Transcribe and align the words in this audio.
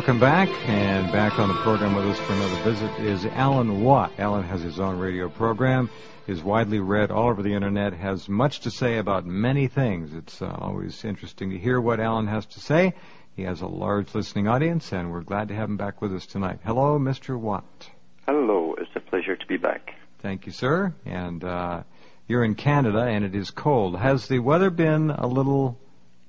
Welcome 0.00 0.18
back. 0.18 0.48
And 0.66 1.12
back 1.12 1.38
on 1.38 1.48
the 1.48 1.54
program 1.56 1.94
with 1.94 2.06
us 2.06 2.18
for 2.18 2.32
another 2.32 2.62
visit 2.62 2.90
is 3.00 3.26
Alan 3.26 3.84
Watt. 3.84 4.10
Alan 4.16 4.44
has 4.44 4.62
his 4.62 4.80
own 4.80 4.98
radio 4.98 5.28
program, 5.28 5.90
is 6.26 6.42
widely 6.42 6.80
read 6.80 7.10
all 7.10 7.28
over 7.28 7.42
the 7.42 7.52
internet, 7.52 7.92
has 7.92 8.26
much 8.26 8.60
to 8.60 8.70
say 8.70 8.96
about 8.96 9.26
many 9.26 9.68
things. 9.68 10.14
It's 10.14 10.40
uh, 10.40 10.56
always 10.58 11.04
interesting 11.04 11.50
to 11.50 11.58
hear 11.58 11.78
what 11.78 12.00
Alan 12.00 12.28
has 12.28 12.46
to 12.46 12.60
say. 12.60 12.94
He 13.36 13.42
has 13.42 13.60
a 13.60 13.66
large 13.66 14.14
listening 14.14 14.48
audience, 14.48 14.90
and 14.90 15.12
we're 15.12 15.20
glad 15.20 15.48
to 15.48 15.54
have 15.54 15.68
him 15.68 15.76
back 15.76 16.00
with 16.00 16.14
us 16.14 16.24
tonight. 16.24 16.60
Hello, 16.64 16.98
Mr. 16.98 17.38
Watt. 17.38 17.90
Hello, 18.26 18.74
it's 18.78 18.96
a 18.96 19.00
pleasure 19.00 19.36
to 19.36 19.46
be 19.46 19.58
back. 19.58 19.96
Thank 20.20 20.46
you, 20.46 20.52
sir. 20.52 20.94
And 21.04 21.44
uh, 21.44 21.82
you're 22.26 22.42
in 22.42 22.54
Canada, 22.54 23.02
and 23.02 23.22
it 23.22 23.34
is 23.34 23.50
cold. 23.50 23.98
Has 23.98 24.28
the 24.28 24.38
weather 24.38 24.70
been 24.70 25.10
a 25.10 25.26
little 25.26 25.78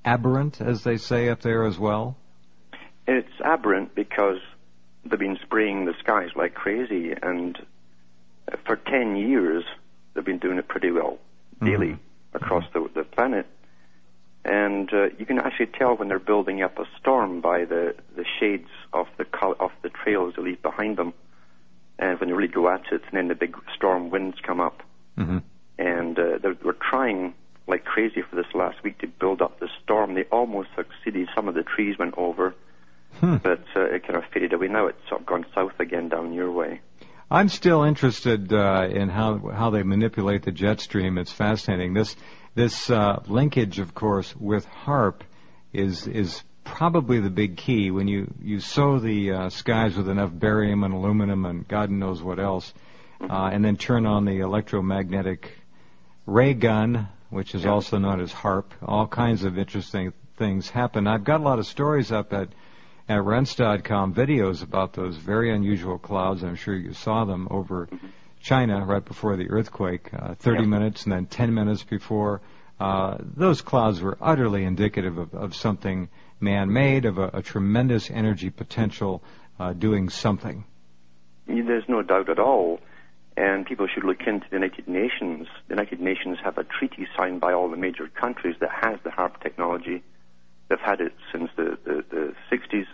aberrant, 0.03 0.59
as 0.59 0.83
they 0.83 0.97
say 0.97 1.29
up 1.29 1.39
there 1.39 1.63
as 1.63 1.79
well? 1.79 2.17
It's 3.11 3.41
aberrant 3.43 3.93
because 3.93 4.39
they've 5.03 5.19
been 5.19 5.37
spraying 5.43 5.83
the 5.83 5.93
skies 5.99 6.29
like 6.33 6.53
crazy, 6.53 7.11
and 7.11 7.57
for 8.65 8.77
10 8.77 9.17
years 9.17 9.65
they've 10.13 10.23
been 10.23 10.39
doing 10.39 10.57
it 10.57 10.69
pretty 10.69 10.91
well 10.91 11.17
daily 11.61 11.87
mm-hmm. 11.87 12.35
across 12.37 12.63
the, 12.73 12.89
the 12.95 13.03
planet. 13.03 13.47
And 14.45 14.91
uh, 14.93 15.09
you 15.19 15.25
can 15.25 15.39
actually 15.39 15.67
tell 15.67 15.97
when 15.97 16.07
they're 16.07 16.19
building 16.19 16.63
up 16.63 16.79
a 16.79 16.85
storm 16.99 17.41
by 17.41 17.65
the, 17.65 17.95
the 18.15 18.23
shades 18.39 18.69
of 18.93 19.07
the 19.17 19.25
col- 19.25 19.57
of 19.59 19.71
the 19.81 19.89
trails 19.89 20.35
they 20.37 20.43
leave 20.43 20.61
behind 20.61 20.95
them, 20.97 21.13
and 21.99 22.17
when 22.19 22.29
they 22.29 22.33
really 22.33 22.47
go 22.47 22.69
at 22.69 22.85
it, 22.93 23.01
and 23.09 23.13
then 23.13 23.27
the 23.27 23.35
big 23.35 23.57
storm 23.75 24.09
winds 24.09 24.37
come 24.41 24.61
up. 24.61 24.83
Mm-hmm. 25.17 25.39
And 25.77 26.17
uh, 26.17 26.37
they 26.41 26.49
were 26.63 26.77
trying 26.89 27.33
like 27.67 27.83
crazy 27.83 28.21
for 28.21 28.37
this 28.37 28.53
last 28.53 28.81
week 28.83 28.99
to 28.99 29.07
build 29.07 29.41
up 29.41 29.59
the 29.59 29.67
storm. 29.83 30.13
They 30.13 30.23
almost 30.31 30.69
succeeded. 30.77 31.27
Some 31.35 31.49
of 31.49 31.55
the 31.55 31.63
trees 31.63 31.99
went 31.99 32.17
over 32.17 32.55
Hmm. 33.19 33.37
But 33.37 33.63
uh, 33.75 33.81
it 33.81 34.03
kind 34.03 34.15
of 34.15 34.23
faded 34.33 34.53
away. 34.53 34.67
Now 34.67 34.87
it's 34.87 34.97
sort 35.09 35.21
of 35.21 35.27
gone 35.27 35.45
south 35.53 35.79
again 35.79 36.09
down 36.09 36.33
your 36.33 36.51
way. 36.51 36.81
I'm 37.29 37.49
still 37.49 37.83
interested 37.83 38.51
uh, 38.51 38.87
in 38.91 39.09
how 39.09 39.37
how 39.37 39.69
they 39.69 39.83
manipulate 39.83 40.43
the 40.43 40.51
jet 40.51 40.81
stream. 40.81 41.17
It's 41.17 41.31
fascinating. 41.31 41.93
This 41.93 42.15
this 42.55 42.89
uh, 42.89 43.23
linkage, 43.27 43.79
of 43.79 43.93
course, 43.93 44.35
with 44.35 44.65
HAARP 44.67 45.21
is 45.71 46.07
is 46.07 46.43
probably 46.63 47.19
the 47.19 47.29
big 47.29 47.57
key. 47.57 47.91
When 47.91 48.07
you 48.07 48.33
you 48.41 48.59
sow 48.59 48.99
the 48.99 49.31
uh, 49.31 49.49
skies 49.49 49.95
with 49.95 50.09
enough 50.09 50.31
barium 50.33 50.83
and 50.83 50.93
aluminum 50.93 51.45
and 51.45 51.67
God 51.67 51.89
knows 51.89 52.21
what 52.21 52.39
else, 52.39 52.73
mm-hmm. 53.21 53.31
uh, 53.31 53.49
and 53.49 53.63
then 53.63 53.77
turn 53.77 54.05
on 54.05 54.25
the 54.25 54.39
electromagnetic 54.39 55.51
ray 56.25 56.53
gun, 56.53 57.07
which 57.29 57.55
is 57.55 57.63
yeah. 57.63 57.71
also 57.71 57.97
known 57.97 58.19
as 58.19 58.33
HAARP, 58.33 58.65
All 58.85 59.07
kinds 59.07 59.43
of 59.43 59.57
interesting 59.57 60.11
things 60.37 60.69
happen. 60.69 61.07
I've 61.07 61.23
got 61.23 61.39
a 61.39 61.43
lot 61.43 61.59
of 61.59 61.65
stories 61.65 62.11
up 62.11 62.33
at 62.33 62.49
at 63.11 63.23
rense.com 63.23 64.13
videos 64.13 64.63
about 64.63 64.93
those 64.93 65.17
very 65.17 65.53
unusual 65.53 65.97
clouds. 65.97 66.43
I'm 66.43 66.55
sure 66.55 66.75
you 66.75 66.93
saw 66.93 67.25
them 67.25 67.47
over. 67.51 67.89
China 68.41 68.83
right 68.85 69.05
before 69.05 69.37
the 69.37 69.49
earthquake, 69.49 70.09
uh, 70.13 70.33
30 70.35 70.65
minutes 70.65 71.03
and 71.03 71.11
then 71.11 71.25
10 71.27 71.53
minutes 71.53 71.83
before. 71.83 72.41
Uh, 72.79 73.17
those 73.19 73.61
clouds 73.61 74.01
were 74.01 74.17
utterly 74.19 74.63
indicative 74.63 75.17
of, 75.19 75.35
of 75.35 75.55
something 75.55 76.09
man-made, 76.39 77.05
of 77.05 77.19
a, 77.19 77.29
a 77.33 77.41
tremendous 77.43 78.09
energy 78.09 78.49
potential 78.49 79.21
uh, 79.59 79.73
doing 79.73 80.09
something. 80.09 80.63
There's 81.45 81.83
no 81.87 82.01
doubt 82.01 82.29
at 82.29 82.39
all. 82.39 82.79
And 83.37 83.65
people 83.65 83.87
should 83.93 84.03
look 84.03 84.21
into 84.25 84.45
the 84.49 84.55
United 84.55 84.87
Nations. 84.87 85.47
The 85.67 85.75
United 85.75 86.01
Nations 86.01 86.37
have 86.43 86.57
a 86.57 86.63
treaty 86.63 87.07
signed 87.15 87.39
by 87.39 87.53
all 87.53 87.69
the 87.69 87.77
major 87.77 88.07
countries 88.07 88.55
that 88.59 88.69
has 88.83 88.99
the 89.03 89.09
HAARP 89.09 89.41
technology. 89.41 90.03
They've 90.67 90.79
had 90.79 90.99
it 91.01 91.13
since 91.31 91.49
the, 91.55 91.77
the, 91.83 92.03
the 92.09 92.33
60s. 92.51 92.85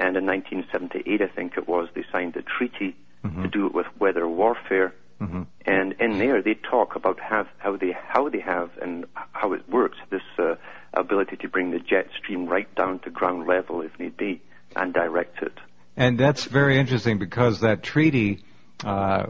And 0.00 0.16
in 0.16 0.24
1978, 0.24 1.20
I 1.20 1.26
think 1.28 1.58
it 1.58 1.68
was, 1.68 1.88
they 1.94 2.04
signed 2.10 2.34
a 2.34 2.42
treaty 2.42 2.96
mm-hmm. 3.22 3.42
to 3.42 3.48
do 3.48 3.66
it 3.66 3.74
with 3.74 3.86
weather 3.98 4.26
warfare. 4.26 4.94
Mm-hmm. 5.20 5.42
And 5.66 5.92
in 6.00 6.18
there, 6.18 6.40
they 6.40 6.54
talk 6.54 6.96
about 6.96 7.20
how, 7.20 7.46
how 7.58 7.76
they 7.76 7.92
how 7.92 8.30
they 8.30 8.40
have 8.40 8.70
and 8.80 9.04
how 9.32 9.52
it 9.52 9.68
works. 9.68 9.98
This 10.08 10.22
uh, 10.38 10.54
ability 10.94 11.36
to 11.36 11.48
bring 11.48 11.70
the 11.72 11.78
jet 11.78 12.08
stream 12.16 12.46
right 12.46 12.74
down 12.74 13.00
to 13.00 13.10
ground 13.10 13.46
level, 13.46 13.82
if 13.82 13.98
need 13.98 14.16
be, 14.16 14.40
and 14.74 14.94
direct 14.94 15.42
it. 15.42 15.52
And 15.94 16.18
that's 16.18 16.44
very 16.44 16.78
interesting 16.78 17.18
because 17.18 17.60
that 17.60 17.82
treaty. 17.82 18.42
Uh, 18.82 19.26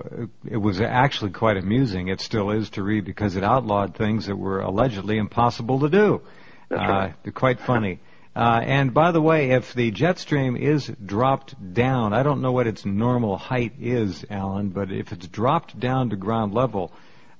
it 0.48 0.58
was 0.58 0.80
actually 0.80 1.32
quite 1.32 1.56
amusing. 1.56 2.06
It 2.06 2.20
still 2.20 2.52
is 2.52 2.70
to 2.70 2.84
read 2.84 3.04
because 3.04 3.34
it 3.34 3.42
outlawed 3.42 3.96
things 3.96 4.26
that 4.26 4.36
were 4.36 4.60
allegedly 4.60 5.18
impossible 5.18 5.80
to 5.80 5.88
do. 5.88 6.22
That's 6.68 6.78
right. 6.78 7.14
Uh, 7.26 7.30
quite 7.32 7.58
funny. 7.58 7.98
Uh, 8.34 8.60
and 8.62 8.94
by 8.94 9.10
the 9.10 9.20
way, 9.20 9.50
if 9.50 9.74
the 9.74 9.90
jet 9.90 10.18
stream 10.18 10.56
is 10.56 10.86
dropped 11.04 11.74
down, 11.74 12.12
I 12.12 12.22
don't 12.22 12.40
know 12.40 12.52
what 12.52 12.68
its 12.68 12.84
normal 12.84 13.36
height 13.36 13.74
is, 13.80 14.24
Alan, 14.30 14.68
but 14.68 14.92
if 14.92 15.12
it's 15.12 15.26
dropped 15.26 15.78
down 15.78 16.10
to 16.10 16.16
ground 16.16 16.54
level, 16.54 16.92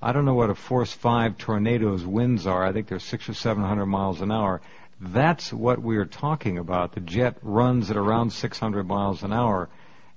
I 0.02 0.12
don't 0.12 0.24
know 0.24 0.34
what 0.34 0.50
a 0.50 0.54
force 0.54 0.92
five 0.92 1.38
tornado's 1.38 2.04
winds 2.04 2.46
are. 2.46 2.64
I 2.64 2.72
think 2.72 2.88
they're 2.88 2.98
six 2.98 3.28
or 3.28 3.34
seven 3.34 3.62
hundred 3.62 3.86
miles 3.86 4.20
an 4.20 4.32
hour. 4.32 4.62
That's 5.00 5.52
what 5.52 5.80
we're 5.80 6.04
talking 6.04 6.58
about. 6.58 6.92
The 6.92 7.00
jet 7.00 7.38
runs 7.42 7.90
at 7.90 7.96
around 7.96 8.30
600 8.30 8.86
miles 8.86 9.22
an 9.22 9.32
hour. 9.32 9.70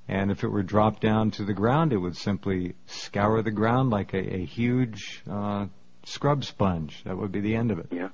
And 0.10 0.30
if 0.30 0.44
it 0.44 0.50
were 0.50 0.64
dropped 0.64 1.02
down 1.02 1.32
to 1.32 1.46
the 1.46 1.54
ground, 1.54 1.94
it 1.94 1.98
would 1.98 2.18
simply 2.18 2.76
scour 2.88 3.42
the 3.42 3.52
ground 3.52 3.92
like 3.92 4.14
a, 4.14 4.36
a 4.36 4.46
huge 4.46 5.24
uh, 5.30 5.68
scrub 6.04 6.44
sponge. 6.44 7.02
That 7.06 7.18
would 7.18 7.32
be 7.32 7.40
the 7.40 7.56
end 7.56 7.72
of 7.72 7.80
it. 7.80 7.88
Yeah. 7.92 8.10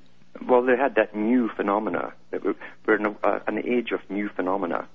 Well, 0.48 0.62
they 0.62 0.78
had 0.78 0.96
that 0.96 1.16
new 1.16 1.50
phenomena. 1.50 2.14
We're 2.86 2.96
in 2.96 3.06
a, 3.06 3.16
uh, 3.24 3.40
an 3.48 3.60
age 3.60 3.92
of 3.92 4.02
new 4.10 4.30
phenomena. 4.30 4.88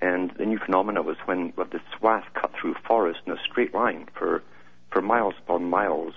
And 0.00 0.32
the 0.32 0.44
new 0.44 0.58
phenomena 0.58 1.02
was 1.02 1.16
when 1.24 1.52
well, 1.56 1.66
the 1.70 1.80
swath 1.96 2.24
cut 2.34 2.52
through 2.60 2.74
forest 2.86 3.20
in 3.26 3.32
a 3.32 3.38
straight 3.50 3.72
line 3.72 4.08
for, 4.14 4.42
for 4.90 5.00
miles 5.00 5.34
upon 5.38 5.70
miles. 5.70 6.14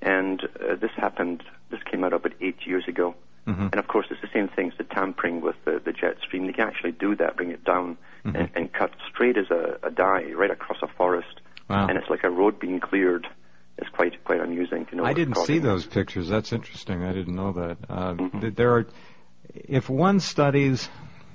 And 0.00 0.42
uh, 0.44 0.76
this 0.76 0.92
happened, 0.96 1.42
this 1.70 1.80
came 1.82 2.04
out 2.04 2.12
about 2.12 2.32
eight 2.40 2.66
years 2.66 2.84
ago. 2.88 3.14
Mm-hmm. 3.46 3.68
And 3.72 3.74
of 3.74 3.88
course, 3.88 4.06
it's 4.10 4.20
the 4.20 4.30
same 4.32 4.48
thing 4.48 4.68
as 4.70 4.78
the 4.78 4.84
tampering 4.84 5.40
with 5.40 5.56
the, 5.64 5.80
the 5.84 5.92
jet 5.92 6.16
stream. 6.22 6.46
They 6.46 6.52
can 6.52 6.68
actually 6.68 6.92
do 6.92 7.16
that, 7.16 7.36
bring 7.36 7.50
it 7.50 7.64
down, 7.64 7.96
mm-hmm. 8.24 8.36
and, 8.36 8.50
and, 8.54 8.72
cut 8.72 8.92
straight 9.08 9.36
as 9.36 9.50
a, 9.50 9.78
a 9.82 9.90
die 9.90 10.32
right 10.32 10.50
across 10.50 10.78
a 10.82 10.86
forest. 10.86 11.40
Wow. 11.68 11.88
And 11.88 11.98
it's 11.98 12.08
like 12.08 12.24
a 12.24 12.30
road 12.30 12.58
being 12.58 12.80
cleared 12.80 13.26
quite 14.00 14.24
quite 14.24 14.40
amusing 14.40 14.86
to 14.86 14.96
know. 14.96 15.04
I 15.04 15.12
didn't 15.12 15.36
see 15.36 15.58
those 15.58 15.84
pictures. 15.84 16.28
That's 16.28 16.52
interesting. 16.52 17.04
I 17.04 17.12
didn't 17.12 17.34
know 17.34 17.52
that. 17.52 17.78
Uh, 17.88 18.14
mm-hmm. 18.14 18.48
There 18.54 18.76
are, 18.76 18.86
if 19.54 19.90
one 19.90 20.20
studies 20.20 20.88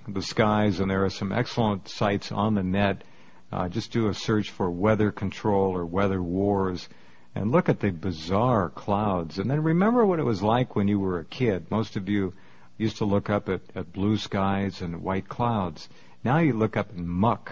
the 0.08 0.22
skies, 0.22 0.80
and 0.80 0.90
there 0.90 1.06
are 1.06 1.09
some 1.09 1.31
excellent 1.31 1.88
sites 1.90 2.31
on 2.31 2.56
the 2.56 2.64
net. 2.64 3.03
Uh, 3.52 3.70
just 3.70 3.92
do 3.92 4.08
a 4.09 4.14
search 4.14 4.50
for 4.50 4.70
weather 4.70 5.12
control 5.12 5.78
or 5.78 5.86
weather 5.86 6.22
wars, 6.22 6.90
and 7.36 7.52
look 7.52 7.70
at 7.70 7.80
the 7.80 7.92
bizarre 7.92 8.70
clouds. 8.70 9.38
And 9.38 9.50
then 9.50 9.62
remember 9.62 10.06
what 10.06 10.20
it 10.20 10.26
was 10.26 10.42
like 10.42 10.76
when 10.76 10.88
you 10.88 11.00
were 11.00 11.20
a 11.20 11.26
kid. 11.26 11.70
Most 11.70 11.96
of 11.96 12.09
you 12.09 12.34
used 12.78 12.97
to 12.97 13.06
look 13.06 13.29
up 13.29 13.47
at, 13.47 13.61
at 13.76 13.94
blue 13.94 14.18
skies 14.18 14.82
and 14.82 15.03
white 15.03 15.29
clouds. 15.29 15.88
Now 16.23 16.40
you 16.40 16.53
look 16.53 16.76
up 16.76 16.90
at 16.90 16.97
muck 16.97 17.52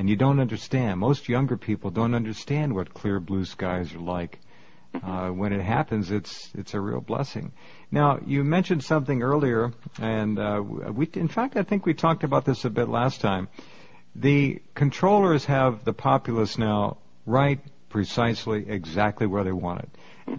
and 0.00 0.08
you 0.08 0.16
don't 0.16 0.40
understand. 0.40 0.98
Most 0.98 1.28
younger 1.28 1.58
people 1.58 1.90
don't 1.90 2.14
understand 2.14 2.74
what 2.74 2.94
clear 2.94 3.20
blue 3.20 3.44
skies 3.44 3.94
are 3.94 3.98
like. 3.98 4.38
Uh, 4.94 5.28
when 5.28 5.52
it 5.52 5.60
happens, 5.60 6.10
it's 6.10 6.50
it's 6.54 6.72
a 6.72 6.80
real 6.80 7.02
blessing. 7.02 7.52
Now, 7.90 8.18
you 8.24 8.42
mentioned 8.42 8.82
something 8.82 9.22
earlier, 9.22 9.74
and 10.00 10.38
uh, 10.38 10.62
we, 10.64 11.06
in 11.12 11.28
fact, 11.28 11.58
I 11.58 11.64
think 11.64 11.84
we 11.84 11.92
talked 11.92 12.24
about 12.24 12.46
this 12.46 12.64
a 12.64 12.70
bit 12.70 12.88
last 12.88 13.20
time. 13.20 13.48
The 14.16 14.62
controllers 14.74 15.44
have 15.44 15.84
the 15.84 15.92
populace 15.92 16.56
now 16.56 16.96
right 17.26 17.60
precisely 17.90 18.70
exactly 18.70 19.26
where 19.26 19.44
they 19.44 19.52
want 19.52 19.82
it. 19.82 19.90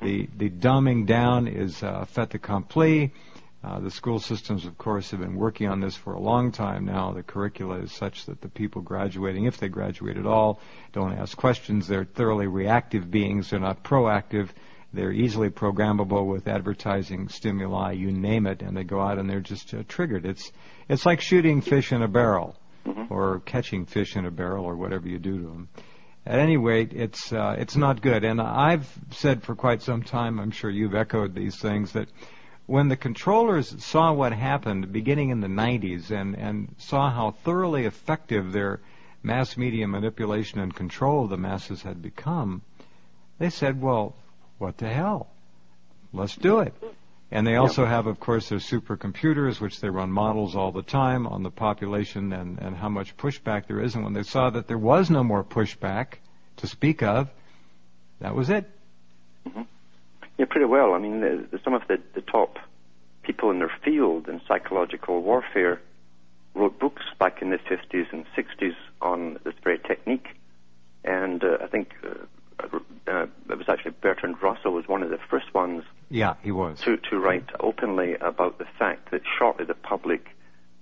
The 0.01 0.27
the 0.35 0.49
dumbing 0.49 1.05
down 1.05 1.47
is 1.47 1.83
uh, 1.83 2.05
fait 2.05 2.33
accompli. 2.33 3.13
Uh, 3.63 3.79
the 3.79 3.91
school 3.91 4.19
systems, 4.19 4.65
of 4.65 4.75
course, 4.77 5.11
have 5.11 5.19
been 5.19 5.35
working 5.35 5.67
on 5.67 5.79
this 5.79 5.95
for 5.95 6.13
a 6.13 6.19
long 6.19 6.51
time 6.51 6.83
now. 6.83 7.11
The 7.11 7.21
curricula 7.21 7.77
is 7.81 7.91
such 7.91 8.25
that 8.25 8.41
the 8.41 8.49
people 8.49 8.81
graduating, 8.81 9.45
if 9.45 9.57
they 9.57 9.69
graduate 9.69 10.17
at 10.17 10.25
all, 10.25 10.59
don't 10.93 11.13
ask 11.13 11.37
questions. 11.37 11.87
They're 11.87 12.05
thoroughly 12.05 12.47
reactive 12.47 13.11
beings. 13.11 13.51
They're 13.51 13.59
not 13.59 13.83
proactive. 13.83 14.49
They're 14.93 15.11
easily 15.11 15.49
programmable 15.49 16.25
with 16.25 16.47
advertising 16.47 17.29
stimuli, 17.29 17.93
you 17.93 18.11
name 18.11 18.47
it, 18.47 18.61
and 18.63 18.75
they 18.75 18.83
go 18.83 18.99
out 18.99 19.19
and 19.19 19.29
they're 19.29 19.39
just 19.39 19.73
uh, 19.73 19.83
triggered. 19.87 20.25
It's 20.25 20.51
it's 20.89 21.05
like 21.05 21.21
shooting 21.21 21.61
fish 21.61 21.93
in 21.93 22.01
a 22.01 22.07
barrel, 22.07 22.57
mm-hmm. 22.85 23.13
or 23.13 23.41
catching 23.41 23.85
fish 23.85 24.17
in 24.17 24.25
a 24.25 24.31
barrel, 24.31 24.65
or 24.65 24.75
whatever 24.75 25.07
you 25.07 25.19
do 25.19 25.37
to 25.37 25.45
them. 25.45 25.69
At 26.25 26.39
any 26.39 26.57
rate, 26.57 26.93
it's 26.93 27.31
uh, 27.31 27.55
it's 27.57 27.77
not 27.77 28.01
good. 28.01 28.25
And 28.25 28.41
I've 28.41 28.91
said 29.11 29.43
for 29.43 29.55
quite 29.55 29.81
some 29.81 30.03
time, 30.03 30.39
I'm 30.39 30.51
sure 30.51 30.69
you've 30.69 30.95
echoed 30.95 31.35
these 31.35 31.57
things 31.57 31.93
that 31.93 32.09
when 32.71 32.87
the 32.87 32.95
controllers 32.95 33.83
saw 33.83 34.13
what 34.13 34.31
happened 34.31 34.93
beginning 34.93 35.29
in 35.29 35.41
the 35.41 35.47
90s 35.47 36.09
and, 36.09 36.37
and 36.37 36.73
saw 36.77 37.11
how 37.11 37.31
thoroughly 37.43 37.83
effective 37.83 38.53
their 38.53 38.79
mass 39.21 39.57
media 39.57 39.85
manipulation 39.85 40.57
and 40.57 40.73
control 40.73 41.25
of 41.25 41.29
the 41.29 41.35
masses 41.35 41.81
had 41.81 42.01
become, 42.01 42.61
they 43.39 43.49
said, 43.49 43.81
well, 43.81 44.15
what 44.57 44.77
the 44.77 44.87
hell? 44.87 45.27
Let's 46.13 46.37
do 46.37 46.61
it. 46.61 46.73
And 47.29 47.45
they 47.45 47.57
also 47.57 47.85
have, 47.85 48.07
of 48.07 48.21
course, 48.21 48.47
their 48.47 48.59
supercomputers, 48.59 49.59
which 49.59 49.81
they 49.81 49.89
run 49.89 50.09
models 50.09 50.55
all 50.55 50.71
the 50.71 50.81
time 50.81 51.27
on 51.27 51.43
the 51.43 51.51
population 51.51 52.31
and, 52.31 52.57
and 52.57 52.77
how 52.77 52.87
much 52.87 53.17
pushback 53.17 53.67
there 53.67 53.81
is. 53.81 53.95
And 53.95 54.05
when 54.05 54.13
they 54.13 54.23
saw 54.23 54.49
that 54.49 54.69
there 54.69 54.77
was 54.77 55.09
no 55.09 55.25
more 55.25 55.43
pushback 55.43 56.19
to 56.57 56.67
speak 56.67 57.03
of, 57.03 57.29
that 58.21 58.33
was 58.33 58.49
it. 58.49 58.69
Mm-hmm. 59.45 59.63
Yeah, 60.41 60.47
pretty 60.49 60.65
well. 60.65 60.95
I 60.95 60.97
mean, 60.97 61.21
the, 61.21 61.45
the, 61.51 61.59
some 61.63 61.75
of 61.75 61.83
the, 61.87 61.99
the 62.15 62.21
top 62.21 62.57
people 63.21 63.51
in 63.51 63.59
their 63.59 63.71
field 63.85 64.27
in 64.27 64.41
psychological 64.47 65.21
warfare 65.21 65.79
wrote 66.55 66.79
books 66.79 67.03
back 67.19 67.43
in 67.43 67.51
the 67.51 67.59
50s 67.59 68.11
and 68.11 68.25
60s 68.35 68.73
on 69.03 69.37
this 69.43 69.53
very 69.63 69.77
technique. 69.77 70.29
And 71.03 71.43
uh, 71.43 71.59
I 71.61 71.67
think 71.67 71.93
uh, 72.03 72.79
uh, 73.07 73.27
it 73.51 73.55
was 73.55 73.69
actually 73.69 73.91
Bertrand 74.01 74.41
Russell 74.41 74.73
was 74.73 74.87
one 74.87 75.03
of 75.03 75.11
the 75.11 75.19
first 75.29 75.53
ones. 75.53 75.83
Yeah, 76.09 76.33
he 76.41 76.51
was 76.51 76.79
to 76.81 76.97
to 76.97 77.19
write 77.19 77.51
openly 77.59 78.15
about 78.15 78.57
the 78.57 78.65
fact 78.79 79.11
that 79.11 79.21
shortly 79.37 79.65
the 79.65 79.75
public 79.75 80.25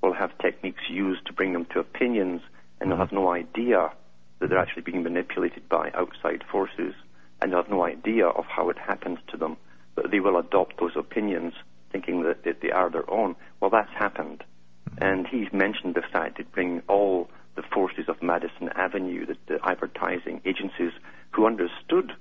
will 0.01 0.13
have 0.13 0.31
techniques 0.37 0.83
used 0.89 1.25
to 1.25 1.33
bring 1.33 1.51
them 1.51 1.65
to 1.73 1.81
opinions, 1.81 2.41
and 2.79 2.89
they'll 2.89 2.97
have 2.97 3.11
no 3.11 3.29
idea 3.29 3.91
that 4.39 4.49
they're 4.49 4.57
actually 4.57 4.83
being 4.83 5.03
manipulated 5.03 5.67
by 5.67 5.91
outside 5.95 6.45
forces, 6.49 6.93
and 7.41 7.53
have 7.53 7.69
no 7.69 7.83
idea 7.83 8.27
of 8.27 8.45
how 8.45 8.69
it 8.69 8.77
happens 8.77 9.19
to 9.29 9.37
them. 9.37 9.57
But 9.95 10.11
they 10.11 10.19
will 10.19 10.37
adopt 10.37 10.79
those 10.79 10.95
opinions, 10.95 11.53
thinking 11.91 12.23
that, 12.23 12.43
that 12.43 12.61
they 12.61 12.71
are 12.71 12.89
their 12.89 13.09
own. 13.09 13.35
Well, 13.59 13.69
that's 13.69 13.91
happened, 13.93 14.43
and 14.97 15.27
he's 15.27 15.51
mentioned 15.51 15.95
the 15.95 16.01
fact 16.01 16.37
that 16.37 16.51
bring 16.51 16.81
all 16.87 17.29
the 17.55 17.63
forces 17.73 18.07
of 18.07 18.23
Madison 18.23 18.69
Avenue, 18.75 19.25
the, 19.25 19.35
the 19.47 19.59
advertising 19.63 20.41
agencies 20.45 20.93
who 21.31 21.45
understood 21.45 22.13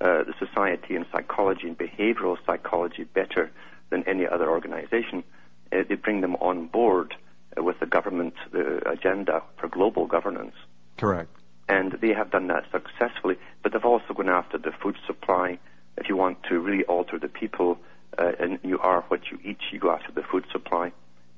uh, 0.00 0.24
the 0.24 0.34
society 0.38 0.96
and 0.96 1.06
psychology 1.10 1.66
and 1.68 1.78
behavioral 1.78 2.36
psychology 2.44 3.04
better 3.04 3.50
than 3.88 4.06
any 4.06 4.26
other 4.26 4.50
organization, 4.50 5.24
uh, 5.72 5.82
they 5.88 5.94
bring 5.94 6.20
them 6.20 6.34
on 6.36 6.66
board 6.66 7.14
uh, 7.56 7.62
with 7.62 7.80
the 7.80 7.86
government 7.86 8.34
the 8.50 8.86
agenda 8.88 9.42
for 9.56 9.68
global 9.68 10.06
governance. 10.06 10.54
Correct. 10.98 11.30
And 11.68 11.92
they 11.92 12.12
have 12.12 12.30
done 12.30 12.48
that 12.48 12.64
successfully, 12.70 13.36
but 13.62 13.72
they've 13.72 13.84
also 13.84 14.12
gone 14.14 14.28
after 14.28 14.58
the 14.58 14.72
food 14.72 14.96
supply. 15.06 15.58
If 15.96 16.08
you 16.08 16.16
want 16.16 16.42
to 16.50 16.58
really 16.58 16.84
alter 16.84 17.18
the 17.18 17.28
people, 17.28 17.78
uh, 18.18 18.32
and 18.38 18.58
you 18.62 18.78
are 18.80 19.02
what 19.08 19.30
you 19.30 19.38
eat, 19.42 19.58
you 19.70 19.78
go 19.78 19.90
after 19.90 20.12
the 20.12 20.22
food 20.22 20.44
supply. 20.52 20.92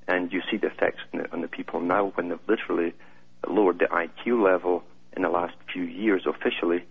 And 0.08 0.32
you 0.32 0.42
see 0.50 0.56
the 0.56 0.66
effects 0.68 1.00
on 1.12 1.20
the, 1.20 1.32
on 1.32 1.40
the 1.40 1.48
people 1.48 1.80
now 1.80 2.12
when 2.16 2.30
they've 2.30 2.48
literally 2.48 2.94
lowered 3.48 3.78
the 3.78 3.86
IQ 3.86 4.42
level 4.42 4.82
in 5.16 5.22
the 5.22 5.28
last 5.28 5.54
few 5.72 5.84
years 5.84 6.26
officially, 6.26 6.84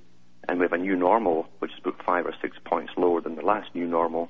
and 0.48 0.60
we 0.60 0.66
have 0.66 0.74
a 0.74 0.78
new 0.78 0.96
normal, 0.96 1.48
which 1.60 1.72
is 1.72 1.78
about 1.80 2.04
five 2.06 2.26
or 2.26 2.34
six 2.42 2.58
points 2.64 2.94
lower 2.98 3.22
than 3.22 3.36
the 3.36 3.42
last 3.42 3.74
new 3.76 3.88
normal. 3.88 4.30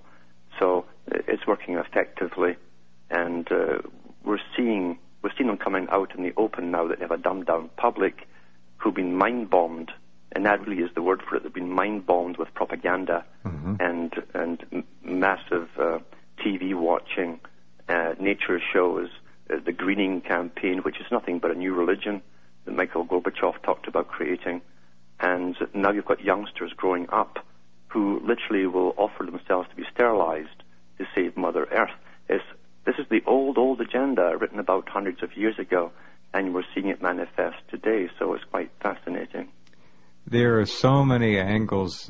So 0.59 0.85
uh, 1.11 1.19
it's 1.27 1.45
working 1.47 1.75
effectively, 1.75 2.55
and 3.09 3.51
uh, 3.51 3.79
we're 4.23 4.39
seeing 4.55 4.99
we're 5.21 5.31
seeing 5.37 5.47
them 5.47 5.57
coming 5.57 5.87
out 5.89 6.13
in 6.15 6.23
the 6.23 6.33
open 6.35 6.71
now 6.71 6.87
that 6.87 6.99
they 6.99 7.05
have 7.05 7.11
a 7.11 7.17
dumbed 7.17 7.47
down 7.47 7.69
public 7.77 8.27
who've 8.77 8.93
been 8.93 9.15
mind 9.15 9.49
bombed, 9.49 9.91
and 10.33 10.45
that 10.45 10.67
really 10.67 10.83
is 10.83 10.91
the 10.95 11.01
word 11.01 11.21
for 11.27 11.37
it. 11.37 11.43
They've 11.43 11.53
been 11.53 11.71
mind 11.71 12.05
bombed 12.05 12.37
with 12.37 12.53
propaganda 12.53 13.25
mm-hmm. 13.45 13.75
and 13.79 14.13
and 14.33 14.83
massive 15.03 15.69
uh, 15.79 15.99
TV 16.43 16.75
watching, 16.75 17.39
uh, 17.87 18.13
nature 18.19 18.59
shows, 18.73 19.09
uh, 19.49 19.57
the 19.65 19.71
greening 19.71 20.21
campaign, 20.21 20.79
which 20.79 20.99
is 20.99 21.05
nothing 21.11 21.39
but 21.39 21.51
a 21.51 21.55
new 21.55 21.73
religion 21.73 22.21
that 22.65 22.75
Michael 22.75 23.05
Gorbachev 23.05 23.61
talked 23.63 23.87
about 23.87 24.07
creating. 24.07 24.61
And 25.19 25.55
now 25.73 25.91
you've 25.91 26.05
got 26.05 26.21
youngsters 26.21 26.71
growing 26.75 27.07
up 27.09 27.39
who 27.87 28.21
literally 28.25 28.65
will 28.67 28.93
offer 28.97 29.23
themselves 29.23 29.69
to 29.69 29.75
be 29.75 29.83
sterilized 29.93 30.63
to 30.97 31.05
save 31.13 31.37
Mother 31.37 31.67
Earth. 31.71 31.91
It's, 32.29 32.43
this 32.85 32.95
is 32.97 33.05
the 33.09 33.21
old, 33.25 33.57
old 33.57 33.81
agenda 33.81 34.35
written 34.39 34.59
about 34.59 34.89
hundreds 34.89 35.21
of 35.21 35.35
years 35.37 35.59
ago, 35.59 35.91
and 36.33 36.53
we're 36.53 36.63
seeing 36.73 36.87
it 36.87 37.01
manifest 37.01 37.57
today, 37.69 38.09
so 38.17 38.33
it's 38.33 38.43
quite 38.45 38.71
fascinating. 38.81 39.49
There 40.25 40.59
are 40.59 40.65
so 40.65 41.05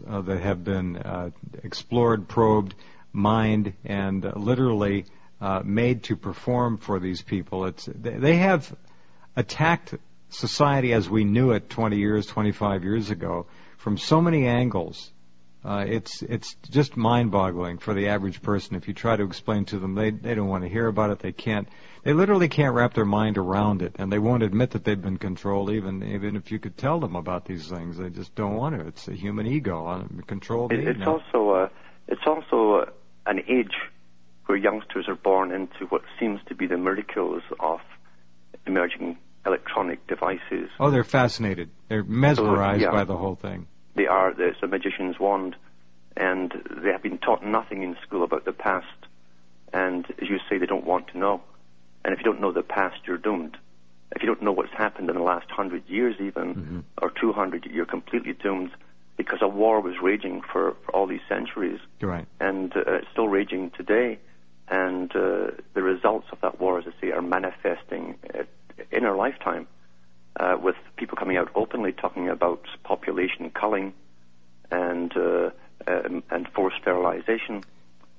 uh, 0.07 0.21
that 0.21 0.41
have 0.41 0.63
been 0.63 0.97
uh, 0.97 1.29
explored, 1.63 2.27
probed, 2.27 2.75
mined, 3.11 3.73
and 3.85 4.23
literally 4.35 5.05
uh, 5.41 5.61
made 5.63 6.03
to 6.03 6.15
perform 6.15 6.77
for 6.77 6.99
these 6.99 7.21
people. 7.21 7.65
It's 7.65 7.87
they 7.93 8.37
have 8.37 8.75
attacked 9.35 9.95
society 10.29 10.93
as 10.93 11.09
we 11.09 11.23
knew 11.23 11.51
it 11.51 11.69
20 11.69 11.97
years, 11.97 12.25
25 12.25 12.83
years 12.83 13.09
ago 13.09 13.45
from 13.77 13.97
so 13.97 14.21
many 14.21 14.47
angles. 14.47 15.11
Uh, 15.65 15.85
it's 15.87 16.21
it's 16.21 16.55
just 16.69 16.97
mind-boggling 16.97 17.77
for 17.77 17.93
the 17.93 18.09
average 18.09 18.41
person. 18.41 18.75
If 18.75 18.87
you 18.89 18.93
try 18.93 19.15
to 19.15 19.23
explain 19.23 19.63
to 19.65 19.79
them, 19.79 19.95
they 19.95 20.09
they 20.09 20.35
don't 20.35 20.49
want 20.49 20.63
to 20.63 20.69
hear 20.69 20.87
about 20.87 21.11
it. 21.11 21.19
They 21.19 21.31
can't. 21.31 21.69
They 22.03 22.11
literally 22.11 22.49
can't 22.49 22.75
wrap 22.75 22.93
their 22.93 23.05
mind 23.05 23.37
around 23.37 23.81
it, 23.81 23.95
and 23.97 24.11
they 24.11 24.19
won't 24.19 24.43
admit 24.43 24.71
that 24.71 24.83
they've 24.83 25.01
been 25.01 25.17
controlled. 25.17 25.71
Even 25.71 26.03
even 26.03 26.35
if 26.35 26.51
you 26.51 26.59
could 26.59 26.77
tell 26.77 26.99
them 26.99 27.15
about 27.15 27.45
these 27.45 27.69
things, 27.69 27.97
they 27.97 28.09
just 28.09 28.35
don't 28.35 28.55
want 28.55 28.77
to. 28.77 28.87
It's 28.87 29.07
a 29.07 29.13
human 29.13 29.47
ego, 29.47 29.87
uh, 29.87 30.03
controlled. 30.27 30.73
It, 30.73 30.85
it's 30.85 31.07
also 31.07 31.53
a, 31.53 31.71
it's 32.09 32.27
also 32.27 32.81
a, 32.81 32.87
an 33.25 33.39
age 33.47 33.75
where 34.47 34.57
youngsters 34.57 35.07
are 35.07 35.15
born 35.15 35.51
into 35.51 35.85
what 35.87 36.01
seems 36.19 36.41
to 36.47 36.55
be 36.55 36.67
the 36.67 36.77
miracles 36.77 37.41
of 37.61 37.79
emerging 38.67 39.17
electronic 39.45 40.05
devices. 40.07 40.69
Oh, 40.79 40.91
they're 40.91 41.05
fascinated. 41.05 41.69
They're 41.87 42.03
mesmerized 42.03 42.81
so, 42.81 42.87
yeah, 42.87 42.91
by 42.91 43.05
the 43.05 43.15
whole 43.15 43.35
thing. 43.35 43.67
They 43.95 44.07
are. 44.07 44.29
It's 44.29 44.61
a 44.61 44.67
magician's 44.67 45.19
wand, 45.19 45.55
and 46.17 46.51
they 46.69 46.91
have 46.91 47.03
been 47.03 47.17
taught 47.17 47.43
nothing 47.43 47.83
in 47.83 47.95
school 48.05 48.23
about 48.23 48.45
the 48.45 48.53
past. 48.53 48.87
And 49.71 50.05
as 50.21 50.29
you 50.29 50.39
say, 50.49 50.57
they 50.57 50.65
don't 50.65 50.85
want 50.85 51.07
to 51.09 51.17
know. 51.17 51.41
And 52.05 52.13
if 52.13 52.19
you 52.19 52.25
don't 52.25 52.41
know 52.41 52.51
the 52.51 52.63
past, 52.63 52.97
you're 53.05 53.17
doomed. 53.17 53.57
If 54.15 54.21
you 54.21 54.27
don't 54.27 54.43
know 54.43 54.51
what's 54.51 54.73
happened 54.73 55.09
in 55.09 55.15
the 55.15 55.23
last 55.23 55.49
hundred 55.49 55.83
years, 55.87 56.15
even 56.19 56.55
mm-hmm. 56.55 56.79
or 57.01 57.09
two 57.09 57.33
hundred, 57.33 57.65
you're 57.65 57.85
completely 57.85 58.33
doomed 58.33 58.71
because 59.17 59.39
a 59.41 59.47
war 59.47 59.79
was 59.79 59.95
raging 60.01 60.41
for, 60.41 60.75
for 60.83 60.95
all 60.95 61.07
these 61.07 61.21
centuries, 61.29 61.79
right? 62.01 62.27
And 62.39 62.75
uh, 62.75 62.83
it's 62.85 63.07
still 63.11 63.27
raging 63.27 63.71
today 63.71 64.19
and 64.67 65.15
uh, 65.15 65.51
the 65.73 65.81
results 65.81 66.27
of 66.31 66.41
that 66.41 66.59
war, 66.59 66.79
as 66.79 66.85
I 66.87 67.01
say, 67.01 67.11
are 67.11 67.21
manifesting 67.21 68.15
in 68.91 69.05
our 69.05 69.15
lifetime, 69.15 69.67
uh, 70.39 70.57
with 70.61 70.75
people 70.97 71.17
coming 71.17 71.37
out 71.37 71.49
openly 71.55 71.91
talking 71.91 72.29
about 72.29 72.65
population 72.83 73.49
culling 73.51 73.93
and 74.71 75.15
uh, 75.15 75.49
um, 75.87 76.23
and 76.31 76.47
forced 76.55 76.77
sterilization 76.81 77.63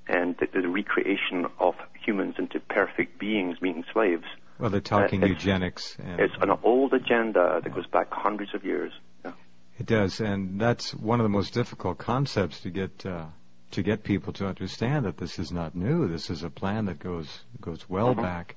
and 0.06 0.37
the, 0.37 0.47
the, 0.52 0.68
recreation 0.68 1.47
of 1.59 1.75
humans 1.99 2.35
into 2.38 2.61
perfect 2.61 3.18
beings, 3.18 3.56
meaning 3.62 3.85
slaves. 3.92 4.25
Well, 4.59 4.71
they're 4.71 4.80
talking 4.80 5.23
uh, 5.23 5.28
eugenics. 5.28 5.97
it's 5.99 6.35
an 6.40 6.50
old 6.62 6.92
agenda 6.92 7.61
that 7.62 7.75
goes 7.75 7.87
back 7.87 8.12
hundreds 8.12 8.54
of 8.54 8.64
years. 8.64 8.92
Yeah. 9.25 9.33
It 9.78 9.87
does, 9.87 10.21
and 10.21 10.61
that's 10.61 10.94
one 10.94 11.21
of 11.21 11.25
the 11.25 11.30
most 11.30 11.54
difficult 11.54 11.99
concepts 11.99 12.61
to 12.61 12.71
get 12.71 13.04
uh, 13.06 13.26
to 13.73 13.83
get 13.83 14.04
people 14.04 14.33
to 14.35 14.47
understand 14.47 15.04
that 15.06 15.16
this 15.16 15.38
is 15.38 15.50
not 15.50 15.75
new. 15.75 16.06
This 16.06 16.30
is 16.30 16.44
a 16.44 16.50
plan 16.50 16.85
that 16.87 16.99
goes 16.99 17.40
goes 17.61 17.88
well 17.88 18.12
mm-hmm. 18.12 18.23
back. 18.23 18.56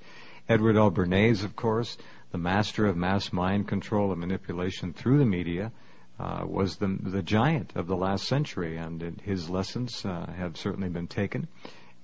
Edward 0.49 0.77
L. 0.77 0.91
Bernays, 0.91 1.43
of 1.43 1.55
course, 1.55 1.97
the 2.31 2.37
master 2.37 2.85
of 2.85 2.97
mass 2.97 3.31
mind 3.31 3.67
control 3.67 4.11
and 4.11 4.19
manipulation 4.19 4.93
through 4.93 5.17
the 5.19 5.25
media, 5.25 5.71
uh, 6.19 6.43
was 6.45 6.77
the 6.77 6.97
the 7.01 7.21
giant 7.21 7.75
of 7.75 7.87
the 7.87 7.95
last 7.95 8.25
century, 8.25 8.77
and 8.77 9.03
it, 9.03 9.21
his 9.21 9.49
lessons 9.49 10.05
uh, 10.05 10.25
have 10.35 10.57
certainly 10.57 10.89
been 10.89 11.07
taken 11.07 11.47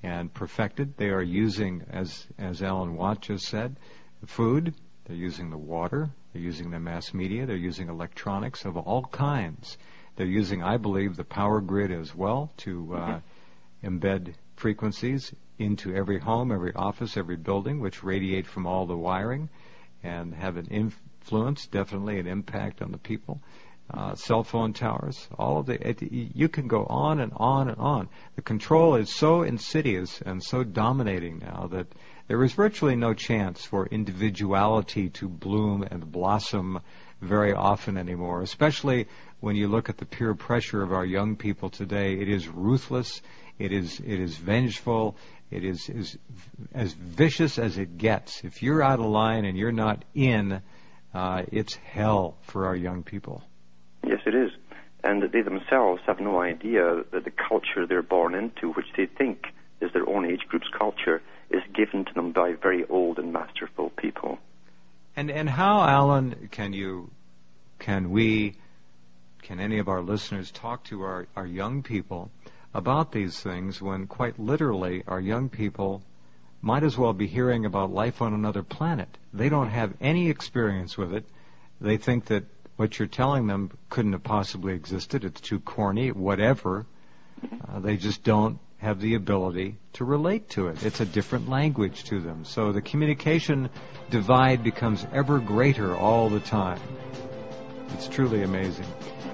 and 0.03 0.33
perfected. 0.33 0.95
They 0.97 1.09
are 1.09 1.23
using, 1.23 1.83
as 1.89 2.27
as 2.37 2.61
Alan 2.61 2.95
Watt 2.95 3.21
just 3.21 3.45
said, 3.45 3.77
food. 4.25 4.75
They're 5.05 5.15
using 5.15 5.49
the 5.49 5.57
water. 5.57 6.09
They're 6.31 6.41
using 6.41 6.71
the 6.71 6.79
mass 6.79 7.13
media. 7.13 7.45
They're 7.45 7.55
using 7.55 7.89
electronics 7.89 8.65
of 8.65 8.77
all 8.77 9.03
kinds 9.03 9.77
they're 10.15 10.27
using, 10.27 10.61
I 10.61 10.77
believe, 10.77 11.15
the 11.15 11.23
power 11.23 11.59
grid 11.59 11.91
as 11.91 12.13
well 12.13 12.51
to 12.57 12.95
uh, 12.95 12.97
mm-hmm. 12.97 13.97
embed 13.97 14.35
frequencies 14.55 15.33
into 15.57 15.95
every 15.95 16.19
home, 16.19 16.51
every 16.51 16.73
office, 16.73 17.17
every 17.17 17.35
building, 17.35 17.79
which 17.79 18.03
radiate 18.03 18.45
from 18.45 18.67
all 18.67 18.85
the 18.85 18.97
wiring 18.97 19.49
and 20.03 20.33
have 20.33 20.57
an 20.57 20.67
influence, 20.67 21.67
definitely 21.67 22.19
an 22.19 22.27
impact 22.27 22.81
on 22.81 22.91
the 22.91 22.97
people. 22.97 23.41
Uh, 23.93 24.15
cell 24.15 24.43
phone 24.43 24.73
towers, 24.73 25.27
all 25.37 25.59
of 25.59 25.65
the, 25.65 25.95
you 26.09 26.47
can 26.47 26.67
go 26.67 26.85
on 26.85 27.19
and 27.19 27.31
on 27.35 27.67
and 27.67 27.77
on. 27.77 28.09
The 28.35 28.41
control 28.41 28.95
is 28.95 29.13
so 29.13 29.43
insidious 29.43 30.21
and 30.21 30.41
so 30.41 30.63
dominating 30.63 31.39
now 31.39 31.67
that 31.71 31.87
there 32.27 32.41
is 32.43 32.53
virtually 32.53 32.95
no 32.95 33.13
chance 33.13 33.63
for 33.65 33.85
individuality 33.87 35.09
to 35.09 35.27
bloom 35.27 35.83
and 35.83 36.11
blossom 36.11 36.79
very 37.21 37.53
often 37.53 37.97
anymore, 37.97 38.41
especially 38.41 39.07
when 39.41 39.55
you 39.55 39.67
look 39.67 39.89
at 39.89 39.97
the 39.97 40.05
peer 40.05 40.33
pressure 40.33 40.81
of 40.81 40.93
our 40.93 41.05
young 41.05 41.35
people 41.35 41.69
today, 41.69 42.13
it 42.13 42.29
is 42.29 42.47
ruthless, 42.47 43.21
it 43.59 43.71
is 43.71 43.99
it 43.99 44.19
is 44.19 44.37
vengeful, 44.37 45.17
it 45.53 45.63
is, 45.63 45.87
is 45.89 46.17
as 46.73 46.93
vicious 46.93 47.59
as 47.59 47.77
it 47.77 47.97
gets. 47.97 48.43
If 48.43 48.63
you're 48.63 48.81
out 48.81 48.99
of 48.99 49.05
line 49.05 49.45
and 49.45 49.55
you're 49.55 49.71
not 49.71 50.03
in, 50.15 50.61
uh, 51.13 51.43
it's 51.51 51.75
hell 51.75 52.37
for 52.41 52.65
our 52.65 52.75
young 52.75 53.03
people. 53.03 53.43
Yes, 54.05 54.21
it 54.25 54.33
is, 54.33 54.51
and 55.03 55.21
they 55.31 55.41
themselves 55.41 56.01
have 56.07 56.19
no 56.19 56.41
idea 56.41 57.03
that 57.11 57.23
the 57.23 57.31
culture 57.31 57.85
they're 57.87 58.01
born 58.01 58.33
into, 58.33 58.71
which 58.73 58.87
they 58.97 59.05
think 59.05 59.45
is 59.79 59.91
their 59.93 60.09
own 60.09 60.25
age 60.25 60.41
group's 60.47 60.69
culture 60.77 61.21
is 61.49 61.61
given 61.73 62.05
to 62.05 62.13
them 62.13 62.31
by 62.31 62.53
very 62.53 62.83
old 62.85 63.19
and 63.19 63.31
masterful 63.31 63.91
people. 63.91 64.39
And 65.15 65.29
and 65.29 65.47
how, 65.47 65.81
Alan, 65.81 66.49
can 66.51 66.73
you, 66.73 67.11
can 67.77 68.09
we, 68.09 68.55
can 69.43 69.59
any 69.59 69.77
of 69.77 69.87
our 69.87 70.01
listeners 70.01 70.49
talk 70.49 70.85
to 70.85 71.03
our, 71.03 71.27
our 71.35 71.45
young 71.45 71.83
people 71.83 72.31
about 72.73 73.11
these 73.11 73.39
things 73.39 73.81
when 73.81 74.07
quite 74.07 74.39
literally 74.39 75.03
our 75.07 75.19
young 75.19 75.49
people 75.49 76.01
might 76.61 76.83
as 76.83 76.97
well 76.97 77.13
be 77.13 77.27
hearing 77.27 77.65
about 77.65 77.91
life 77.91 78.21
on 78.21 78.33
another 78.33 78.63
planet. 78.63 79.17
They 79.33 79.49
don't 79.49 79.69
have 79.69 79.93
any 79.99 80.29
experience 80.29 80.97
with 80.97 81.13
it. 81.13 81.25
They 81.81 81.97
think 81.97 82.25
that 82.25 82.45
what 82.77 82.97
you're 82.97 83.07
telling 83.07 83.47
them 83.47 83.71
couldn't 83.89 84.13
have 84.13 84.23
possibly 84.23 84.73
existed. 84.73 85.23
It's 85.25 85.41
too 85.41 85.59
corny, 85.59 86.11
whatever. 86.11 86.85
Uh, 87.67 87.79
they 87.79 87.97
just 87.97 88.23
don't 88.23 88.59
have 88.77 88.99
the 88.99 89.15
ability 89.15 89.77
to 89.93 90.05
relate 90.05 90.49
to 90.49 90.67
it. 90.67 90.83
It's 90.83 90.99
a 91.01 91.05
different 91.05 91.49
language 91.49 92.03
to 92.05 92.19
them. 92.19 92.45
So 92.45 92.71
the 92.71 92.81
communication 92.81 93.69
divide 94.09 94.63
becomes 94.63 95.05
ever 95.13 95.39
greater 95.39 95.95
all 95.95 96.29
the 96.29 96.39
time. 96.39 96.79
It's 97.89 98.07
truly 98.07 98.43
amazing. 98.43 98.85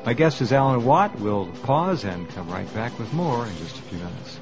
My 0.06 0.13
guest 0.13 0.41
is 0.41 0.53
Alan 0.53 0.84
Watt. 0.86 1.20
We'll 1.20 1.48
pause 1.63 2.03
and 2.03 2.27
come 2.29 2.50
right 2.50 2.72
back 2.74 2.98
with 2.98 3.12
more 3.13 3.46
in 3.46 3.58
just 3.58 3.77
a 3.77 3.82
few 3.84 3.98
minutes. 3.98 4.39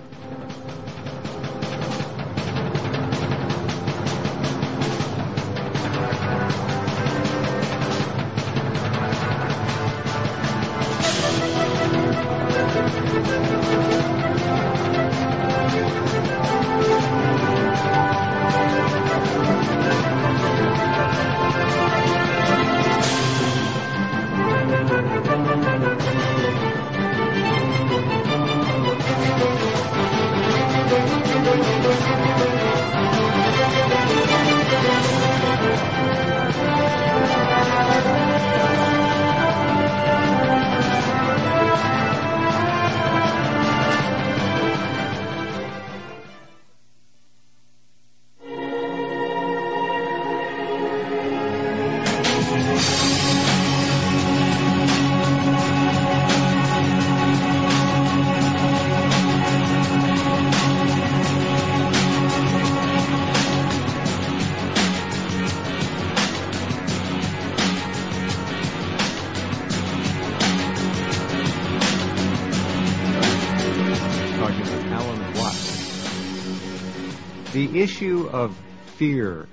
Of 78.27 78.57
fear 78.97 79.47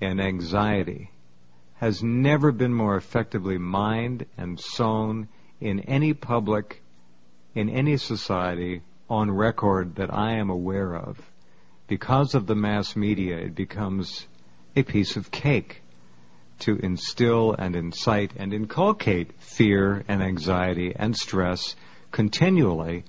and 0.00 0.20
anxiety 0.20 1.10
has 1.74 2.02
never 2.02 2.52
been 2.52 2.72
more 2.72 2.96
effectively 2.96 3.58
mined 3.58 4.26
and 4.36 4.58
sown 4.58 5.28
in 5.60 5.80
any 5.80 6.14
public, 6.14 6.82
in 7.54 7.68
any 7.68 7.96
society 7.96 8.82
on 9.08 9.30
record 9.30 9.96
that 9.96 10.12
I 10.12 10.32
am 10.32 10.50
aware 10.50 10.94
of. 10.94 11.20
Because 11.86 12.34
of 12.34 12.46
the 12.46 12.54
mass 12.54 12.96
media, 12.96 13.36
it 13.36 13.54
becomes 13.54 14.26
a 14.74 14.82
piece 14.82 15.16
of 15.16 15.30
cake 15.30 15.82
to 16.60 16.76
instill 16.76 17.52
and 17.52 17.76
incite 17.76 18.32
and 18.36 18.52
inculcate 18.52 19.32
fear 19.40 20.04
and 20.08 20.22
anxiety 20.22 20.94
and 20.96 21.16
stress 21.16 21.76
continually 22.10 23.04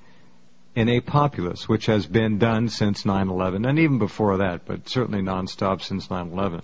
in 0.78 0.90
a 0.90 1.02
populace, 1.02 1.68
which 1.68 1.88
has 1.88 2.06
been 2.06 2.38
done 2.38 2.70
since 2.70 3.04
9/11, 3.04 3.68
and 3.68 3.80
even 3.80 3.98
before 3.98 4.38
that, 4.38 4.64
but 4.64 4.88
certainly 4.88 5.24
nonstop 5.24 5.82
since 5.82 6.08
9/11. 6.12 6.62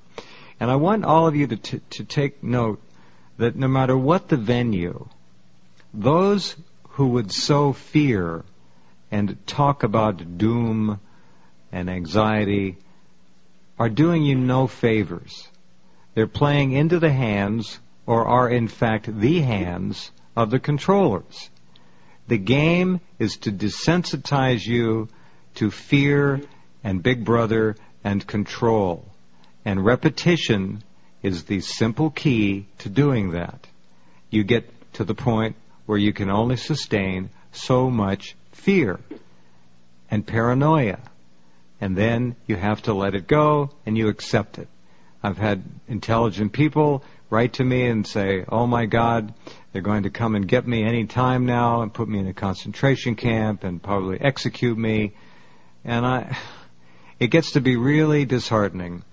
And 0.59 0.69
I 0.69 0.75
want 0.75 1.03
all 1.03 1.25
of 1.25 1.35
you 1.35 1.47
to, 1.47 1.57
t- 1.57 1.81
to 1.89 2.03
take 2.03 2.43
note 2.43 2.79
that 3.37 3.55
no 3.55 3.67
matter 3.67 3.97
what 3.97 4.27
the 4.27 4.37
venue, 4.37 5.07
those 5.95 6.55
who 6.89 7.07
would 7.07 7.31
sow 7.31 7.73
fear 7.73 8.45
and 9.09 9.35
talk 9.47 9.81
about 9.81 10.37
doom 10.37 10.99
and 11.71 11.89
anxiety 11.89 12.77
are 13.79 13.89
doing 13.89 14.21
you 14.21 14.35
no 14.35 14.67
favors. 14.67 15.47
They're 16.13 16.27
playing 16.27 16.73
into 16.73 16.99
the 16.99 17.11
hands, 17.11 17.79
or 18.05 18.27
are 18.27 18.47
in 18.47 18.67
fact 18.67 19.07
the 19.19 19.41
hands, 19.41 20.11
of 20.35 20.51
the 20.51 20.59
controllers. 20.59 21.49
The 22.27 22.37
game 22.37 23.01
is 23.19 23.37
to 23.37 23.51
desensitize 23.51 24.65
you 24.65 25.09
to 25.55 25.69
fear 25.71 26.41
and 26.83 27.03
Big 27.03 27.25
Brother 27.25 27.75
and 28.03 28.25
control. 28.25 29.05
And 29.65 29.85
repetition 29.85 30.83
is 31.21 31.43
the 31.43 31.61
simple 31.61 32.09
key 32.09 32.65
to 32.79 32.89
doing 32.89 33.31
that. 33.31 33.67
You 34.29 34.43
get 34.43 34.69
to 34.93 35.03
the 35.03 35.15
point 35.15 35.55
where 35.85 35.97
you 35.97 36.13
can 36.13 36.29
only 36.29 36.57
sustain 36.57 37.29
so 37.51 37.89
much 37.89 38.35
fear 38.51 38.99
and 40.09 40.25
paranoia. 40.25 40.99
And 41.81 41.97
then 41.97 42.35
you 42.47 42.55
have 42.55 42.83
to 42.83 42.93
let 42.93 43.15
it 43.15 43.27
go 43.27 43.71
and 43.85 43.97
you 43.97 44.07
accept 44.07 44.57
it. 44.57 44.67
I've 45.21 45.37
had 45.37 45.63
intelligent 45.87 46.53
people 46.53 47.03
write 47.33 47.53
to 47.53 47.63
me 47.63 47.87
and 47.87 48.05
say, 48.05 48.45
oh 48.47 48.67
my 48.67 48.85
God, 48.85 49.33
they're 49.71 49.81
going 49.81 50.03
to 50.03 50.11
come 50.11 50.35
and 50.35 50.47
get 50.47 50.67
me 50.67 50.83
any 50.83 51.07
time 51.07 51.47
now 51.47 51.81
and 51.81 51.91
put 51.91 52.07
me 52.07 52.19
in 52.19 52.27
a 52.27 52.33
concentration 52.33 53.15
camp 53.15 53.63
and 53.63 53.81
probably 53.81 54.21
execute 54.21 54.77
me. 54.77 55.13
And 55.83 56.05
I, 56.05 56.37
it 57.19 57.27
gets 57.27 57.53
to 57.53 57.61
be 57.61 57.75
really 57.75 58.25
disheartening. 58.25 59.03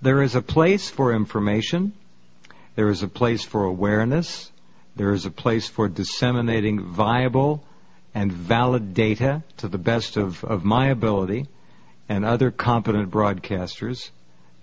There 0.00 0.22
is 0.22 0.34
a 0.34 0.40
place 0.40 0.88
for 0.88 1.12
information. 1.12 1.92
There 2.76 2.88
is 2.88 3.02
a 3.02 3.08
place 3.08 3.44
for 3.44 3.64
awareness. 3.64 4.50
There 4.96 5.12
is 5.12 5.26
a 5.26 5.30
place 5.30 5.68
for 5.68 5.86
disseminating 5.86 6.82
viable 6.82 7.62
and 8.14 8.32
valid 8.32 8.94
data 8.94 9.42
to 9.58 9.68
the 9.68 9.76
best 9.76 10.16
of, 10.16 10.42
of 10.44 10.64
my 10.64 10.88
ability 10.88 11.46
and 12.08 12.24
other 12.24 12.50
competent 12.50 13.10
broadcasters 13.10 14.10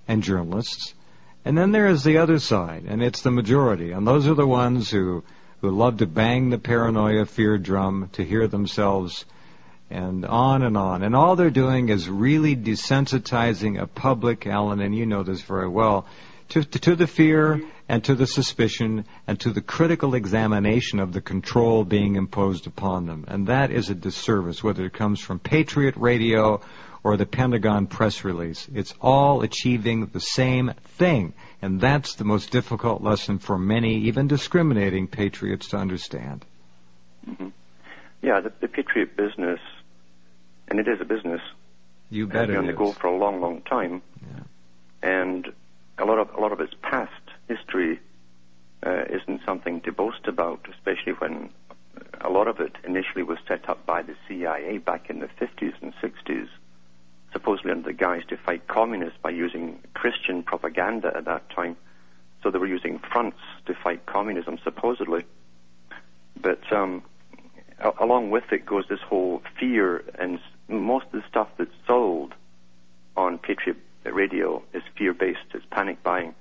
and 0.08 0.24
journalists. 0.24 0.96
And 1.46 1.58
then 1.58 1.72
there 1.72 1.88
is 1.88 2.04
the 2.04 2.18
other 2.20 2.40
side, 2.40 2.86
and 2.88 3.04
it's 3.04 3.22
the 3.22 3.32
majority. 3.32 3.92
And 3.92 4.08
those 4.08 4.28
are 4.28 4.34
the 4.34 4.48
ones 4.48 4.90
who 4.90 5.24
who 5.64 5.72
love 5.72 6.00
to 6.00 6.06
bang 6.06 6.50
the 6.50 6.58
paranoia 6.58 7.26
fear 7.26 7.58
drum 7.58 8.10
to 8.12 8.22
hear 8.22 8.48
themselves 8.48 9.24
and 9.90 10.26
on 10.26 10.62
and 10.62 10.76
on. 10.76 11.04
And 11.04 11.16
all 11.16 11.38
they're 11.38 11.50
doing 11.50 11.88
is 11.88 12.10
really 12.10 12.54
desensitizing 12.54 13.82
a 13.82 13.88
public, 13.88 14.46
Alan, 14.46 14.82
and 14.82 14.94
you 14.94 15.06
know 15.06 15.24
this 15.24 15.42
very 15.42 15.70
well, 15.70 16.06
to, 16.50 16.66
to, 16.66 16.80
to, 16.80 16.96
the 16.98 17.08
fear 17.08 17.62
and 17.88 18.04
to 18.04 18.14
the 18.14 18.28
suspicion 18.28 19.06
and 19.26 19.40
to 19.40 19.52
the 19.52 19.62
critical 19.62 20.16
examination 20.16 21.00
of 21.00 21.14
the 21.14 21.22
control 21.22 21.86
being 21.86 22.18
imposed 22.18 22.68
upon 22.68 23.06
them. 23.06 23.24
And 23.30 23.48
that 23.48 23.72
is 23.72 23.90
a 23.90 23.96
disservice, 23.96 24.62
whether 24.62 24.86
it 24.86 24.94
comes 24.94 25.22
from 25.22 25.40
Patriot 25.40 25.96
Radio 25.96 26.60
or 27.04 27.18
the 27.18 27.26
Pentagon 27.26 27.88
press 27.88 28.24
release. 28.24 28.68
It's 28.74 28.94
all 29.02 29.42
achieving 29.42 30.08
the 30.08 30.22
same 30.22 30.72
thing. 30.98 31.34
And 31.62 31.80
that's 31.80 32.16
the 32.16 32.24
most 32.24 32.52
difficult 32.52 33.02
lesson 33.02 33.40
for 33.40 33.58
many, 33.58 34.06
even 34.06 34.28
discriminating 34.28 35.08
patriots 35.08 35.70
to 35.70 35.78
understand. 35.78 36.46
Mm-hmm. 37.30 37.50
Yeah, 38.22 38.40
the, 38.40 38.54
the, 38.62 38.68
patriot 38.70 39.18
business, 39.18 39.60
and 40.70 40.80
it 40.80 40.88
is 40.88 41.02
a 41.02 41.06
business. 41.06 41.42
You 42.10 42.28
bet 42.28 42.50
it 42.50 42.56
on 42.56 42.68
the 42.68 42.74
go 42.74 42.94
for 42.94 43.08
a 43.08 43.18
long, 43.18 43.42
long 43.42 43.62
time. 43.62 44.02
Yeah. 44.22 44.44
And 45.02 45.54
a 45.98 46.06
lot 46.06 46.20
of 46.20 46.34
a 46.34 46.40
lot 46.40 46.54
of 46.54 46.62
its 46.62 46.74
past 46.82 47.12
history 47.50 48.00
uh, 48.86 49.04
isn't 49.10 49.42
something 49.46 49.82
to 49.82 49.92
boast 49.92 50.26
about, 50.28 50.66
especially 50.72 51.14
when 51.14 51.50
a 52.22 52.30
lot 52.30 52.48
of 52.48 52.60
it 52.60 52.76
initially 52.86 53.24
was 53.24 53.38
set 53.48 53.68
up 53.68 53.86
by 53.86 54.02
the 54.04 54.16
CIA 54.28 54.78
back 54.78 55.10
in 55.10 55.20
the 55.20 55.28
50s 55.28 55.74
and 55.82 55.94
60s 55.96 56.48
supposedly 57.34 57.72
under 57.72 57.92
the 57.92 57.94
guise 57.94 58.22
to 58.30 58.38
fight 58.38 58.68
communists 58.68 59.18
by 59.22 59.32
using 59.32 59.80
Christian 59.94 60.44
propaganda 60.44 61.12
at 61.16 61.26
that 61.26 61.50
time. 61.50 61.76
So 62.42 62.52
they 62.52 62.60
were 62.60 62.68
using 62.68 63.00
fronts 63.00 63.40
to 63.66 63.74
fight 63.74 64.06
communism, 64.06 64.60
supposedly. 64.64 65.26
But 66.40 66.62
um, 66.72 67.04
a- 67.80 67.94
along 68.00 68.30
with 68.30 68.46
it 68.52 68.66
goes 68.66 68.86
this 68.90 69.00
whole 69.02 69.42
fear 69.60 70.04
and 70.20 70.40
most 70.68 71.06
of 71.08 71.12
the 71.14 71.24
stuff 71.30 71.50
that's 71.58 71.72
sold 71.88 72.34
on 73.16 73.38
Patriot 73.38 73.78
Radio 74.06 74.64
is 74.74 74.84
fear-based. 74.98 75.40
It's 75.54 75.66
panic 75.72 76.04
buying. 76.04 76.36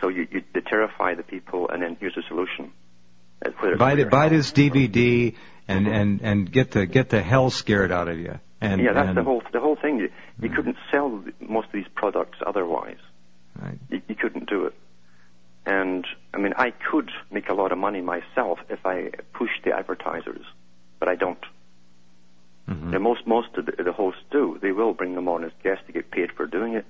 So 0.00 0.08
you, 0.08 0.26
you 0.30 0.42
terrify 0.66 1.14
the 1.14 1.22
people, 1.22 1.68
and 1.68 1.82
then 1.82 1.96
here's 2.00 2.16
a 2.16 2.22
solution. 2.28 2.72
Buy, 3.78 3.94
the, 3.94 4.04
buy 4.06 4.28
this 4.28 4.52
DVD 4.52 5.34
and, 5.68 5.86
and, 5.86 6.20
and 6.22 6.52
get 6.52 6.72
the 6.72 6.86
get 6.86 7.08
the 7.08 7.22
hell 7.22 7.50
scared 7.50 7.90
out 7.92 8.08
of 8.08 8.18
you. 8.18 8.38
And, 8.60 8.80
yeah, 8.82 8.92
that's 8.92 9.08
and, 9.08 9.16
the 9.16 9.22
whole 9.22 9.42
the 9.52 9.60
whole 9.60 9.76
thing. 9.76 9.98
You, 9.98 10.10
you 10.40 10.50
couldn't 10.50 10.76
sell 10.90 11.24
most 11.40 11.66
of 11.66 11.72
these 11.72 11.88
products 11.94 12.38
otherwise. 12.46 12.98
Right. 13.60 13.78
You, 13.88 14.02
you 14.08 14.14
couldn't 14.14 14.48
do 14.48 14.66
it. 14.66 14.74
And 15.66 16.06
I 16.34 16.38
mean, 16.38 16.52
I 16.56 16.70
could 16.70 17.10
make 17.30 17.48
a 17.48 17.54
lot 17.54 17.72
of 17.72 17.78
money 17.78 18.00
myself 18.00 18.58
if 18.68 18.84
I 18.84 19.10
pushed 19.32 19.64
the 19.64 19.72
advertisers, 19.72 20.44
but 20.98 21.08
I 21.08 21.14
don't. 21.14 21.44
Mm-hmm. 22.68 22.94
And 22.94 23.02
most 23.02 23.26
most 23.26 23.48
of 23.56 23.66
the, 23.66 23.72
the 23.82 23.92
hosts 23.92 24.22
do. 24.30 24.58
They 24.60 24.72
will 24.72 24.92
bring 24.92 25.14
them 25.14 25.28
on 25.28 25.44
as 25.44 25.52
guests 25.62 25.84
to 25.86 25.92
get 25.92 26.10
paid 26.10 26.32
for 26.32 26.46
doing 26.46 26.74
it, 26.74 26.84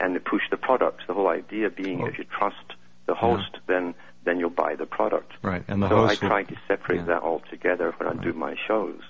and 0.00 0.14
they 0.14 0.20
push 0.20 0.42
the 0.50 0.56
product. 0.56 1.06
The 1.06 1.14
whole 1.14 1.28
idea 1.28 1.70
being, 1.70 2.06
if 2.06 2.18
you 2.18 2.24
trust 2.24 2.74
the 3.06 3.14
host, 3.14 3.50
yeah. 3.52 3.60
then 3.66 3.94
then 4.24 4.38
you'll 4.38 4.50
buy 4.50 4.74
the 4.74 4.86
product. 4.86 5.32
Right. 5.42 5.64
And 5.68 5.82
the 5.82 5.88
so 5.88 5.96
host 5.96 6.22
I 6.22 6.26
try 6.26 6.40
will, 6.40 6.48
to 6.48 6.56
separate 6.68 6.98
yeah. 6.98 7.04
that 7.06 7.22
all 7.22 7.42
together 7.50 7.94
when 7.96 8.08
right. 8.08 8.18
I 8.18 8.22
do 8.22 8.32
my 8.32 8.56
shows. 8.66 9.00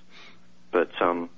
But 0.71 0.91
um, 1.01 1.29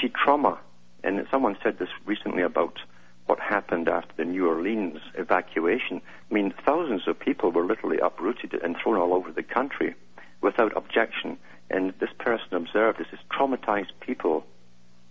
see, 0.00 0.08
trauma, 0.08 0.58
and 1.02 1.26
someone 1.30 1.56
said 1.62 1.78
this 1.78 1.88
recently 2.04 2.42
about 2.42 2.78
what 3.26 3.38
happened 3.38 3.88
after 3.88 4.12
the 4.16 4.24
New 4.24 4.48
Orleans 4.48 4.98
evacuation. 5.14 6.02
I 6.30 6.34
mean, 6.34 6.52
thousands 6.64 7.06
of 7.06 7.18
people 7.18 7.52
were 7.52 7.64
literally 7.64 7.98
uprooted 7.98 8.54
and 8.54 8.76
thrown 8.76 8.96
all 8.96 9.14
over 9.14 9.30
the 9.30 9.42
country 9.42 9.94
without 10.40 10.76
objection. 10.76 11.38
And 11.70 11.94
this 12.00 12.10
person 12.18 12.54
observed 12.54 12.98
this 12.98 13.06
is 13.12 13.20
traumatized 13.30 13.92
people 14.00 14.44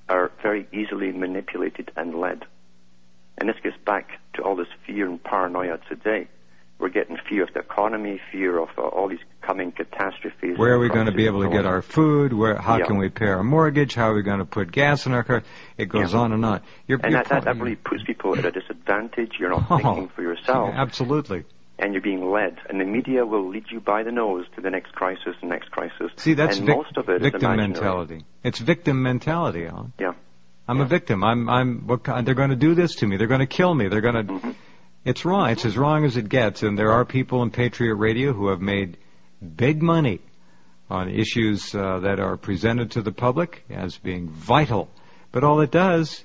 are 0.10 0.32
very 0.42 0.68
easily 0.74 1.12
manipulated 1.12 1.92
and 1.96 2.16
led. 2.16 2.46
And 3.38 3.48
this 3.48 3.56
gets 3.64 3.78
back 3.86 4.20
to 4.34 4.44
all 4.44 4.56
this 4.56 4.68
fear 4.86 5.08
and 5.08 5.24
paranoia 5.24 5.80
today. 5.88 6.28
We're 6.80 6.90
getting 6.90 7.18
fear 7.30 7.44
of 7.44 7.54
the 7.54 7.60
economy, 7.60 8.22
fear 8.32 8.58
of 8.58 8.70
uh, 8.78 8.82
all 8.84 9.10
these 9.10 9.20
coming 9.42 9.74
catastrophes. 9.74 10.58
Where 10.58 10.74
are 10.74 10.80
we 10.80 10.88
going 10.88 11.08
to 11.08 11.12
be 11.12 11.26
able 11.26 11.44
to 11.44 11.50
get 11.50 11.66
our 11.66 11.82
food? 11.82 12.32
Where? 12.32 12.56
How 12.56 12.78
yeah. 12.78 12.86
can 12.86 12.98
we 12.98 13.10
pay 13.10 13.28
our 13.28 13.44
mortgage? 13.44 13.96
How 13.96 14.12
are 14.12 14.14
we 14.14 14.22
going 14.22 14.40
to 14.40 14.46
put 14.46 14.72
gas 14.72 15.06
in 15.06 15.12
our 15.12 15.24
car? 15.24 15.44
It 15.78 15.90
goes 15.90 16.14
yeah. 16.14 16.20
on 16.20 16.32
and 16.32 16.46
on. 16.46 16.62
You're, 16.88 17.00
and 17.04 17.12
you're 17.12 17.24
that, 17.24 17.30
that, 17.30 17.44
that 17.44 17.58
really 17.58 17.76
puts 17.76 18.04
people 18.04 18.38
at 18.38 18.46
a 18.46 18.52
disadvantage. 18.52 19.34
You're 19.38 19.50
not 19.50 19.66
oh, 19.70 19.78
thinking 19.78 20.10
for 20.16 20.22
yourself. 20.22 20.70
Absolutely. 20.74 21.44
And 21.78 21.94
you're 21.94 22.02
being 22.02 22.30
led, 22.32 22.58
and 22.70 22.80
the 22.80 22.86
media 22.86 23.26
will 23.26 23.50
lead 23.50 23.66
you 23.70 23.80
by 23.82 24.04
the 24.04 24.12
nose 24.12 24.46
to 24.56 24.62
the 24.62 24.70
next 24.70 24.94
crisis, 24.94 25.36
the 25.42 25.48
next 25.48 25.72
crisis. 25.72 26.12
See, 26.18 26.34
that's 26.34 26.58
and 26.58 26.68
vic- 26.68 26.76
most 26.76 26.98
of 26.98 27.10
it 27.10 27.22
victim 27.22 27.56
mentality. 27.58 28.26
It's 28.44 28.60
victim 28.60 29.02
mentality, 29.02 29.66
Alan. 29.66 29.94
Yeah. 30.00 30.14
I'm 30.68 30.78
yeah. 30.78 30.84
a 30.84 30.88
victim. 30.88 31.24
I'm. 31.24 31.50
I'm. 31.50 31.88
What 31.88 32.04
they're 32.04 32.36
going 32.36 32.52
to 32.52 32.56
do 32.56 32.76
this 32.76 32.96
to 32.96 33.08
me. 33.08 33.18
They're 33.18 33.28
going 33.28 33.40
to 33.40 33.48
kill 33.48 33.74
me. 33.74 33.90
They're 33.90 34.02
going 34.02 34.28
to. 34.28 34.34
Mm-hmm. 34.34 34.52
It's 35.06 35.26
wrong. 35.26 35.50
It's 35.50 35.66
as 35.66 35.78
wrong 35.78 36.06
as 36.06 36.18
it 36.18 36.30
gets. 36.30 36.64
And 36.64 36.78
there 36.78 36.92
are 36.92 37.06
people 37.06 37.42
in 37.44 37.52
Patriot 37.52 37.96
Radio 37.96 38.34
who 38.34 38.50
have 38.50 38.62
made 38.62 38.98
big 39.56 39.82
money 39.82 40.20
on 40.90 41.10
issues 41.10 41.74
uh, 41.74 42.00
that 42.00 42.20
are 42.20 42.36
presented 42.36 42.92
to 42.92 43.02
the 43.02 43.12
public 43.12 43.64
as 43.70 43.98
being 43.98 44.30
vital. 44.30 44.90
But 45.32 45.44
all 45.44 45.62
it 45.62 45.72
does 45.72 46.24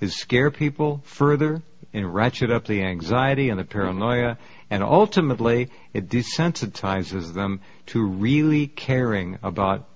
is 0.00 0.16
scare 0.16 0.50
people 0.50 1.02
further 1.04 1.62
and 1.92 2.14
ratchet 2.14 2.50
up 2.50 2.66
the 2.66 2.82
anxiety 2.82 3.48
and 3.48 3.58
the 3.58 3.64
paranoia, 3.64 4.38
and 4.70 4.82
ultimately 4.82 5.70
it 5.94 6.08
desensitizes 6.08 7.32
them 7.32 7.60
to 7.86 8.04
really 8.04 8.66
caring 8.66 9.38
about 9.42 9.86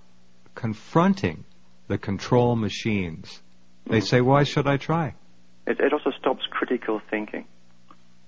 confronting 0.55 1.44
the 1.88 1.98
control 1.98 2.57
machines. 2.57 3.40
They 3.87 4.00
say, 4.00 4.20
why 4.20 4.44
should 4.44 4.66
I 4.66 4.76
try? 4.76 5.14
It, 5.66 5.81
it 5.81 5.92
also 5.92 6.11
stops 6.18 6.44
critical 6.50 7.00
thinking. 7.11 7.44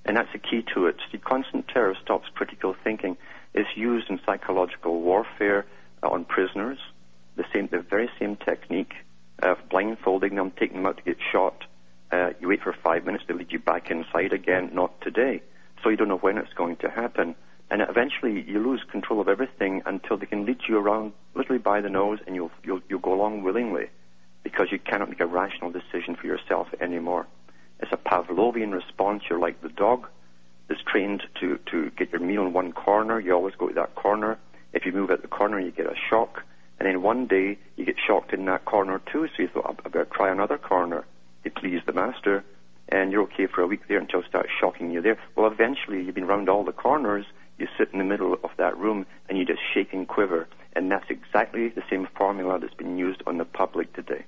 And 0.05 0.17
that's 0.17 0.33
the 0.33 0.38
key 0.38 0.65
to 0.75 0.87
it. 0.87 0.97
The 1.12 1.19
constant 1.19 1.69
terror 1.69 1.97
stops 2.03 2.29
critical 2.35 2.75
thinking. 2.83 3.17
It's 3.55 3.69
used 3.77 4.11
in 4.11 4.21
psychological 4.27 5.01
warfare 5.01 5.67
on 6.03 6.25
prisoners. 6.25 6.79
The 7.37 7.45
same, 7.53 7.69
the 7.69 7.81
very 7.81 8.11
same 8.19 8.37
technique 8.37 8.95
of 9.38 9.59
blindfolding 9.71 10.35
them, 10.35 10.51
taking 10.51 10.79
them 10.79 10.87
out 10.87 10.99
to 10.99 11.03
get 11.03 11.19
shot. 11.31 11.65
Uh, 12.11 12.31
you 12.41 12.49
wait 12.49 12.62
for 12.62 12.73
five 12.73 13.05
minutes, 13.05 13.25
they 13.27 13.35
lead 13.35 13.53
you 13.53 13.59
back 13.59 13.91
inside 13.91 14.33
again. 14.33 14.71
Not 14.75 15.01
today. 15.01 15.43
So 15.83 15.88
you 15.88 15.97
don't 15.97 16.09
know 16.09 16.19
when 16.19 16.37
it's 16.38 16.53
going 16.53 16.77
to 16.77 16.91
happen. 16.91 17.35
And 17.71 17.81
eventually 17.81 18.43
you 18.43 18.59
lose 18.59 18.83
control 18.91 19.21
of 19.21 19.29
everything 19.29 19.83
until 19.87 20.19
they 20.19 20.27
can 20.27 20.45
lead 20.45 20.59
you 20.69 20.77
around 20.77 21.12
literally 21.35 21.59
by 21.59 21.81
the 21.81 21.88
nose 21.88 22.19
and 22.27 22.37
you'll, 22.37 22.51
you'll, 22.62 22.83
you'll 22.88 23.01
go 23.01 23.15
along 23.15 23.43
willingly 23.43 23.88
because 24.43 24.67
you 24.71 24.79
cannot 24.79 25.09
make 25.09 25.21
a 25.21 25.27
rational 25.27 25.71
decision 25.71 26.17
for 26.17 26.27
yourself 26.27 26.69
anymore. 26.81 27.27
It's 27.83 27.92
a 27.92 27.97
Pavlovian 27.97 28.73
response. 28.73 29.25
You're 29.29 29.40
like 29.40 29.61
the 29.61 29.68
dog 29.68 30.07
that's 30.68 30.81
trained 30.83 31.25
to, 31.40 31.59
to 31.71 31.90
get 31.90 32.12
your 32.12 32.21
meal 32.21 32.47
in 32.47 32.53
one 32.53 32.73
corner. 32.73 33.18
You 33.18 33.33
always 33.33 33.57
go 33.57 33.68
to 33.68 33.75
that 33.75 33.97
corner. 33.97 34.38
If 34.73 34.87
you 34.87 34.92
move 34.92 35.11
out 35.11 35.21
the 35.21 35.29
corner, 35.29 35.59
you 35.59 35.73
get 35.73 35.87
a 35.87 35.97
shock. 36.09 36.45
And 36.79 36.88
then 36.88 37.03
one 37.03 37.27
day, 37.27 37.59
you 37.77 37.85
get 37.85 37.97
shocked 38.05 38.33
in 38.33 38.45
that 38.47 38.64
corner 38.64 39.01
too, 39.12 39.29
so 39.37 39.42
you 39.42 39.49
thought, 39.49 39.81
I 39.85 39.88
better 39.88 40.05
try 40.05 40.31
another 40.31 40.59
corner 40.59 41.05
to 41.45 41.51
please 41.51 41.81
the 41.85 41.92
master. 41.92 42.45
And 42.88 43.11
you're 43.11 43.23
okay 43.23 43.47
for 43.47 43.62
a 43.62 43.66
week 43.66 43.88
there 43.88 43.99
until 43.99 44.21
it 44.21 44.27
starts 44.29 44.51
shocking 44.61 44.90
you 44.90 45.03
there. 45.03 45.18
Well, 45.37 45.51
eventually, 45.51 46.03
you've 46.03 46.14
been 46.14 46.27
round 46.27 46.49
all 46.49 46.64
the 46.64 46.73
corners. 46.73 47.27
You 47.59 47.66
sit 47.79 47.90
in 47.92 47.99
the 47.99 48.05
middle 48.05 48.35
of 48.45 48.51
that 48.59 48.77
room 48.77 49.07
and 49.29 49.38
you 49.38 49.45
just 49.45 49.61
shake 49.75 49.92
and 49.92 50.07
quiver. 50.07 50.49
And 50.75 50.90
that's 50.90 51.09
exactly 51.11 51.68
the 51.68 51.83
same 51.90 52.09
formula 52.16 52.59
that's 52.59 52.75
been 52.75 52.97
used 52.97 53.23
on 53.27 53.38
the 53.38 53.45
public 53.45 53.92
today. 53.92 54.25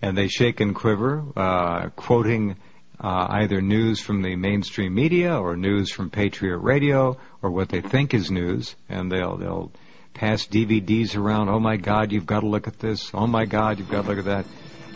And 0.00 0.16
they 0.18 0.28
shake 0.28 0.60
and 0.60 0.74
quiver, 0.74 1.24
uh, 1.36 1.88
quoting 1.90 2.56
uh, 3.00 3.26
either 3.30 3.60
news 3.60 4.00
from 4.00 4.22
the 4.22 4.36
mainstream 4.36 4.94
media 4.94 5.36
or 5.36 5.56
news 5.56 5.90
from 5.90 6.10
Patriot 6.10 6.58
Radio 6.58 7.16
or 7.42 7.50
what 7.50 7.68
they 7.68 7.80
think 7.80 8.14
is 8.14 8.30
news, 8.30 8.74
and 8.88 9.10
they'll 9.10 9.36
they'll 9.36 9.72
pass 10.14 10.46
DVDs 10.46 11.16
around. 11.16 11.48
Oh 11.48 11.58
my 11.58 11.76
God, 11.76 12.12
you've 12.12 12.26
got 12.26 12.40
to 12.40 12.46
look 12.48 12.68
at 12.68 12.78
this. 12.78 13.10
Oh 13.14 13.26
my 13.26 13.44
God, 13.44 13.78
you've 13.78 13.90
got 13.90 14.02
to 14.02 14.08
look 14.08 14.18
at 14.18 14.24
that, 14.26 14.46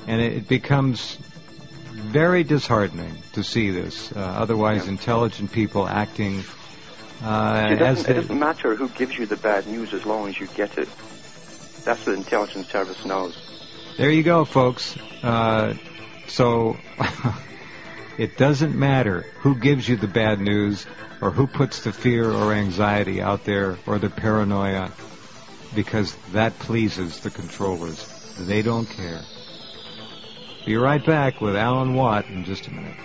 and 0.07 0.21
it, 0.21 0.33
it 0.35 0.49
becomes 0.49 1.17
very 1.93 2.45
disheartening 2.45 3.13
to 3.33 3.43
see 3.43 3.71
this. 3.71 4.13
Uh, 4.13 4.19
otherwise, 4.21 4.85
Yeah. 4.85 4.93
intelligent 4.93 5.51
people 5.51 5.87
acting 5.89 6.45
uh, 7.25 7.69
It 7.71 7.77
doesn't, 7.77 8.07
they, 8.07 8.13
it 8.13 8.17
doesn't 8.21 8.39
matter 8.39 8.75
who 8.77 8.89
gives 8.91 9.17
you 9.19 9.25
the 9.25 9.39
bad 9.39 9.67
news 9.67 9.95
as 9.95 10.05
long 10.05 10.29
as 10.29 10.39
you 10.39 10.47
get 10.49 10.77
it. 10.77 10.89
That's 11.85 12.05
what 12.05 12.13
the 12.13 12.19
intelligence 12.19 12.69
service 12.69 13.03
knows. 13.07 13.35
There 13.97 14.11
you 14.11 14.23
go, 14.23 14.45
folks. 14.45 14.95
Uh, 15.23 15.75
so 16.29 16.77
it 18.19 18.37
doesn't 18.37 18.75
matter 18.75 19.23
who 19.41 19.55
gives 19.55 19.89
you 19.89 19.97
the 19.97 20.09
bad 20.09 20.41
news 20.41 20.87
or 21.21 21.31
who 21.31 21.47
puts 21.47 21.83
the 21.85 21.93
fear 21.93 22.31
or 22.31 22.53
anxiety 22.53 23.21
out 23.21 23.45
there 23.45 23.79
or 23.87 23.99
the 23.99 24.11
paranoia 24.11 24.91
because 25.75 26.17
that 26.33 26.59
pleases 26.59 27.21
the 27.21 27.31
controllers. 27.31 28.07
They 28.39 28.63
don't 28.63 28.87
care. 28.87 29.23
Be 30.65 30.77
right 30.77 31.05
back 31.05 31.41
with 31.41 31.57
Alan 31.57 31.95
Watt 31.95 32.29
in 32.29 32.45
just 32.45 32.67
a 32.67 32.75
minute. 32.75 32.97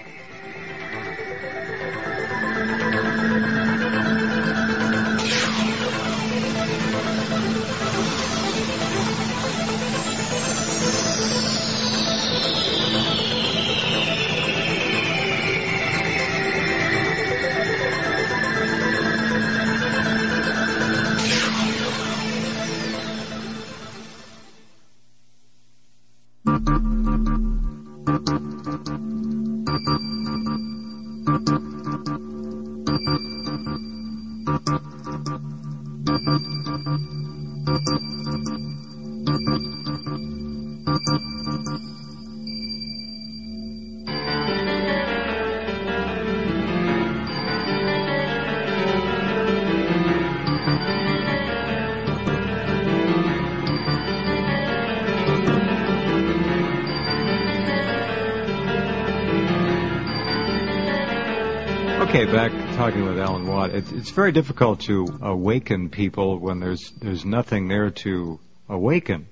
Okay, 62.22 62.32
back 62.32 62.52
talking 62.76 63.04
with 63.04 63.18
Alan 63.18 63.48
Watt. 63.48 63.72
It's, 63.72 63.92
it's 63.92 64.12
very 64.12 64.32
difficult 64.32 64.82
to 64.82 65.08
awaken 65.24 65.90
people 65.90 66.38
when 66.38 66.60
there's 66.60 66.92
there's 67.02 67.26
nothing 67.26 67.68
there 67.68 67.90
to 67.90 68.40
awaken. 68.70 69.26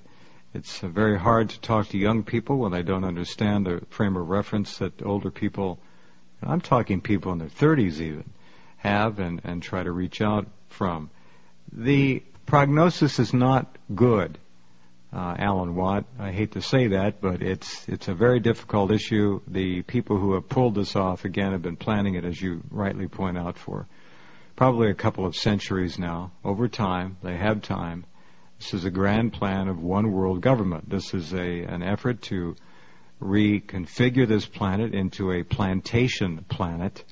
It's 0.54 0.80
very 0.80 1.16
hard 1.16 1.50
to 1.50 1.60
talk 1.60 1.86
to 1.90 1.98
young 1.98 2.24
people 2.24 2.58
when 2.58 2.72
they 2.72 2.82
don't 2.82 3.04
understand 3.04 3.66
the 3.66 3.82
frame 3.90 4.16
of 4.16 4.28
reference 4.28 4.78
that 4.78 5.02
older 5.02 5.30
people, 5.30 5.78
and 6.42 6.50
I'm 6.50 6.60
talking 6.60 7.00
people 7.00 7.30
in 7.30 7.38
their 7.38 7.46
30s 7.46 8.00
even, 8.00 8.28
have 8.78 9.20
and, 9.20 9.40
and 9.44 9.62
try 9.62 9.84
to 9.84 9.92
reach 9.92 10.20
out 10.20 10.48
from. 10.66 11.10
The 11.70 12.24
prognosis 12.44 13.20
is 13.20 13.32
not 13.32 13.78
good, 13.94 14.36
uh, 15.12 15.34
Alan 15.38 15.74
Watt. 15.74 16.04
I 16.18 16.30
hate 16.30 16.52
to 16.52 16.62
say 16.62 16.88
that, 16.88 17.20
but 17.20 17.42
it's 17.42 17.88
it's 17.88 18.08
a 18.08 18.14
very 18.14 18.40
difficult 18.40 18.92
issue. 18.92 19.40
The 19.48 19.82
people 19.82 20.18
who 20.18 20.34
have 20.34 20.48
pulled 20.48 20.74
this 20.74 20.94
off 20.94 21.24
again 21.24 21.52
have 21.52 21.62
been 21.62 21.76
planning 21.76 22.14
it, 22.14 22.24
as 22.24 22.40
you 22.40 22.62
rightly 22.70 23.08
point 23.08 23.36
out, 23.36 23.58
for 23.58 23.86
probably 24.56 24.90
a 24.90 24.94
couple 24.94 25.26
of 25.26 25.34
centuries 25.34 25.98
now. 25.98 26.32
Over 26.44 26.68
time, 26.68 27.16
they 27.22 27.36
have 27.36 27.62
time. 27.62 28.04
This 28.58 28.74
is 28.74 28.84
a 28.84 28.90
grand 28.90 29.32
plan 29.32 29.68
of 29.68 29.82
one 29.82 30.12
world 30.12 30.42
government. 30.42 30.88
This 30.88 31.12
is 31.12 31.32
a 31.32 31.62
an 31.64 31.82
effort 31.82 32.22
to 32.22 32.54
reconfigure 33.20 34.26
this 34.28 34.46
planet 34.46 34.94
into 34.94 35.32
a 35.32 35.42
plantation 35.42 36.44
planet. 36.48 37.04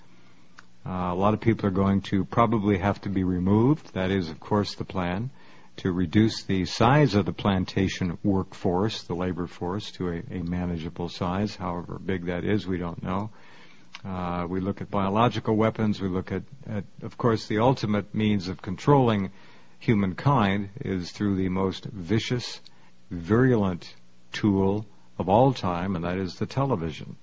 Uh, 0.87 1.12
a 1.12 1.14
lot 1.14 1.34
of 1.34 1.40
people 1.40 1.66
are 1.66 1.72
going 1.72 2.00
to 2.00 2.24
probably 2.24 2.78
have 2.78 3.00
to 3.02 3.08
be 3.11 3.24
removed. 3.24 3.92
That 3.92 4.11
is, 4.11 4.30
of 4.30 4.40
course, 4.40 4.74
the 4.76 4.84
plan 4.84 5.30
to 5.78 5.92
reduce 5.92 6.42
the 6.42 6.64
size 6.64 7.14
of 7.14 7.24
the 7.24 7.32
plantation 7.32 8.18
workforce, 8.22 9.02
the 9.02 9.14
labor 9.14 9.46
force, 9.46 9.90
to 9.92 10.08
a, 10.08 10.22
a 10.30 10.42
manageable 10.42 11.08
size. 11.08 11.56
However 11.56 11.98
big 11.98 12.26
that 12.26 12.44
is, 12.44 12.66
we 12.66 12.78
don't 12.78 13.02
know. 13.02 13.30
Uh, 14.04 14.46
we 14.48 14.60
look 14.60 14.80
at 14.80 14.90
biological 14.90 15.56
weapons. 15.56 16.00
We 16.00 16.08
look 16.08 16.30
at, 16.30 16.42
at, 16.68 16.84
of 17.02 17.16
course, 17.16 17.46
the 17.46 17.58
ultimate 17.58 18.14
means 18.14 18.48
of 18.48 18.62
controlling 18.62 19.30
humankind 19.78 20.70
is 20.80 21.10
through 21.10 21.36
the 21.36 21.48
most 21.48 21.84
vicious, 21.86 22.60
virulent 23.10 23.94
tool 24.32 24.86
of 25.18 25.28
all 25.28 25.52
time, 25.52 25.96
and 25.96 26.04
that 26.04 26.18
is 26.18 26.36
the 26.36 26.46
television. 26.46 27.16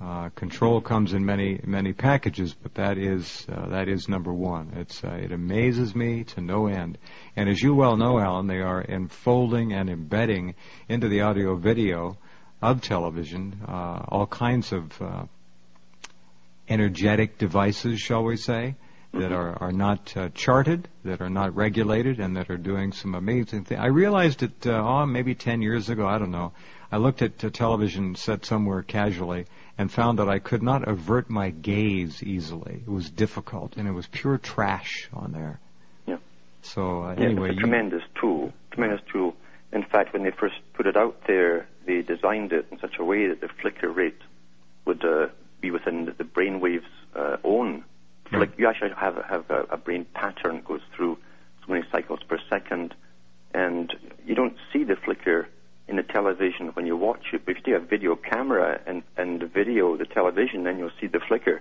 Uh, 0.00 0.30
control 0.30 0.80
comes 0.80 1.12
in 1.12 1.26
many 1.26 1.60
many 1.64 1.92
packages, 1.92 2.54
but 2.54 2.74
that 2.74 2.96
is 2.96 3.46
uh, 3.52 3.68
that 3.68 3.86
is 3.86 4.08
number 4.08 4.32
one. 4.32 4.72
It's 4.76 5.04
uh, 5.04 5.08
it 5.08 5.30
amazes 5.30 5.94
me 5.94 6.24
to 6.24 6.40
no 6.40 6.68
end. 6.68 6.96
And 7.36 7.50
as 7.50 7.60
you 7.60 7.74
well 7.74 7.96
know, 7.98 8.18
Alan, 8.18 8.46
they 8.46 8.60
are 8.60 8.82
enfolding 8.82 9.74
and 9.74 9.90
embedding 9.90 10.54
into 10.88 11.08
the 11.08 11.20
audio 11.20 11.54
video 11.54 12.16
of 12.62 12.80
television 12.80 13.60
uh, 13.66 14.04
all 14.08 14.26
kinds 14.26 14.72
of 14.72 15.00
uh, 15.02 15.24
energetic 16.68 17.38
devices, 17.38 18.00
shall 18.00 18.22
we 18.22 18.36
say, 18.36 18.76
that 19.12 19.32
are, 19.32 19.60
are 19.60 19.72
not 19.72 20.16
uh, 20.16 20.28
charted, 20.34 20.88
that 21.04 21.20
are 21.20 21.30
not 21.30 21.54
regulated, 21.56 22.20
and 22.20 22.36
that 22.36 22.48
are 22.48 22.56
doing 22.56 22.92
some 22.92 23.14
amazing 23.14 23.64
things. 23.64 23.80
I 23.80 23.86
realized 23.86 24.42
it, 24.42 24.66
uh, 24.66 24.82
oh, 24.82 25.06
maybe 25.06 25.34
10 25.34 25.62
years 25.62 25.88
ago, 25.88 26.06
I 26.06 26.18
don't 26.18 26.30
know. 26.30 26.52
I 26.92 26.98
looked 26.98 27.22
at 27.22 27.42
a 27.42 27.50
television 27.50 28.14
set 28.14 28.44
somewhere 28.44 28.82
casually 28.82 29.46
and 29.80 29.90
found 29.90 30.18
that 30.18 30.28
I 30.28 30.40
could 30.40 30.62
not 30.62 30.86
avert 30.86 31.30
my 31.30 31.48
gaze 31.48 32.22
easily. 32.22 32.82
It 32.86 32.90
was 32.90 33.08
difficult, 33.08 33.78
and 33.78 33.88
it 33.88 33.92
was 33.92 34.06
pure 34.08 34.36
trash 34.36 35.08
on 35.10 35.32
there. 35.32 35.58
Yeah. 36.06 36.18
So, 36.60 37.04
uh, 37.04 37.14
yeah, 37.16 37.24
anyway. 37.24 37.48
It's 37.48 37.56
a 37.56 37.60
tremendous 37.60 38.02
tool. 38.20 38.52
Tremendous 38.72 39.00
tool. 39.10 39.34
In 39.72 39.82
fact, 39.82 40.12
when 40.12 40.22
they 40.22 40.32
first 40.32 40.56
put 40.74 40.86
it 40.86 40.98
out 40.98 41.22
there, 41.26 41.66
they 41.86 42.02
designed 42.02 42.52
it 42.52 42.66
in 42.70 42.78
such 42.78 42.98
a 42.98 43.04
way 43.04 43.28
that 43.28 43.40
the 43.40 43.48
flicker 43.48 43.90
rate 43.90 44.20
would 44.84 45.02
uh, 45.02 45.28
be 45.62 45.70
within 45.70 46.04
the, 46.04 46.12
the 46.12 46.24
brainwave's 46.24 46.84
uh, 47.16 47.38
own. 47.42 47.82
Right. 48.30 48.40
Like 48.40 48.58
you 48.58 48.68
actually 48.68 48.90
have 48.90 49.16
have 49.24 49.48
a, 49.48 49.62
a 49.70 49.76
brain 49.78 50.04
pattern 50.12 50.56
that 50.56 50.66
goes 50.66 50.82
through 50.94 51.16
so 51.64 51.72
many 51.72 51.86
cycles 51.90 52.20
per 52.28 52.38
second, 52.50 52.94
and 53.54 53.94
you 54.26 54.34
don't 54.34 54.58
see 54.74 54.84
the 54.84 54.96
flicker 54.96 55.48
in 55.90 55.96
the 55.96 56.02
television 56.04 56.68
when 56.68 56.86
you 56.86 56.96
watch 56.96 57.26
it. 57.32 57.44
But 57.44 57.56
if 57.56 57.66
you 57.66 57.76
a 57.76 57.80
video 57.80 58.16
camera 58.16 58.80
and 58.86 59.02
and 59.16 59.42
video 59.42 59.96
the 59.96 60.06
television, 60.06 60.64
then 60.64 60.78
you'll 60.78 60.96
see 61.00 61.08
the 61.08 61.20
flicker. 61.20 61.60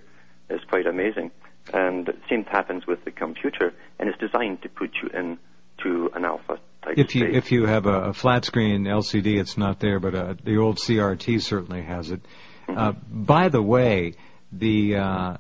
It's 0.50 0.64
quite 0.66 0.86
amazing. 0.86 1.32
And 1.74 2.06
the 2.06 2.16
same 2.30 2.46
happens 2.46 2.88
with 2.88 3.04
the 3.04 3.12
computer, 3.12 3.74
and 4.00 4.08
it's 4.08 4.18
designed 4.20 4.62
to 4.62 4.70
put 4.70 4.92
you 5.02 5.10
in 5.10 5.38
to 5.84 6.12
an 6.14 6.26
alpha 6.26 6.60
type 6.84 6.98
If 6.98 7.16
you 7.16 7.24
state. 7.24 7.36
if 7.36 7.52
you 7.52 7.66
have 7.66 7.86
a, 7.86 8.10
a 8.10 8.14
flat 8.14 8.46
screen 8.46 8.84
LCD, 8.84 9.40
it's 9.40 9.58
not 9.58 9.80
there, 9.80 10.00
but 10.00 10.16
uh, 10.16 10.36
the 10.44 10.58
old 10.58 10.78
CRT 10.78 11.42
certainly 11.42 11.82
has 11.82 12.12
it. 12.12 12.22
Uh, 12.68 12.94
by 13.10 13.50
the 13.50 13.62
way, 13.62 14.14
the 14.52 14.96
uh, 14.96 15.38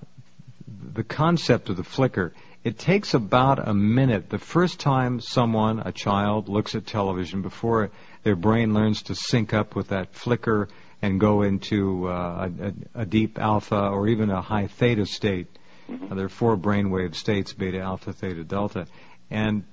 the 0.93 1.03
concept 1.03 1.69
of 1.69 1.77
the 1.77 1.83
flicker. 1.83 2.33
It 2.61 2.77
takes 2.77 3.13
about 3.13 3.65
a 3.65 3.73
minute 3.73 4.29
the 4.29 4.37
first 4.37 4.79
time 4.81 5.21
someone, 5.21 5.79
a 5.79 5.93
child, 5.93 6.49
looks 6.49 6.75
at 6.75 6.85
television 6.85 7.41
before 7.41 7.89
their 8.23 8.35
brain 8.35 8.73
learns 8.73 9.03
to 9.03 9.15
sync 9.15 9.53
up 9.53 9.75
with 9.75 9.89
that 9.89 10.13
flicker 10.13 10.67
and 11.01 11.19
go 11.19 11.43
into 11.43 12.07
uh, 12.07 12.49
a, 12.61 13.01
a, 13.01 13.05
deep 13.05 13.39
alpha 13.39 13.87
or 13.87 14.07
even 14.07 14.29
a 14.29 14.41
high 14.41 14.67
theta 14.67 15.05
state. 15.05 15.47
Uh, 15.89 16.13
there 16.13 16.25
are 16.25 16.29
four 16.29 16.57
brainwave 16.57 17.15
states: 17.15 17.53
beta, 17.53 17.79
alpha, 17.79 18.11
theta, 18.13 18.43
delta, 18.43 18.85
and 19.31 19.63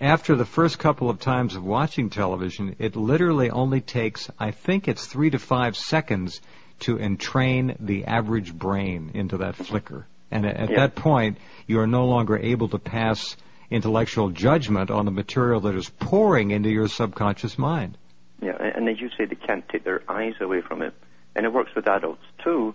after 0.00 0.36
the 0.36 0.44
first 0.44 0.78
couple 0.78 1.10
of 1.10 1.18
times 1.18 1.56
of 1.56 1.64
watching 1.64 2.10
television, 2.10 2.76
it 2.78 2.94
literally 2.94 3.50
only 3.50 3.80
takes, 3.80 4.30
I 4.38 4.52
think 4.52 4.86
it's 4.86 5.06
three 5.06 5.30
to 5.30 5.38
five 5.38 5.76
seconds 5.76 6.40
to 6.80 6.98
entrain 6.98 7.76
the 7.80 8.04
average 8.04 8.54
brain 8.54 9.10
into 9.14 9.38
that 9.38 9.56
flicker. 9.56 10.06
And 10.30 10.46
at, 10.46 10.56
at 10.56 10.70
Yeah. 10.70 10.76
that 10.80 10.94
point, 10.94 11.38
you 11.66 11.80
are 11.80 11.86
no 11.86 12.06
longer 12.06 12.38
able 12.38 12.68
to 12.68 12.78
pass 12.78 13.36
intellectual 13.70 14.30
judgment 14.30 14.90
on 14.90 15.04
the 15.04 15.10
material 15.10 15.60
that 15.60 15.74
is 15.74 15.88
pouring 15.88 16.50
into 16.50 16.70
your 16.70 16.88
subconscious 16.88 17.58
mind. 17.58 17.98
Yeah, 18.40 18.56
and 18.58 18.88
and 18.88 18.96
as 18.96 19.02
you 19.02 19.10
say, 19.18 19.26
they 19.26 19.34
can't 19.34 19.68
take 19.68 19.84
their 19.84 20.02
eyes 20.08 20.34
away 20.40 20.60
from 20.62 20.82
it. 20.82 20.94
And 21.34 21.44
it 21.44 21.52
works 21.52 21.74
with 21.74 21.86
adults 21.86 22.22
too. 22.42 22.74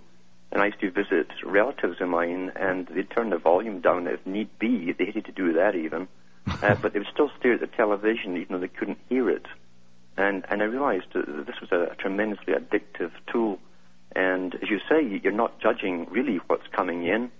And 0.51 0.61
I 0.61 0.67
used 0.67 0.79
to 0.81 0.91
visit 0.91 1.27
relatives 1.43 1.99
of 1.99 2.07
mine, 2.09 2.51
and 2.55 2.85
they'd 2.87 3.09
turn 3.09 3.31
the 3.31 3.37
volume 3.37 3.81
down 3.81 4.05
if 4.07 4.25
need 4.25 4.59
be. 4.59 4.91
They 4.91 5.05
hated 5.05 5.25
to 5.25 5.31
do 5.31 5.53
that 5.53 5.75
even. 5.75 6.07
uh, 6.47 6.75
but 6.81 6.93
they 6.93 6.99
would 6.99 7.07
still 7.11 7.31
stare 7.39 7.53
at 7.53 7.61
the 7.61 7.67
television 7.67 8.37
even 8.37 8.47
though 8.49 8.59
they 8.59 8.67
couldn't 8.67 8.99
hear 9.09 9.29
it. 9.29 9.45
And, 10.15 10.45
and 10.49 10.61
I 10.61 10.65
realized 10.65 11.07
that 11.13 11.25
this 11.47 11.55
was 11.59 11.71
a 11.71 11.95
tremendously 11.95 12.53
addictive 12.53 13.11
tool. 13.31 13.57
And 14.15 14.53
as 14.55 14.69
you 14.69 14.79
say, 14.87 15.01
you're 15.23 15.33
not 15.33 15.59
judging 15.59 16.05
really 16.11 16.37
what's 16.47 16.67
coming 16.67 17.07
in. 17.07 17.31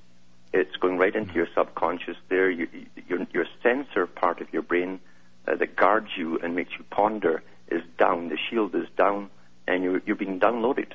It's 0.53 0.75
going 0.77 0.97
right 0.97 1.15
into 1.15 1.33
your 1.33 1.47
subconscious 1.55 2.17
there. 2.29 2.49
You, 2.49 2.67
your, 3.07 3.25
your 3.33 3.45
sensor 3.63 4.05
part 4.05 4.39
of 4.41 4.53
your 4.53 4.61
brain 4.61 4.99
uh, 5.47 5.55
that 5.55 5.75
guards 5.75 6.09
you 6.15 6.37
and 6.39 6.55
makes 6.55 6.71
you 6.77 6.85
ponder 6.89 7.41
is 7.69 7.81
down. 7.97 8.29
The 8.29 8.37
shield 8.49 8.75
is 8.75 8.87
down, 8.95 9.29
and 9.67 9.83
you're, 9.83 10.01
you're 10.05 10.15
being 10.15 10.39
downloaded. 10.39 10.91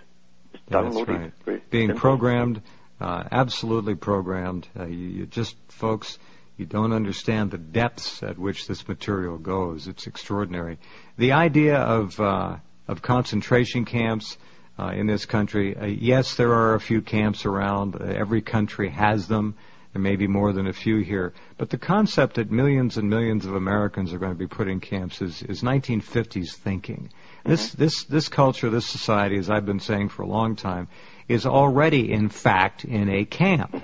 It's 0.55 0.63
Yeah, 0.71 0.79
downloaded. 0.79 1.33
right. 1.45 1.71
Being 1.71 1.89
simple. 1.89 2.01
programmed, 2.01 2.63
uh, 3.01 3.25
absolutely 3.33 3.97
programmed. 3.97 4.69
Uh, 4.79 4.87
you, 4.87 5.09
you 5.09 5.27
just, 5.27 5.57
folks, 5.69 6.19
you 6.57 6.67
don't 6.67 6.93
understand 6.93 7.51
the 7.51 7.59
depths 7.59 8.23
at 8.23 8.39
which 8.39 8.67
this 8.67 8.87
material 8.87 9.39
goes. 9.39 9.89
It's 9.89 10.07
extraordinary. 10.07 10.79
The 11.17 11.33
idea 11.33 11.79
of 11.79 12.19
uh, 12.21 12.57
of 12.87 13.03
concentration 13.03 13.85
camps 13.85 14.39
uh, 14.79 14.93
in 14.95 15.07
this 15.07 15.27
country, 15.27 15.77
uh, 15.77 15.87
yes, 15.87 16.37
there 16.37 16.53
are 16.53 16.75
a 16.75 16.81
few 16.81 17.03
camps 17.03 17.45
around. 17.45 17.97
Uh, 17.97 18.05
every 18.05 18.43
country 18.43 18.89
has 18.91 19.27
them. 19.27 19.57
There 19.93 20.03
may 20.03 20.17
be 20.17 20.29
more 20.29 20.53
than 20.53 20.67
a 20.67 20.73
few 20.73 20.99
here. 20.99 21.33
But 21.57 21.71
the 21.71 21.79
concept 21.79 22.35
that 22.35 22.51
millions 22.51 22.99
and 22.99 23.11
millions 23.11 23.47
of 23.47 23.55
Americans 23.55 24.13
are 24.13 24.19
going 24.19 24.33
to 24.33 24.39
be 24.39 24.47
put 24.47 24.69
in 24.69 24.81
camps 24.81 25.21
is, 25.23 25.43
is 25.43 25.63
1950s 25.63 26.53
thinking. 26.53 27.11
This, 27.45 27.73
this, 27.73 28.05
this 28.05 28.29
culture, 28.29 28.71
this 28.71 28.87
society, 28.87 29.39
as 29.39 29.49
I've 29.51 29.67
been 29.67 29.81
saying 29.81 30.11
for 30.11 30.23
a 30.23 30.29
long 30.29 30.57
time, 30.57 30.89
is 31.27 31.47
already, 31.47 32.13
in 32.13 32.29
fact, 32.29 32.85
in 32.85 33.09
a 33.09 33.25
camp. 33.25 33.75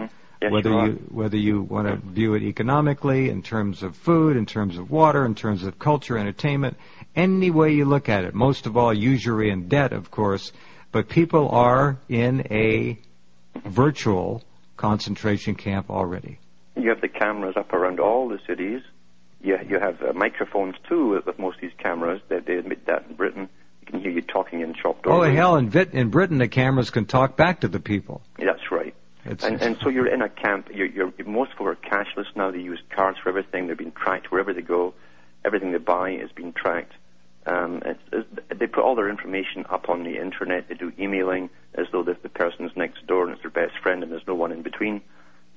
Yes, 0.42 0.52
whether 0.52 0.70
you 0.70 0.84
you 0.84 0.92
whether 1.08 1.36
you 1.38 1.62
want 1.62 1.88
to 1.88 1.96
view 1.96 2.34
it 2.34 2.42
economically, 2.42 3.30
in 3.30 3.42
terms 3.42 3.82
of 3.82 3.96
food, 3.96 4.36
in 4.36 4.44
terms 4.44 4.76
of 4.76 4.90
water, 4.90 5.24
in 5.24 5.34
terms 5.34 5.64
of 5.64 5.78
culture, 5.78 6.18
entertainment, 6.18 6.76
any 7.16 7.50
way 7.50 7.72
you 7.72 7.86
look 7.86 8.10
at 8.10 8.24
it. 8.24 8.34
Most 8.34 8.66
of 8.66 8.76
all, 8.76 8.92
usury 8.92 9.50
and 9.50 9.70
debt, 9.70 9.94
of 9.94 10.10
course. 10.10 10.52
But 10.94 11.08
people 11.08 11.48
are 11.48 11.98
in 12.08 12.46
a 12.52 12.96
virtual 13.66 14.44
concentration 14.76 15.56
camp 15.56 15.90
already. 15.90 16.38
You 16.76 16.90
have 16.90 17.00
the 17.00 17.08
cameras 17.08 17.56
up 17.56 17.72
around 17.72 17.98
all 17.98 18.28
the 18.28 18.38
cities. 18.46 18.80
You, 19.42 19.58
you 19.68 19.80
have 19.80 20.00
uh, 20.00 20.12
microphones 20.12 20.76
too 20.88 21.20
with, 21.26 21.36
most 21.36 21.56
of 21.56 21.62
these 21.62 21.72
cameras. 21.78 22.20
They, 22.28 22.38
they 22.38 22.54
admit 22.54 22.86
that 22.86 23.06
in 23.08 23.16
Britain. 23.16 23.48
You 23.80 23.86
can 23.88 24.00
hear 24.02 24.12
you 24.12 24.22
talking 24.22 24.60
in 24.60 24.72
shop 24.80 25.02
doors. 25.02 25.28
Oh 25.28 25.34
hell! 25.34 25.56
In, 25.56 25.68
Vit- 25.68 25.94
in 25.94 26.10
Britain, 26.10 26.38
the 26.38 26.46
cameras 26.46 26.90
can 26.90 27.06
talk 27.06 27.36
back 27.36 27.62
to 27.62 27.68
the 27.68 27.80
people. 27.80 28.22
That's 28.38 28.70
right. 28.70 28.94
It's, 29.24 29.42
And, 29.42 29.60
and 29.60 29.76
so 29.82 29.88
you're 29.88 30.06
in 30.06 30.22
a 30.22 30.28
camp. 30.28 30.68
You're, 30.72 30.86
you're, 30.86 31.12
most 31.26 31.50
people 31.50 31.66
are 31.66 31.74
cashless 31.74 32.26
now. 32.36 32.52
They 32.52 32.60
use 32.60 32.80
cards 32.94 33.18
for 33.20 33.30
everything. 33.30 33.66
They're 33.66 33.74
being 33.74 33.90
tracked 33.90 34.30
wherever 34.30 34.54
they 34.54 34.62
go. 34.62 34.94
Everything 35.44 35.72
they 35.72 35.78
buy 35.78 36.12
is 36.12 36.30
being 36.30 36.52
tracked. 36.52 36.92
Um, 37.46 37.82
it's, 37.84 38.00
it's, 38.12 38.58
they 38.58 38.66
put 38.66 38.82
all 38.82 38.94
their 38.94 39.10
information 39.10 39.66
up 39.68 39.88
on 39.88 40.02
the 40.04 40.18
internet. 40.20 40.68
They 40.68 40.74
do 40.74 40.92
emailing 40.98 41.50
as 41.74 41.86
though 41.92 42.02
the, 42.02 42.16
the 42.22 42.28
person's 42.28 42.72
next 42.76 43.06
door 43.06 43.24
and 43.24 43.32
it's 43.32 43.42
their 43.42 43.50
best 43.50 43.78
friend 43.82 44.02
and 44.02 44.10
there's 44.10 44.26
no 44.26 44.34
one 44.34 44.52
in 44.52 44.62
between. 44.62 45.02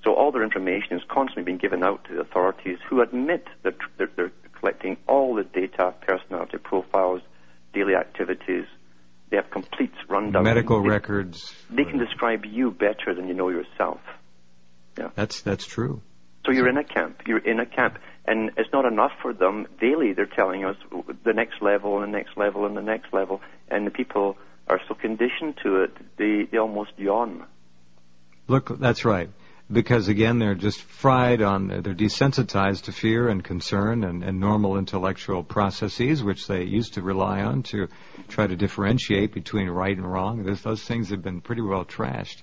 So 0.04 0.14
all 0.14 0.32
their 0.32 0.44
information 0.44 0.98
is 0.98 1.04
constantly 1.10 1.44
being 1.44 1.58
given 1.58 1.84
out 1.84 2.04
to 2.06 2.16
the 2.16 2.22
authorities 2.22 2.78
who 2.90 3.02
admit 3.02 3.48
that 3.64 3.76
they're, 3.98 4.12
they're 4.16 4.32
collecting 4.60 4.98
all 5.08 5.36
the 5.36 5.44
data, 5.44 5.94
personality 6.02 6.58
profiles, 6.58 7.22
daily 7.74 7.96
activities. 7.96 8.66
They 9.30 9.38
have 9.38 9.50
complete 9.50 9.94
rundown. 10.08 10.44
Medical 10.44 10.82
they, 10.82 10.90
records. 10.90 11.54
They 11.70 11.84
can 11.84 12.00
describe 12.00 12.46
you 12.46 12.72
better 12.72 13.14
than 13.16 13.28
you 13.28 13.34
know 13.34 13.50
yourself. 13.50 14.00
Yeah. 14.98 15.10
That's 15.16 15.42
that's 15.42 15.66
true. 15.66 16.02
So 16.46 16.54
you're 16.54 16.70
in 16.70 16.78
a 16.78 16.84
camp. 16.84 17.24
You're 17.28 17.46
in 17.46 17.60
a 17.60 17.66
camp, 17.66 18.00
and 18.28 18.52
it's 18.58 18.72
not 18.74 18.86
enough 18.86 19.12
for 19.22 19.34
them. 19.34 19.68
Daily, 19.80 20.14
they're 20.14 20.26
telling 20.26 20.66
us 20.66 20.76
the 21.24 21.34
next 21.34 21.62
level 21.62 22.02
and 22.02 22.14
the 22.14 22.18
next 22.18 22.38
level 22.38 22.66
and 22.66 22.76
the 22.76 22.82
next 22.82 23.14
level, 23.14 23.42
and 23.70 23.88
the 23.88 23.92
people 23.92 24.38
are 24.68 24.82
so 24.88 24.94
conditioned 24.94 25.56
to 25.64 25.84
it, 25.84 25.92
they 26.18 26.44
they 26.52 26.58
almost 26.58 26.92
yawn. 26.98 27.46
Look, 28.48 28.78
that's 28.80 29.06
right 29.06 29.30
because 29.72 30.08
again 30.08 30.40
they're 30.40 30.56
just 30.56 30.82
fried 30.82 31.42
on 31.42 31.68
they're 31.68 31.94
desensitized 31.94 32.84
to 32.84 32.92
fear 32.92 33.28
and 33.28 33.44
concern 33.44 34.04
and, 34.04 34.24
and, 34.24 34.40
normal 34.40 34.78
intellectual 34.78 35.44
processes 35.44 36.24
which 36.24 36.48
they 36.48 36.64
used 36.64 36.94
to 36.94 37.02
rely 37.02 37.42
on 37.42 37.64
to 37.64 37.88
try 38.30 38.48
to 38.48 38.56
differentiate 38.56 39.34
between 39.34 39.70
right 39.70 39.98
and 39.98 40.10
wrong 40.10 40.44
those, 40.44 40.62
those 40.62 40.82
things 40.82 41.10
have 41.10 41.22
been 41.22 41.42
pretty 41.42 41.62
well 41.62 41.84
trashed 41.84 42.42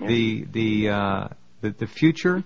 yeah. 0.00 0.06
the 0.06 0.44
the, 0.50 0.88
uh, 0.88 1.28
the 1.60 1.70
the 1.70 1.86
future 1.86 2.42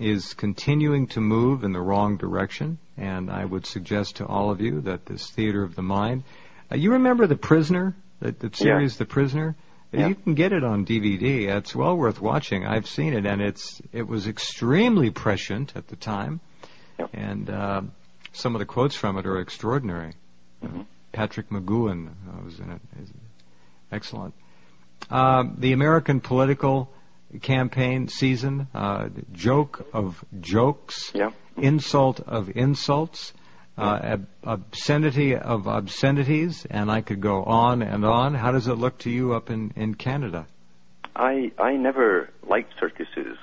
is 0.00 0.34
continuing 0.34 1.06
to 1.06 1.20
move 1.20 1.64
in 1.64 1.72
the 1.72 1.80
wrong 1.80 2.16
direction 2.16 2.78
and 2.96 3.30
I 3.30 3.44
would 3.44 3.66
suggest 3.66 4.16
to 4.16 4.26
all 4.26 4.50
of 4.50 4.60
you 4.60 4.80
that 4.82 5.06
this 5.06 5.30
theater 5.30 5.62
of 5.62 5.74
the 5.74 5.82
mind 5.82 6.24
uh, 6.70 6.76
you 6.76 6.92
remember 6.92 7.26
the 7.26 7.36
prisoner 7.36 7.94
the, 8.20 8.32
the 8.32 8.50
series 8.54 8.94
yeah. 8.94 8.98
the 8.98 9.06
prisoner 9.06 9.56
yeah. 9.94 10.08
You 10.08 10.14
can 10.16 10.34
get 10.34 10.52
it 10.52 10.64
on 10.64 10.84
DVD. 10.84 11.56
It's 11.56 11.74
well 11.74 11.96
worth 11.96 12.20
watching. 12.20 12.66
I've 12.66 12.88
seen 12.88 13.14
it, 13.14 13.26
and 13.26 13.40
it's 13.40 13.80
it 13.92 14.06
was 14.08 14.26
extremely 14.26 15.10
prescient 15.10 15.76
at 15.76 15.86
the 15.86 15.94
time, 15.94 16.40
and 17.12 17.48
uh, 17.48 17.82
some 18.32 18.56
of 18.56 18.58
the 18.58 18.66
quotes 18.66 18.96
from 18.96 19.18
it 19.18 19.26
are 19.26 19.38
extraordinary. 19.38 20.14
Mm-hmm. 20.64 20.82
Patrick 21.12 21.50
McGoohan 21.50 22.08
uh, 22.08 22.44
was 22.44 22.58
in 22.58 22.72
it. 22.72 22.80
Excellent. 23.92 24.34
Uh, 25.08 25.44
the 25.58 25.72
American 25.72 26.20
political 26.20 26.90
campaign 27.42 28.08
season, 28.08 28.68
uh, 28.74 29.08
joke 29.32 29.86
of 29.92 30.24
jokes, 30.40 31.10
yeah. 31.14 31.30
insult 31.56 32.20
of 32.20 32.50
insults 32.56 33.32
uh, 33.76 34.18
obscenity 34.42 35.36
of 35.36 35.66
obscenities, 35.66 36.66
and 36.68 36.90
I 36.90 37.00
could 37.00 37.20
go 37.20 37.42
on 37.42 37.82
and 37.82 38.04
on. 38.04 38.34
How 38.34 38.52
does 38.52 38.68
it 38.68 38.74
look 38.74 38.98
to 38.98 39.10
you 39.10 39.34
up 39.34 39.50
in, 39.50 39.72
in 39.76 39.94
Canada? 39.94 40.46
I 41.16 41.52
I 41.58 41.76
never 41.76 42.30
liked 42.46 42.72
circuses, 42.78 43.36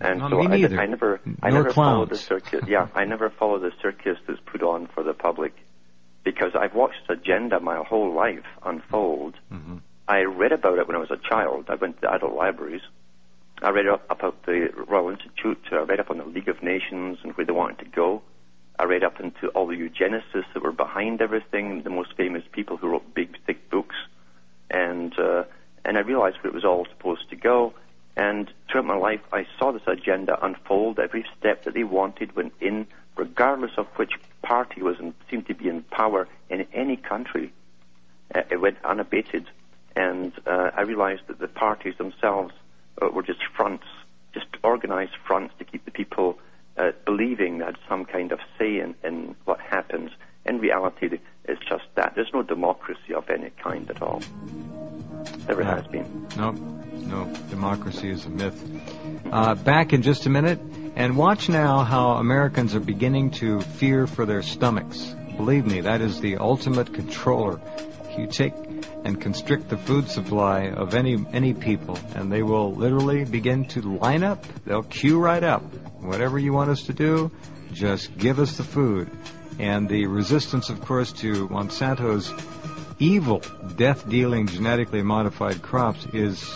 and 0.00 0.20
so 0.20 0.40
I, 0.40 0.54
I, 0.54 0.86
never 0.86 1.20
I 1.42 1.50
never 1.50 1.70
followed 1.70 2.10
the 2.10 2.16
circus. 2.16 2.64
Yeah, 2.68 2.88
I 2.94 3.04
never 3.04 3.30
followed 3.30 3.60
the 3.60 3.72
circus 3.82 4.18
that's 4.26 4.40
put 4.46 4.62
on 4.62 4.86
for 4.88 5.02
the 5.02 5.12
public 5.12 5.54
because 6.24 6.52
I've 6.54 6.74
watched 6.74 7.08
agenda 7.08 7.60
my 7.60 7.82
whole 7.82 8.14
life 8.14 8.44
unfold. 8.64 9.34
Mm-hmm. 9.52 9.76
I 10.08 10.22
read 10.22 10.52
about 10.52 10.78
it 10.78 10.86
when 10.86 10.96
I 10.96 11.00
was 11.00 11.10
a 11.10 11.18
child. 11.28 11.66
I 11.68 11.74
went 11.74 11.96
to 11.96 12.00
the 12.02 12.14
adult 12.14 12.34
libraries. 12.34 12.82
I 13.62 13.70
read 13.70 13.86
up 13.86 14.04
about 14.10 14.42
the 14.44 14.68
Royal 14.86 15.08
Institute. 15.10 15.58
I 15.72 15.76
read 15.76 15.98
up 15.98 16.10
on 16.10 16.18
the 16.18 16.24
League 16.24 16.48
of 16.48 16.62
Nations 16.62 17.18
and 17.22 17.32
where 17.36 17.46
they 17.46 17.52
wanted 17.52 17.78
to 17.78 17.90
go. 17.90 18.22
I 18.78 18.84
read 18.84 19.02
up 19.02 19.18
into 19.18 19.48
all 19.48 19.66
the 19.66 19.76
eugenicists 19.76 20.52
that 20.52 20.62
were 20.62 20.72
behind 20.72 21.22
everything, 21.22 21.82
the 21.82 21.90
most 21.90 22.14
famous 22.16 22.42
people 22.52 22.76
who 22.76 22.88
wrote 22.88 23.14
big, 23.14 23.34
thick 23.46 23.70
books, 23.70 23.96
and 24.70 25.18
uh, 25.18 25.44
and 25.84 25.96
I 25.96 26.00
realized 26.00 26.36
where 26.42 26.50
it 26.50 26.54
was 26.54 26.64
all 26.64 26.84
supposed 26.84 27.30
to 27.30 27.36
go. 27.36 27.72
And 28.16 28.52
throughout 28.68 28.86
my 28.86 28.96
life, 28.96 29.20
I 29.32 29.46
saw 29.58 29.72
this 29.72 29.86
agenda 29.86 30.38
unfold. 30.44 30.98
Every 30.98 31.24
step 31.38 31.64
that 31.64 31.74
they 31.74 31.84
wanted 31.84 32.36
went 32.36 32.52
in, 32.60 32.86
regardless 33.16 33.72
of 33.78 33.86
which 33.96 34.12
party 34.42 34.82
was 34.82 34.98
in, 34.98 35.14
seemed 35.30 35.46
to 35.46 35.54
be 35.54 35.68
in 35.68 35.82
power 35.82 36.28
in 36.50 36.66
any 36.74 36.96
country. 36.96 37.52
Uh, 38.34 38.42
it 38.50 38.60
went 38.60 38.76
unabated, 38.84 39.48
and 39.94 40.32
uh, 40.46 40.72
I 40.74 40.82
realized 40.82 41.22
that 41.28 41.38
the 41.38 41.48
parties 41.48 41.96
themselves 41.96 42.52
uh, 43.00 43.08
were 43.08 43.22
just 43.22 43.40
fronts, 43.56 43.84
just 44.34 44.46
organized 44.62 45.12
fronts 45.26 45.54
to 45.58 45.64
keep 45.64 45.84
the 45.84 45.90
people 45.90 46.38
uh, 46.76 46.92
believing 47.04 47.58
that 47.58 47.74
some 47.88 48.04
kind 48.04 48.32
of 48.32 48.38
say 48.58 48.80
in, 48.80 48.94
in 49.04 49.34
what 49.44 49.60
happens. 49.60 50.10
In 50.44 50.58
reality, 50.58 51.18
it's 51.44 51.60
just 51.68 51.84
that. 51.96 52.12
There's 52.14 52.30
no 52.32 52.42
democracy 52.42 53.14
of 53.14 53.28
any 53.30 53.50
kind 53.62 53.90
at 53.90 54.00
all. 54.00 54.22
Never 55.48 55.64
has 55.64 55.86
been. 55.88 56.28
No, 56.36 56.50
no. 56.52 57.32
Democracy 57.50 58.10
is 58.10 58.26
a 58.26 58.30
myth. 58.30 58.62
Uh, 59.32 59.54
back 59.54 59.92
in 59.92 60.02
just 60.02 60.26
a 60.26 60.30
minute, 60.30 60.60
and 60.94 61.16
watch 61.16 61.48
now 61.48 61.82
how 61.82 62.12
Americans 62.12 62.74
are 62.74 62.80
beginning 62.80 63.32
to 63.32 63.60
fear 63.60 64.06
for 64.06 64.24
their 64.24 64.42
stomachs. 64.42 65.14
Believe 65.36 65.66
me, 65.66 65.80
that 65.82 66.00
is 66.00 66.20
the 66.20 66.36
ultimate 66.36 66.94
controller. 66.94 67.60
You 68.16 68.26
take 68.26 68.54
and 69.06 69.20
constrict 69.20 69.68
the 69.68 69.76
food 69.76 70.08
supply 70.08 70.66
of 70.66 70.92
any 70.92 71.24
any 71.32 71.54
people, 71.54 71.96
and 72.16 72.30
they 72.30 72.42
will 72.42 72.74
literally 72.74 73.24
begin 73.24 73.64
to 73.64 73.80
line 73.80 74.24
up. 74.24 74.44
They'll 74.64 74.82
queue 74.82 75.20
right 75.20 75.44
up. 75.44 75.62
Whatever 76.02 76.40
you 76.40 76.52
want 76.52 76.70
us 76.70 76.82
to 76.86 76.92
do, 76.92 77.30
just 77.72 78.18
give 78.18 78.40
us 78.40 78.56
the 78.56 78.64
food. 78.64 79.08
And 79.60 79.88
the 79.88 80.06
resistance, 80.06 80.70
of 80.70 80.80
course, 80.80 81.12
to 81.22 81.48
Monsanto's 81.48 82.32
evil, 82.98 83.42
death-dealing, 83.76 84.48
genetically 84.48 85.02
modified 85.02 85.62
crops 85.62 86.04
is 86.12 86.52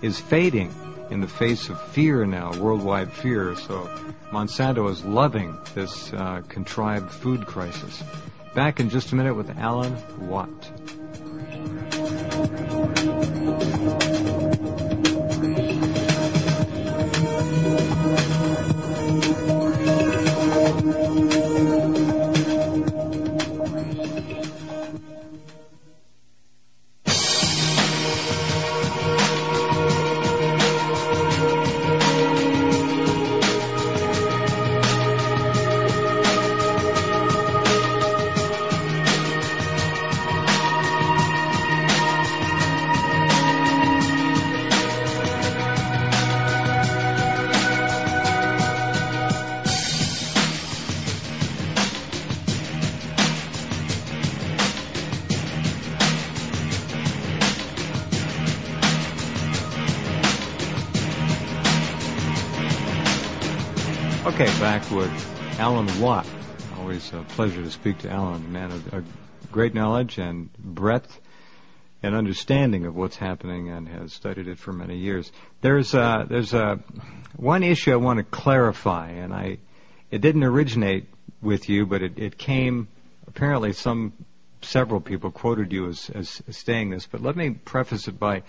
is 0.00 0.20
fading 0.20 0.72
in 1.10 1.20
the 1.20 1.28
face 1.28 1.70
of 1.70 1.82
fear 1.88 2.24
now, 2.24 2.52
worldwide 2.56 3.12
fear. 3.12 3.56
So 3.56 3.90
Monsanto 4.30 4.88
is 4.90 5.04
loving 5.04 5.58
this 5.74 6.12
uh, 6.12 6.42
contrived 6.48 7.10
food 7.10 7.46
crisis. 7.46 8.04
Back 8.54 8.78
in 8.78 8.90
just 8.90 9.10
a 9.10 9.16
minute 9.16 9.34
with 9.34 9.50
Alan 9.58 9.96
Watt. 10.28 10.99
Back 11.40 11.54
with 11.54 11.99
Alan 65.80 66.00
Watt. 66.02 66.26
Always 66.78 67.10
a 67.14 67.22
pleasure 67.22 67.62
to 67.62 67.70
speak 67.70 68.00
to 68.00 68.10
Alan, 68.10 68.44
a 68.44 68.48
man 68.48 68.70
of, 68.70 69.02
great 69.50 69.72
knowledge 69.72 70.18
and 70.18 70.52
breadth 70.58 71.18
and 72.02 72.14
understanding 72.14 72.84
of 72.84 72.94
what's 72.94 73.16
happening 73.16 73.70
and 73.70 73.88
has 73.88 74.12
studied 74.12 74.46
it 74.46 74.58
for 74.58 74.74
many 74.74 74.98
years. 74.98 75.32
There's 75.62 75.94
uh, 75.94 76.26
there's 76.28 76.52
uh, 76.52 76.76
one 77.34 77.62
issue 77.62 77.94
I 77.94 77.96
want 77.96 78.18
to 78.18 78.24
clarify, 78.24 79.12
and 79.12 79.32
I 79.32 79.56
it 80.10 80.20
didn't 80.20 80.44
originate 80.44 81.06
with 81.40 81.70
you, 81.70 81.86
but 81.86 82.02
it, 82.02 82.18
it 82.18 82.36
came 82.36 82.88
apparently 83.26 83.72
some 83.72 84.12
several 84.60 85.00
people 85.00 85.30
quoted 85.30 85.72
you 85.72 85.88
as, 85.88 86.10
as 86.10 86.42
saying 86.50 86.90
this. 86.90 87.06
But 87.06 87.22
let 87.22 87.36
me 87.36 87.52
preface 87.52 88.06
it 88.06 88.18
by 88.18 88.42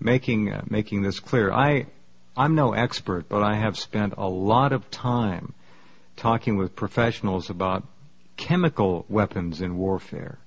making 0.00 0.52
uh, 0.52 0.64
making 0.68 1.02
this 1.02 1.20
clear. 1.20 1.52
I 1.52 1.86
I'm 2.36 2.56
no 2.56 2.72
expert, 2.72 3.28
but 3.28 3.44
I 3.44 3.54
have 3.54 3.78
spent 3.78 4.14
a 4.16 4.26
lot 4.26 4.72
of 4.72 4.90
time 4.90 5.54
talking 6.16 6.56
with 6.56 6.76
professionals 6.76 7.50
about 7.50 7.84
chemical 8.36 9.04
weapons 9.08 9.60
in 9.60 9.76
warfare. 9.76 10.38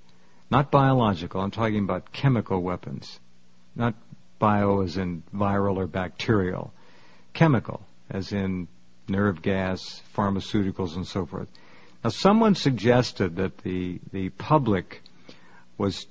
Not 0.50 0.72
biological, 0.72 1.42
I'm 1.42 1.52
talking 1.52 1.84
about 1.84 2.12
chemical 2.12 2.62
weapons. 2.62 3.20
Not 3.76 3.96
bio 4.40 4.82
as 4.82 4.98
in 4.98 5.24
viral 5.34 5.78
or 5.78 5.88
bacterial. 5.88 6.74
Chemical, 7.34 7.82
as 8.10 8.32
in 8.32 8.68
nerve 9.08 9.42
gas, 9.42 10.02
pharmaceuticals, 10.16 10.96
and 10.96 11.06
so 11.06 11.26
forth. 11.26 11.48
Now, 12.04 12.10
someone 12.10 12.56
suggested 12.56 13.38
that 13.38 13.58
the, 13.60 14.00
the 14.12 14.30
public 14.30 15.02
was 15.78 16.06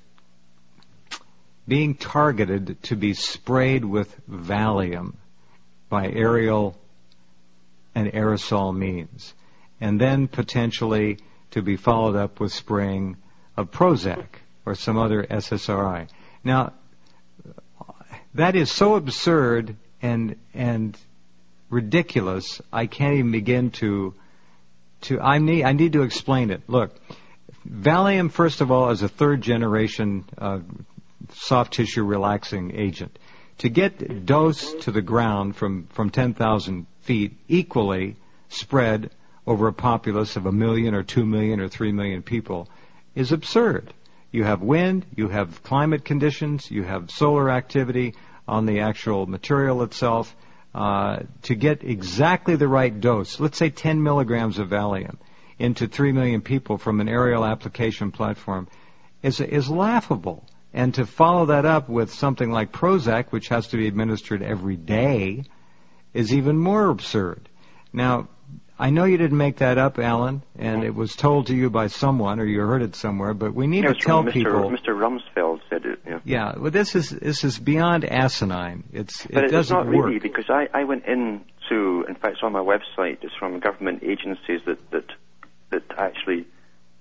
being 1.66 1.94
targeted 1.94 2.82
to 2.84 2.96
be 2.96 3.14
sprayed 3.14 3.84
with 3.84 4.14
Valium 4.28 5.14
by 5.88 6.06
aerial 6.06 6.76
and 7.94 8.12
aerosol 8.12 8.76
means, 8.76 9.34
and 9.80 10.00
then 10.00 10.28
potentially 10.28 11.18
to 11.50 11.62
be 11.62 11.76
followed 11.76 12.16
up 12.16 12.40
with 12.40 12.52
spraying 12.52 13.16
of 13.56 13.70
Prozac 13.70 14.26
or 14.64 14.74
some 14.74 14.98
other 14.98 15.22
SSRI. 15.24 16.08
Now, 16.44 16.72
that 18.34 18.54
is 18.54 18.70
so 18.70 18.96
absurd 18.96 19.76
and 20.02 20.36
and 20.52 20.96
ridiculous. 21.70 22.60
I 22.72 22.86
can't 22.86 23.14
even 23.14 23.32
begin 23.32 23.70
to 23.72 24.14
to. 25.02 25.20
I 25.20 25.38
need 25.38 25.64
I 25.64 25.72
need 25.72 25.94
to 25.94 26.02
explain 26.02 26.50
it. 26.50 26.62
Look, 26.68 26.94
Valium, 27.66 28.30
first 28.30 28.60
of 28.60 28.70
all, 28.70 28.90
is 28.90 29.02
a 29.02 29.08
third 29.08 29.40
generation 29.40 30.24
uh, 30.36 30.60
soft 31.32 31.74
tissue 31.74 32.04
relaxing 32.04 32.76
agent. 32.76 33.18
To 33.58 33.70
get 33.70 34.26
dose 34.26 34.74
to 34.84 34.92
the 34.92 35.02
ground 35.02 35.56
from 35.56 35.86
from 35.86 36.10
10,000 36.10 36.86
feet 37.02 37.38
equally 37.48 38.16
spread 38.48 39.10
over 39.46 39.68
a 39.68 39.72
populace 39.72 40.36
of 40.36 40.46
a 40.46 40.52
million 40.52 40.94
or 40.94 41.02
two 41.02 41.24
million 41.24 41.60
or 41.60 41.68
three 41.68 41.92
million 41.92 42.22
people 42.22 42.68
is 43.14 43.32
absurd. 43.32 43.92
You 44.32 44.44
have 44.44 44.60
wind, 44.60 45.06
you 45.16 45.28
have 45.28 45.62
climate 45.62 46.04
conditions, 46.04 46.70
you 46.70 46.82
have 46.82 47.10
solar 47.10 47.50
activity 47.50 48.14
on 48.46 48.66
the 48.66 48.80
actual 48.80 49.26
material 49.26 49.82
itself. 49.82 50.34
Uh, 50.74 51.20
to 51.42 51.54
get 51.54 51.82
exactly 51.84 52.54
the 52.56 52.68
right 52.68 53.00
dose, 53.00 53.40
let's 53.40 53.56
say 53.56 53.70
10 53.70 54.02
milligrams 54.02 54.58
of 54.58 54.68
Valium 54.68 55.16
into 55.58 55.86
3 55.86 56.12
million 56.12 56.42
people 56.42 56.76
from 56.76 57.00
an 57.00 57.08
aerial 57.08 57.46
application 57.46 58.12
platform, 58.12 58.68
is, 59.22 59.40
is 59.40 59.70
laughable. 59.70 60.44
And 60.74 60.92
to 60.94 61.06
follow 61.06 61.46
that 61.46 61.64
up 61.64 61.88
with 61.88 62.12
something 62.12 62.50
like 62.50 62.72
Prozac, 62.72 63.28
which 63.30 63.48
has 63.48 63.68
to 63.68 63.78
be 63.78 63.86
administered 63.86 64.42
every 64.42 64.76
day, 64.76 65.44
is 66.12 66.34
even 66.34 66.58
more 66.58 66.90
absurd. 66.90 67.48
Now, 67.94 68.28
I 68.78 68.90
know 68.90 69.04
you 69.04 69.16
didn't 69.16 69.38
make 69.38 69.56
that 69.58 69.78
up, 69.78 69.98
Alan, 69.98 70.42
and 70.58 70.84
it 70.84 70.94
was 70.94 71.16
told 71.16 71.46
to 71.46 71.54
you 71.54 71.70
by 71.70 71.86
someone, 71.86 72.40
or 72.40 72.44
you 72.44 72.60
heard 72.60 72.82
it 72.82 72.94
somewhere. 72.94 73.32
But 73.32 73.54
we 73.54 73.66
need 73.66 73.86
to 73.86 73.94
tell 73.94 74.22
Mr. 74.22 74.32
people. 74.32 74.70
Mr. 74.70 74.88
Rumsfeld 74.88 75.60
said 75.70 75.86
it. 75.86 76.00
Yeah. 76.06 76.20
Yeah, 76.24 76.54
well, 76.58 76.70
this 76.70 76.94
is 76.94 77.08
this 77.10 77.42
is 77.44 77.58
beyond 77.58 78.04
asinine. 78.04 78.84
It's 78.92 79.26
but 79.26 79.44
it 79.44 79.50
doesn't 79.50 79.74
not 79.76 79.86
work. 79.86 80.06
really 80.06 80.18
because 80.18 80.50
I, 80.50 80.68
I 80.74 80.84
went 80.84 81.06
into, 81.06 82.04
in 82.06 82.14
fact, 82.16 82.34
it's 82.34 82.42
on 82.42 82.52
my 82.52 82.60
website. 82.60 83.18
It's 83.22 83.34
from 83.38 83.60
government 83.60 84.02
agencies 84.02 84.60
that 84.66 84.78
that 84.90 85.06
that 85.70 85.82
actually 85.96 86.46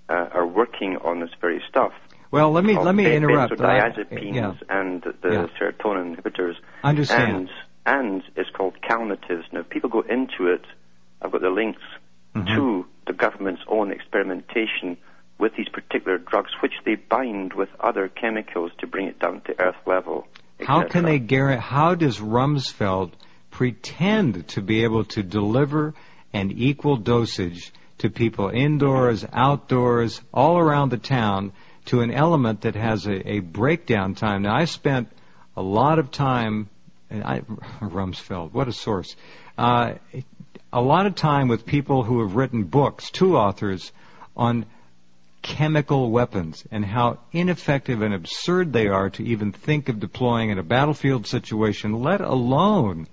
uh, 0.08 0.28
are 0.32 0.46
working 0.46 0.96
on 1.04 1.20
this 1.20 1.30
very 1.40 1.62
stuff. 1.68 1.92
Well, 2.30 2.52
let 2.52 2.64
me 2.64 2.78
let 2.78 2.94
me 2.94 3.14
interrupt. 3.14 3.56
but 3.56 3.66
Benzodiazepines 3.66 4.34
yeah, 4.34 4.52
and 4.70 5.02
the 5.02 5.14
Yeah. 5.30 5.46
serotonin 5.60 6.16
inhibitors. 6.16 6.54
understand. 6.82 7.50
And 7.84 8.14
and 8.14 8.22
it's 8.34 8.50
called 8.50 8.80
calmatives. 8.82 9.44
Now, 9.52 9.62
people 9.62 9.90
go 9.90 10.00
into 10.00 10.48
it, 10.52 10.64
I've 11.22 11.32
got 11.32 11.40
the 11.40 11.50
links 11.50 11.82
Mhm. 12.34 12.54
to 12.54 12.86
the 13.06 13.12
government's 13.12 13.62
own 13.68 13.90
experimentation 13.92 14.96
with 15.38 15.54
these 15.56 15.68
particular 15.68 16.18
drugs, 16.18 16.50
which 16.60 16.72
they 16.84 16.94
bind 16.94 17.52
with 17.52 17.68
other 17.80 18.08
chemicals 18.08 18.72
to 18.78 18.86
bring 18.86 19.06
it 19.06 19.18
down 19.18 19.40
to 19.42 19.60
earth 19.60 19.76
level. 19.86 20.26
How 20.62 20.84
can 20.84 21.04
they 21.04 21.18
guarantee? 21.18 21.62
How 21.62 21.94
does 21.94 22.18
Rumsfeld 22.18 23.12
pretend 23.50 24.48
to 24.48 24.62
be 24.62 24.84
able 24.84 25.04
to 25.04 25.22
deliver 25.22 25.94
an 26.32 26.50
equal 26.50 26.96
dosage 26.96 27.72
to 27.98 28.10
people 28.10 28.48
indoors, 28.48 29.24
outdoors, 29.32 30.20
all 30.32 30.58
around 30.58 30.90
the 30.90 30.98
town 30.98 31.52
to 31.86 32.00
an 32.00 32.10
element 32.10 32.62
that 32.62 32.74
has 32.74 33.06
a, 33.06 33.32
a 33.32 33.40
breakdown 33.40 34.14
time? 34.14 34.42
Now, 34.42 34.54
I 34.54 34.64
spent 34.64 35.08
a 35.56 35.62
lot 35.62 35.98
of 35.98 36.10
time, 36.10 36.68
and 37.10 37.24
I, 37.24 37.40
Rumsfeld, 37.80 38.52
what 38.52 38.68
a 38.68 38.72
source. 38.72 39.16
Uh, 39.56 39.94
a 40.72 40.80
lot 40.80 41.06
of 41.06 41.14
time 41.14 41.48
with 41.48 41.66
people 41.66 42.02
who 42.02 42.20
have 42.20 42.34
written 42.36 42.64
books, 42.64 43.10
two 43.10 43.36
authors, 43.36 43.92
on 44.36 44.66
chemical 45.42 46.10
weapons 46.10 46.64
and 46.72 46.84
how 46.84 47.18
ineffective 47.32 48.02
and 48.02 48.12
absurd 48.12 48.72
they 48.72 48.88
are 48.88 49.10
to 49.10 49.24
even 49.24 49.52
think 49.52 49.88
of 49.88 50.00
deploying 50.00 50.50
in 50.50 50.58
a 50.58 50.62
battlefield 50.62 51.26
situation, 51.26 52.02
let 52.02 52.20
alone 52.20 53.06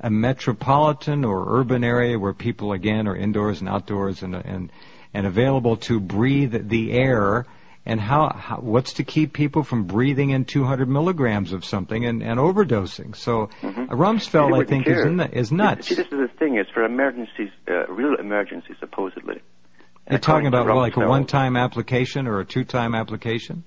a 0.00 0.10
metropolitan 0.10 1.24
or 1.24 1.58
urban 1.60 1.84
area 1.84 2.18
where 2.18 2.32
people 2.32 2.72
again 2.72 3.06
are 3.06 3.16
indoors 3.16 3.60
and 3.60 3.68
outdoors 3.68 4.22
and 4.22 4.34
and 4.34 4.70
and 5.14 5.26
available 5.26 5.76
to 5.76 5.98
breathe 6.00 6.68
the 6.68 6.92
air 6.92 7.46
and 7.86 8.00
how, 8.00 8.30
how 8.36 8.56
what's 8.56 8.94
to 8.94 9.04
keep 9.04 9.32
people 9.32 9.62
from 9.62 9.84
breathing 9.84 10.30
in 10.30 10.44
200 10.44 10.88
milligrams 10.88 11.52
of 11.52 11.64
something 11.64 12.04
and, 12.04 12.22
and 12.22 12.38
overdosing. 12.40 13.14
So 13.14 13.48
Mhm. 13.62 13.88
Rumsfeld, 13.88 14.60
I 14.60 14.64
think, 14.64 14.88
is, 14.88 15.06
is 15.32 15.52
nuts. 15.52 15.88
See, 15.88 15.94
this 15.94 16.06
is 16.06 16.18
the 16.18 16.28
thing. 16.38 16.56
It's 16.56 16.70
for 16.70 16.84
emergencies, 16.84 17.50
uh, 17.68 17.86
real 17.86 18.16
emergencies, 18.16 18.76
supposedly. 18.80 19.40
You're 20.10 20.18
talking 20.18 20.46
about 20.46 20.66
well, 20.66 20.76
like 20.76 20.96
a 20.96 21.06
one-time 21.06 21.56
application 21.56 22.26
or 22.26 22.40
a 22.40 22.44
two-time 22.44 22.94
application? 22.94 23.64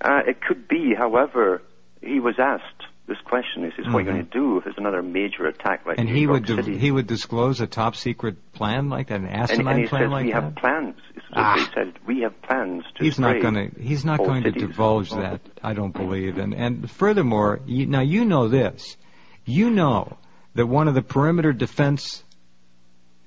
Uh, 0.00 0.20
it 0.26 0.40
could 0.40 0.66
be, 0.68 0.94
however, 0.96 1.62
he 2.02 2.20
was 2.20 2.36
asked 2.38 2.75
this 3.06 3.18
question. 3.24 3.64
He 3.64 3.70
says, 3.76 3.86
"What 3.92 4.00
are 4.00 4.00
you 4.00 4.06
Mhm. 4.06 4.12
going 4.14 4.26
to 4.26 4.30
do 4.32 4.58
if 4.58 4.64
there's 4.64 4.78
another 4.78 5.02
major 5.02 5.46
attack 5.46 5.86
like 5.86 5.98
And 5.98 6.08
New 6.08 6.14
he 6.14 6.22
York 6.22 6.32
would 6.32 6.46
City?" 6.48 6.76
he 6.78 6.90
would 6.90 7.06
disclose 7.06 7.60
a 7.60 7.66
top 7.66 7.94
secret 7.96 8.52
plan 8.52 8.88
like 8.88 9.08
that, 9.08 9.20
an 9.20 9.26
and, 9.26 9.42
asinine 9.42 9.66
and 9.68 9.80
he 9.80 9.86
plan 9.86 10.02
says, 10.02 10.10
like 10.10 10.24
"We 10.26 10.32
that. 10.32 10.42
have 10.42 10.54
plans." 10.56 10.96
Is 11.14 11.22
what 11.30 11.38
Ah. 11.44 11.54
he 11.56 11.64
said. 11.74 11.92
We 12.06 12.20
have 12.22 12.42
plans 12.42 12.84
to 12.96 13.04
he's 13.04 13.18
not 13.18 13.40
going 13.40 13.54
to 13.54 13.80
he's 13.80 14.04
not 14.04 14.18
going 14.18 14.42
to 14.44 14.50
cities." 14.50 14.68
divulge 14.68 15.10
that. 15.10 15.40
I 15.62 15.72
don't 15.74 15.92
believe. 15.94 16.38
And 16.38 16.52
and 16.54 16.90
furthermore, 16.90 17.60
you, 17.66 17.86
now 17.86 18.00
you 18.00 18.24
know 18.24 18.48
this. 18.48 18.96
You 19.44 19.70
know 19.70 20.16
that 20.54 20.66
one 20.66 20.88
of 20.88 20.94
the 20.94 21.02
perimeter 21.02 21.52
defense 21.52 22.24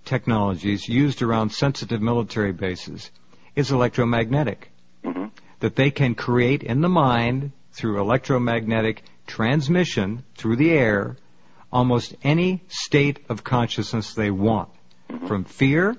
technologies 0.05 0.87
used 0.89 1.21
around 1.21 1.51
sensitive 1.51 2.01
military 2.01 2.51
bases 2.51 3.11
is 3.55 3.71
electromagnetic. 3.71 4.71
Mhm. 5.05 5.31
That 5.59 5.75
they 5.75 5.91
can 5.91 6.15
create 6.15 6.63
in 6.63 6.81
the 6.81 6.89
mind 6.89 7.51
through 7.71 7.99
electromagnetic 7.99 9.03
transmission 9.29 10.23
through 10.35 10.57
the 10.57 10.71
air 10.71 11.15
almost 11.71 12.15
any 12.23 12.63
state 12.67 13.19
of 13.29 13.43
consciousness 13.43 14.15
they 14.15 14.31
want, 14.31 14.69
from 15.27 15.43
fear 15.43 15.95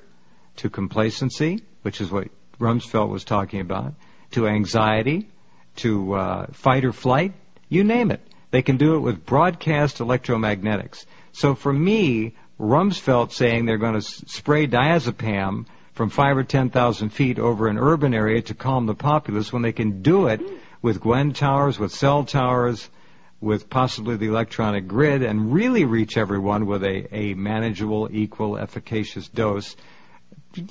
to 0.56 0.68
complacency, 0.68 1.62
which 1.82 2.00
is 2.00 2.10
what 2.10 2.28
Rumsfeld 2.58 3.08
was 3.08 3.24
talking 3.24 3.60
about, 3.60 3.94
to 4.32 4.48
anxiety, 4.48 5.28
to 5.76 6.12
uh, 6.14 6.46
fight 6.52 6.84
or 6.84 6.92
flight, 6.92 7.32
you 7.68 7.84
name 7.84 8.10
it. 8.10 8.20
They 8.50 8.62
can 8.62 8.76
do 8.76 8.96
it 8.96 9.00
with 9.00 9.24
broadcast 9.24 9.98
electromagnetics. 9.98 11.06
So 11.32 11.54
for 11.54 11.72
me, 11.72 12.34
Rumsfeld 12.58 13.30
saying 13.30 13.64
they're 13.64 13.78
going 13.78 13.92
to 13.92 13.98
s- 13.98 14.24
spray 14.26 14.66
diazepam 14.66 15.66
from 15.92 16.10
five 16.10 16.36
or 16.36 16.42
ten 16.42 16.70
thousand 16.70 17.10
feet 17.10 17.38
over 17.38 17.68
an 17.68 17.78
urban 17.78 18.12
area 18.12 18.42
to 18.42 18.54
calm 18.54 18.86
the 18.86 18.94
populace 18.94 19.52
when 19.52 19.62
they 19.62 19.72
can 19.72 20.02
do 20.02 20.26
it 20.26 20.40
with 20.82 21.00
GWEN 21.00 21.34
towers, 21.34 21.78
with 21.78 21.92
cell 21.92 22.24
towers, 22.24 22.90
with 23.40 23.70
possibly 23.70 24.16
the 24.16 24.26
electronic 24.26 24.86
grid 24.86 25.22
and 25.22 25.52
really 25.52 25.84
reach 25.84 26.16
everyone 26.16 26.66
with 26.66 26.84
a, 26.84 27.14
a 27.14 27.34
manageable, 27.34 28.08
equal, 28.12 28.58
efficacious 28.58 29.28
dose, 29.28 29.76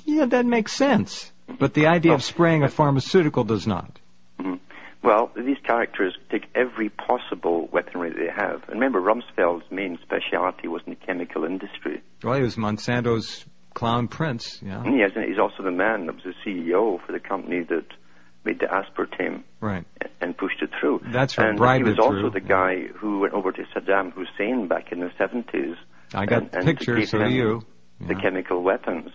yeah, 0.04 0.26
that 0.26 0.46
makes 0.46 0.72
sense. 0.72 1.32
But 1.58 1.74
the 1.74 1.86
idea 1.86 2.12
of 2.12 2.22
spraying 2.22 2.62
a 2.62 2.68
pharmaceutical 2.68 3.44
does 3.44 3.66
not. 3.66 3.98
Mhm. 4.38 4.60
Well, 5.02 5.30
these 5.34 5.56
characters 5.64 6.16
take 6.30 6.46
every 6.54 6.90
possible 6.90 7.68
weaponry 7.72 8.10
they 8.10 8.30
have. 8.30 8.62
And 8.68 8.74
remember, 8.80 9.00
Rumsfeld's 9.00 9.70
main 9.70 9.98
specialty 10.02 10.68
was 10.68 10.82
in 10.86 10.90
the 10.90 11.06
chemical 11.06 11.44
industry. 11.44 12.02
Well, 12.22 12.34
he 12.34 12.42
was 12.42 12.56
Monsanto's 12.56 13.44
clown 13.74 14.08
prince, 14.08 14.60
yeah. 14.62 14.82
And 14.84 14.94
he 14.94 15.00
has, 15.00 15.12
he's 15.14 15.38
also 15.38 15.62
the 15.62 15.70
man 15.70 16.06
that 16.06 16.16
was 16.16 16.24
the 16.24 16.34
CEO 16.44 17.00
for 17.04 17.12
the 17.12 17.20
company 17.20 17.62
that 17.62 17.86
made 18.44 18.60
the 18.60 18.66
aspartame 18.66 19.42
Right. 19.60 19.84
and 20.20 20.36
pushed 20.36 20.62
it 20.62 20.70
through. 20.80 21.02
That's 21.12 21.36
right, 21.36 21.48
And 21.50 21.58
he 21.76 21.82
was 21.84 21.98
also 21.98 22.30
the 22.30 22.40
yeah. 22.40 22.48
guy 22.48 22.86
who 22.96 23.20
went 23.20 23.34
over 23.34 23.52
to 23.52 23.62
Saddam 23.74 24.12
Hussein 24.12 24.66
back 24.68 24.92
in 24.92 25.00
the 25.00 25.10
70s. 25.18 25.76
I 26.14 26.26
got 26.26 26.42
and, 26.42 26.54
and 26.54 26.64
pictures, 26.64 27.10
so 27.10 27.18
do 27.18 27.28
you. 27.30 27.62
The 28.00 28.14
chemical 28.14 28.62
weapons. 28.62 29.10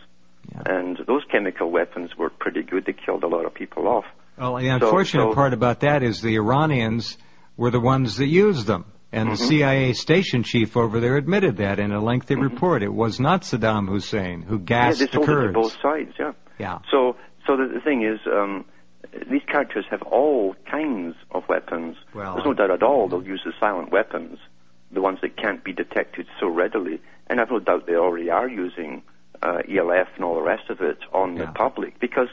Yeah. 0.52 0.62
And 0.68 0.98
those 1.08 1.24
chemical 1.32 1.72
weapons 1.72 2.12
were 2.18 2.30
pretty 2.30 2.62
good. 2.62 2.86
They 2.86 2.94
killed 2.94 3.24
a 3.24 3.28
lot 3.28 3.46
of 3.46 3.54
people 3.56 3.88
off. 3.88 4.06
Well, 4.38 4.58
the 4.58 4.68
unfortunate 4.68 5.30
so- 5.32 5.34
part 5.34 5.54
about 5.54 5.80
that 5.80 6.04
is 6.04 6.22
the 6.22 6.36
Iranians 6.36 7.18
were 7.58 7.72
the 7.72 7.80
ones 7.80 8.18
that 8.18 8.28
used 8.28 8.68
them. 8.68 8.86
And 9.12 9.30
the 9.30 9.34
Mhm. 9.36 9.48
CIA 9.48 9.94
station 9.94 10.44
chief 10.44 10.76
over 10.76 11.00
there 11.00 11.16
admitted 11.16 11.58
that 11.58 11.80
in 11.80 11.92
a 11.94 12.02
lengthy 12.04 12.36
report. 12.36 12.84
It 12.84 12.94
was 12.94 13.20
not 13.20 13.42
Saddam 13.44 13.88
Hussein 13.88 14.42
who 14.42 14.60
gassed 14.60 15.00
yeah, 15.00 15.08
they 15.08 15.18
the 15.20 15.26
sold 15.26 15.40
it 15.40 15.48
to 15.48 15.52
both 15.54 15.78
sides, 15.82 16.14
yeah. 16.20 16.32
Yeah. 16.60 16.80
So, 16.92 17.16
so 17.48 17.56
the, 17.56 17.68
the 17.76 17.80
thing 17.80 18.04
is, 18.04 18.20
um, 18.28 18.66
these 19.30 19.42
characters 19.48 19.86
have 19.90 20.02
all 20.04 20.56
kinds 20.70 21.16
of 21.32 21.48
weapons. 21.50 21.98
Well, 22.14 22.34
There's 22.36 22.46
no 22.46 22.54
doubt 22.54 22.72
at 22.72 22.84
all 22.84 23.08
they'll 23.08 23.24
use 23.26 23.42
the 23.46 23.54
silent 23.60 23.92
weapons, 23.92 24.40
the 24.92 25.02
ones 25.02 25.20
that 25.22 25.38
can't 25.38 25.64
be 25.64 25.74
detected 25.74 26.28
so 26.40 26.48
readily. 26.48 27.00
And 27.28 27.42
I've 27.42 27.50
no 27.52 27.60
doubt 27.60 27.88
they 27.88 27.96
already 27.96 28.30
are 28.30 28.48
using 28.48 29.02
uh, 29.42 29.62
ELF 29.70 30.08
and 30.16 30.24
all 30.24 30.36
the 30.36 30.42
rest 30.42 30.70
of 30.70 30.82
it 30.82 31.00
on 31.14 31.36
Yeah. 31.38 31.46
the 31.46 31.52
public 31.52 32.00
because 32.00 32.30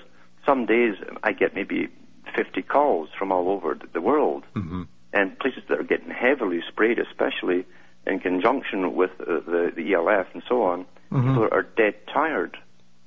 some 0.47 0.67
days 0.67 0.97
I 1.23 1.33
get 1.33 1.55
maybe 1.55 1.89
50 2.37 2.63
calls 2.63 3.09
from 3.19 3.33
all 3.33 3.49
over 3.49 3.77
the- 3.93 4.01
world 4.01 4.45
hmm 4.55 4.83
and 5.15 5.39
places 5.41 5.63
that 5.69 5.79
are 5.79 5.83
getting 5.83 6.09
heavily 6.11 6.63
sprayed, 6.67 6.99
especially 6.99 7.67
in 8.07 8.19
conjunction 8.19 8.95
with 8.95 9.11
uh, 9.21 9.41
the, 9.45 9.71
the 9.77 9.93
ELF 9.93 10.27
and 10.33 10.43
so 10.49 10.63
on. 10.63 10.87
Mhm. 11.11 11.27
People 11.27 11.49
are 11.53 11.63
dead 11.77 11.95
tired 12.07 12.57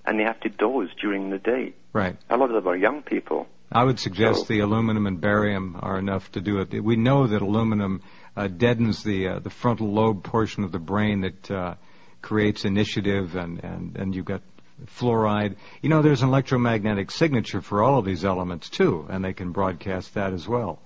and 0.05 0.19
they 0.19 0.23
have 0.23 0.39
to 0.41 0.49
doze 0.49 0.89
during 1.01 1.31
the 1.31 1.39
day. 1.39 1.73
Right. 1.93 2.15
A 2.29 2.37
lot 2.37 2.49
of 2.51 2.55
them 2.63 2.67
are 2.71 2.75
young 2.77 3.01
people. 3.01 3.47
I 3.75 3.83
would 3.83 3.99
suggest 3.99 4.39
so, 4.39 4.45
the 4.45 4.61
aluminum 4.61 5.05
and 5.05 5.19
barium 5.19 5.77
are 5.81 5.99
enough 5.99 6.31
to 6.31 6.41
do 6.41 6.59
it. 6.59 6.81
We 6.81 6.95
know 6.95 7.27
that 7.27 7.41
aluminum 7.41 8.01
uh, 8.35 8.47
deadens 8.47 9.03
the 9.03 9.27
uh, 9.27 9.39
the 9.39 9.49
frontal 9.49 9.91
lobe 9.91 10.23
portion 10.23 10.63
of 10.63 10.71
the 10.71 10.79
brain 10.79 11.21
that 11.21 11.51
uh, 11.51 11.75
creates 12.21 12.65
initiative, 12.65 13.35
and, 13.35 13.63
and, 13.63 13.95
and 13.97 14.15
you've 14.15 14.25
got 14.25 14.41
fluoride. 14.85 15.55
You 15.81 15.89
know, 15.89 16.01
there's 16.01 16.21
an 16.21 16.29
electromagnetic 16.29 17.11
signature 17.11 17.61
for 17.61 17.83
all 17.83 17.99
of 17.99 18.05
these 18.05 18.25
elements 18.25 18.69
too, 18.69 19.05
and 19.09 19.23
they 19.23 19.33
can 19.33 19.51
broadcast 19.51 20.13
that 20.13 20.33
as 20.33 20.47
well. 20.47 20.79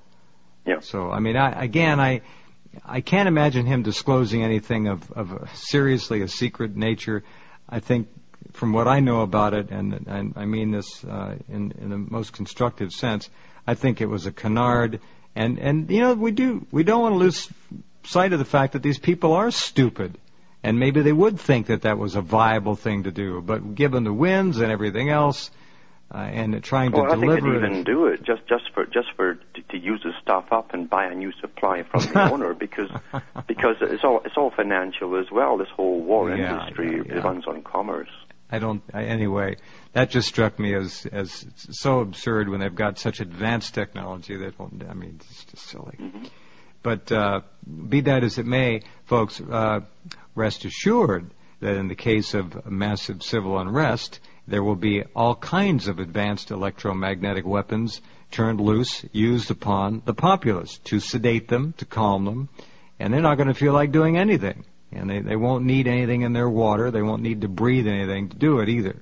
Yeah. 0.65 0.79
So, 0.81 1.11
I 1.11 1.19
mean, 1.19 1.37
I, 1.37 1.63
again, 1.63 1.99
I 1.99 2.21
I 2.85 3.01
can't 3.01 3.27
imagine 3.27 3.65
him 3.65 3.83
disclosing 3.83 4.43
anything 4.43 4.87
of 4.87 5.11
of 5.11 5.31
a, 5.31 5.47
seriously 5.53 6.21
a 6.21 6.27
secret 6.27 6.75
nature. 6.75 7.23
I 7.67 7.79
think, 7.79 8.07
from 8.53 8.73
what 8.73 8.87
I 8.87 8.99
know 8.99 9.21
about 9.21 9.53
it, 9.53 9.69
and, 9.71 10.05
and 10.07 10.33
I 10.35 10.45
mean 10.45 10.71
this 10.71 11.03
uh, 11.03 11.35
in 11.47 11.73
in 11.79 11.89
the 11.89 11.97
most 11.97 12.33
constructive 12.33 12.91
sense, 12.91 13.29
I 13.67 13.75
think 13.75 14.01
it 14.01 14.07
was 14.07 14.25
a 14.25 14.31
canard. 14.31 14.99
And 15.35 15.59
and 15.59 15.89
you 15.89 16.01
know, 16.01 16.13
we 16.13 16.31
do 16.31 16.65
we 16.71 16.83
don't 16.83 17.01
want 17.01 17.13
to 17.13 17.19
lose 17.19 17.49
sight 18.03 18.33
of 18.33 18.39
the 18.39 18.45
fact 18.45 18.73
that 18.73 18.81
these 18.81 18.99
people 18.99 19.33
are 19.33 19.51
stupid 19.51 20.17
and 20.63 20.79
maybe 20.79 21.01
they 21.01 21.13
would 21.13 21.39
think 21.39 21.67
that 21.67 21.83
that 21.83 21.97
was 21.97 22.15
a 22.15 22.21
viable 22.21 22.75
thing 22.75 23.03
to 23.03 23.11
do. 23.11 23.41
But 23.41 23.75
given 23.75 24.03
the 24.03 24.13
winds 24.13 24.59
and 24.59 24.71
everything 24.71 25.09
else, 25.09 25.51
uh, 26.13 26.17
and 26.17 26.63
trying 26.63 26.91
to 26.91 26.97
well, 26.97 27.13
deliver 27.13 27.31
I 27.31 27.35
think 27.35 27.61
they'd 27.61 27.67
even 27.67 27.83
do 27.83 28.07
it 28.07 28.23
just 28.23 28.47
just 28.47 28.63
for 28.73 28.85
just 28.85 29.09
for 29.15 29.35
to, 29.35 29.61
to 29.69 29.77
use 29.77 30.01
the 30.03 30.11
stuff 30.21 30.45
up 30.51 30.73
and 30.73 30.89
buy 30.89 31.05
a 31.05 31.13
new 31.13 31.31
supply 31.39 31.83
from 31.83 32.01
the 32.01 32.31
owner 32.33 32.53
because 32.55 32.89
because 33.47 33.75
it's 33.81 34.03
all 34.03 34.21
it's 34.25 34.35
all 34.35 34.49
financial 34.49 35.17
as 35.19 35.27
well. 35.31 35.57
This 35.57 35.69
whole 35.69 36.01
war 36.01 36.29
yeah, 36.29 36.63
industry 36.63 36.97
yeah, 36.97 37.15
yeah. 37.15 37.21
runs 37.21 37.45
on 37.45 37.61
commerce. 37.61 38.09
I 38.51 38.59
don't. 38.59 38.81
I, 38.93 39.03
anyway, 39.05 39.57
that 39.93 40.09
just 40.09 40.27
struck 40.27 40.57
me 40.59 40.73
as 40.73 41.05
as 41.11 41.45
so 41.71 41.99
absurd 41.99 42.49
when 42.49 42.59
they've 42.59 42.73
got 42.73 42.97
such 42.97 43.19
advanced 43.19 43.73
technology 43.73 44.35
that 44.37 44.53
I 44.59 44.93
mean, 44.93 45.19
it's 45.29 45.45
just 45.45 45.67
silly. 45.67 45.95
Mm-hmm. 45.99 46.25
But 46.81 47.11
uh, 47.11 47.41
be 47.87 48.01
that 48.01 48.23
as 48.23 48.37
it 48.37 48.45
may, 48.45 48.81
folks, 49.05 49.41
uh, 49.41 49.81
rest 50.35 50.65
assured 50.65 51.29
that 51.59 51.75
in 51.75 51.89
the 51.89 51.95
case 51.95 52.33
of 52.33 52.65
massive 52.65 53.21
civil 53.21 53.59
unrest, 53.59 54.19
there 54.47 54.63
will 54.63 54.77
be 54.77 55.03
all 55.15 55.35
kinds 55.35 55.87
of 55.87 55.99
advanced 55.99 56.51
electromagnetic 56.51 57.45
weapons 57.45 58.01
turned 58.31 58.61
loose, 58.61 59.03
used 59.11 59.51
upon 59.51 60.01
the 60.05 60.13
populace 60.13 60.77
to 60.85 60.99
sedate 60.99 61.47
them, 61.47 61.73
to 61.77 61.85
calm 61.85 62.25
them, 62.25 62.49
and 62.99 63.13
they're 63.13 63.21
not 63.21 63.35
going 63.35 63.47
to 63.47 63.53
feel 63.53 63.73
like 63.73 63.91
doing 63.91 64.17
anything. 64.17 64.63
And 64.91 65.09
they, 65.09 65.19
they 65.19 65.35
won't 65.35 65.65
need 65.65 65.87
anything 65.87 66.21
in 66.21 66.33
their 66.33 66.49
water. 66.49 66.89
They 66.91 67.01
won't 67.01 67.21
need 67.21 67.41
to 67.41 67.47
breathe 67.47 67.87
anything 67.87 68.29
to 68.29 68.35
do 68.35 68.59
it 68.59 68.69
either 68.69 69.01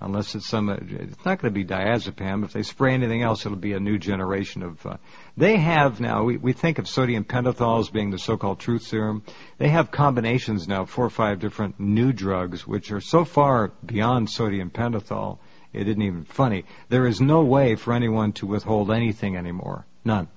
unless 0.00 0.34
it's 0.34 0.46
some. 0.46 0.68
It's 0.68 1.24
not 1.24 1.40
going 1.40 1.52
to 1.52 1.58
be 1.58 1.64
diazepam. 1.64 2.44
If 2.44 2.52
they 2.52 2.62
spray 2.62 2.94
anything 2.94 3.22
else, 3.22 3.46
it'll 3.46 3.58
be 3.58 3.72
a 3.72 3.80
new 3.80 3.98
generation 3.98 4.62
of. 4.62 4.84
Uh, 4.84 4.96
they 5.36 5.56
have 5.56 6.00
now. 6.00 6.24
We, 6.24 6.36
we 6.36 6.52
think 6.52 6.78
of 6.78 6.88
sodium 6.88 7.24
pentothal 7.24 7.80
as 7.80 7.88
being 7.88 8.10
the 8.10 8.18
so-called 8.18 8.58
truth 8.58 8.82
serum. 8.82 9.22
They 9.58 9.68
have 9.68 9.90
combinations 9.90 10.68
now, 10.68 10.84
four 10.84 11.06
or 11.06 11.10
five 11.10 11.40
different 11.40 11.80
new 11.80 12.12
drugs, 12.12 12.66
which 12.66 12.92
are 12.92 13.00
so 13.00 13.24
far 13.24 13.72
beyond 13.84 14.30
sodium 14.30 14.70
pentothal. 14.70 15.38
It 15.72 15.88
isn't 15.88 16.02
even 16.02 16.24
funny. 16.24 16.64
There 16.88 17.06
is 17.06 17.20
no 17.20 17.42
way 17.42 17.74
for 17.74 17.92
anyone 17.92 18.32
to 18.34 18.46
withhold 18.46 18.90
anything 18.90 19.36
anymore. 19.36 19.86
None. 20.04 20.28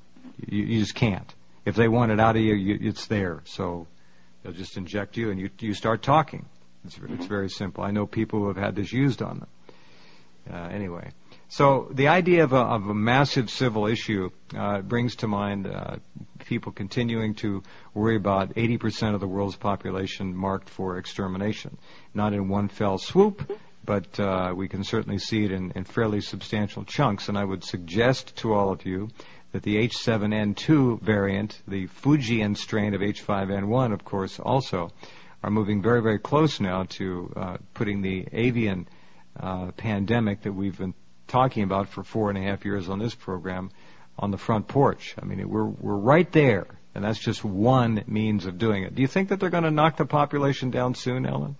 You, 0.47 0.65
you 0.65 0.79
just 0.79 0.95
can't. 0.95 1.33
If 1.65 1.75
they 1.75 1.87
want 1.87 2.11
it 2.11 2.19
out 2.19 2.35
of 2.35 2.41
you, 2.41 2.55
you, 2.55 2.77
it's 2.81 3.07
there. 3.07 3.41
So 3.45 3.87
they'll 4.43 4.53
just 4.53 4.77
inject 4.77 5.17
you, 5.17 5.31
and 5.31 5.39
you 5.39 5.49
you 5.59 5.73
start 5.73 6.01
talking. 6.01 6.45
It's, 6.85 6.97
it's 7.09 7.25
very 7.25 7.49
simple. 7.49 7.83
I 7.83 7.91
know 7.91 8.05
people 8.05 8.39
who 8.39 8.47
have 8.47 8.57
had 8.57 8.75
this 8.75 8.91
used 8.91 9.21
on 9.21 9.39
them. 9.39 9.47
Uh, 10.51 10.67
anyway, 10.69 11.11
so 11.49 11.89
the 11.91 12.07
idea 12.07 12.43
of 12.43 12.53
a, 12.53 12.57
of 12.57 12.87
a 12.87 12.93
massive 12.93 13.49
civil 13.49 13.85
issue 13.85 14.29
uh, 14.55 14.81
brings 14.81 15.17
to 15.17 15.27
mind 15.27 15.67
uh, 15.67 15.97
people 16.45 16.71
continuing 16.71 17.35
to 17.35 17.63
worry 17.93 18.15
about 18.15 18.55
80% 18.55 19.13
of 19.13 19.19
the 19.19 19.27
world's 19.27 19.55
population 19.55 20.35
marked 20.35 20.69
for 20.69 20.97
extermination. 20.97 21.77
Not 22.13 22.33
in 22.33 22.49
one 22.49 22.69
fell 22.69 22.97
swoop, 22.97 23.51
but 23.83 24.19
uh, 24.19 24.53
we 24.55 24.67
can 24.67 24.83
certainly 24.83 25.17
see 25.17 25.43
it 25.43 25.51
in, 25.51 25.71
in 25.71 25.83
fairly 25.83 26.21
substantial 26.21 26.83
chunks. 26.83 27.29
And 27.29 27.37
I 27.37 27.43
would 27.43 27.63
suggest 27.63 28.35
to 28.37 28.53
all 28.53 28.71
of 28.71 28.85
you 28.85 29.09
that 29.51 29.63
the 29.63 29.77
H7N2 29.87 31.01
variant, 31.01 31.59
the 31.67 31.87
Fujian 31.87 32.55
strain 32.55 32.93
of 32.93 33.01
H5N1, 33.01 33.93
of 33.93 34.05
course, 34.05 34.39
also 34.39 34.91
are 35.43 35.49
moving 35.49 35.81
very, 35.81 36.01
very 36.01 36.19
close 36.19 36.59
now 36.59 36.83
to 36.83 37.33
uh, 37.35 37.57
putting 37.73 38.01
the 38.01 38.27
avian 38.31 38.87
uh, 39.39 39.71
pandemic 39.71 40.41
that 40.43 40.53
we've 40.53 40.77
been 40.77 40.93
talking 41.27 41.63
about 41.63 41.87
for 41.87 42.03
four 42.03 42.29
and 42.29 42.37
a 42.37 42.41
half 42.41 42.65
years 42.65 42.89
on 42.89 42.99
this 42.99 43.15
program 43.15 43.71
on 44.17 44.31
the 44.31 44.37
front 44.37 44.67
porch. 44.67 45.15
I 45.21 45.25
mean, 45.25 45.47
we're 45.49 45.63
we're 45.63 45.95
right 45.95 46.29
there, 46.31 46.67
and 46.93 47.03
that's 47.03 47.19
just 47.19 47.43
one 47.43 48.03
means 48.07 48.45
of 48.45 48.57
doing 48.57 48.83
it. 48.83 48.95
Do 48.95 49.01
you 49.01 49.07
think 49.07 49.29
that 49.29 49.39
they're 49.39 49.49
going 49.49 49.63
to 49.63 49.71
knock 49.71 49.97
the 49.97 50.05
population 50.05 50.71
down 50.71 50.95
soon, 50.95 51.25
Ellen? 51.25 51.55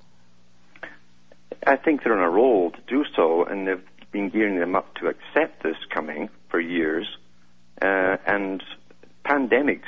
I 1.66 1.78
think 1.78 2.04
they're 2.04 2.18
on 2.18 2.24
a 2.24 2.30
roll 2.30 2.72
to 2.72 2.82
do 2.88 3.06
so, 3.16 3.46
and 3.46 3.68
they've 3.68 3.84
been 4.12 4.30
gearing 4.30 4.60
them 4.60 4.76
up 4.76 4.96
to 4.96 5.08
accept 5.08 5.64
this 5.64 5.78
coming 5.94 6.30
for 6.50 6.60
years. 6.60 7.08
Uh, 7.82 8.18
and 8.26 8.64
pandemics 9.26 9.88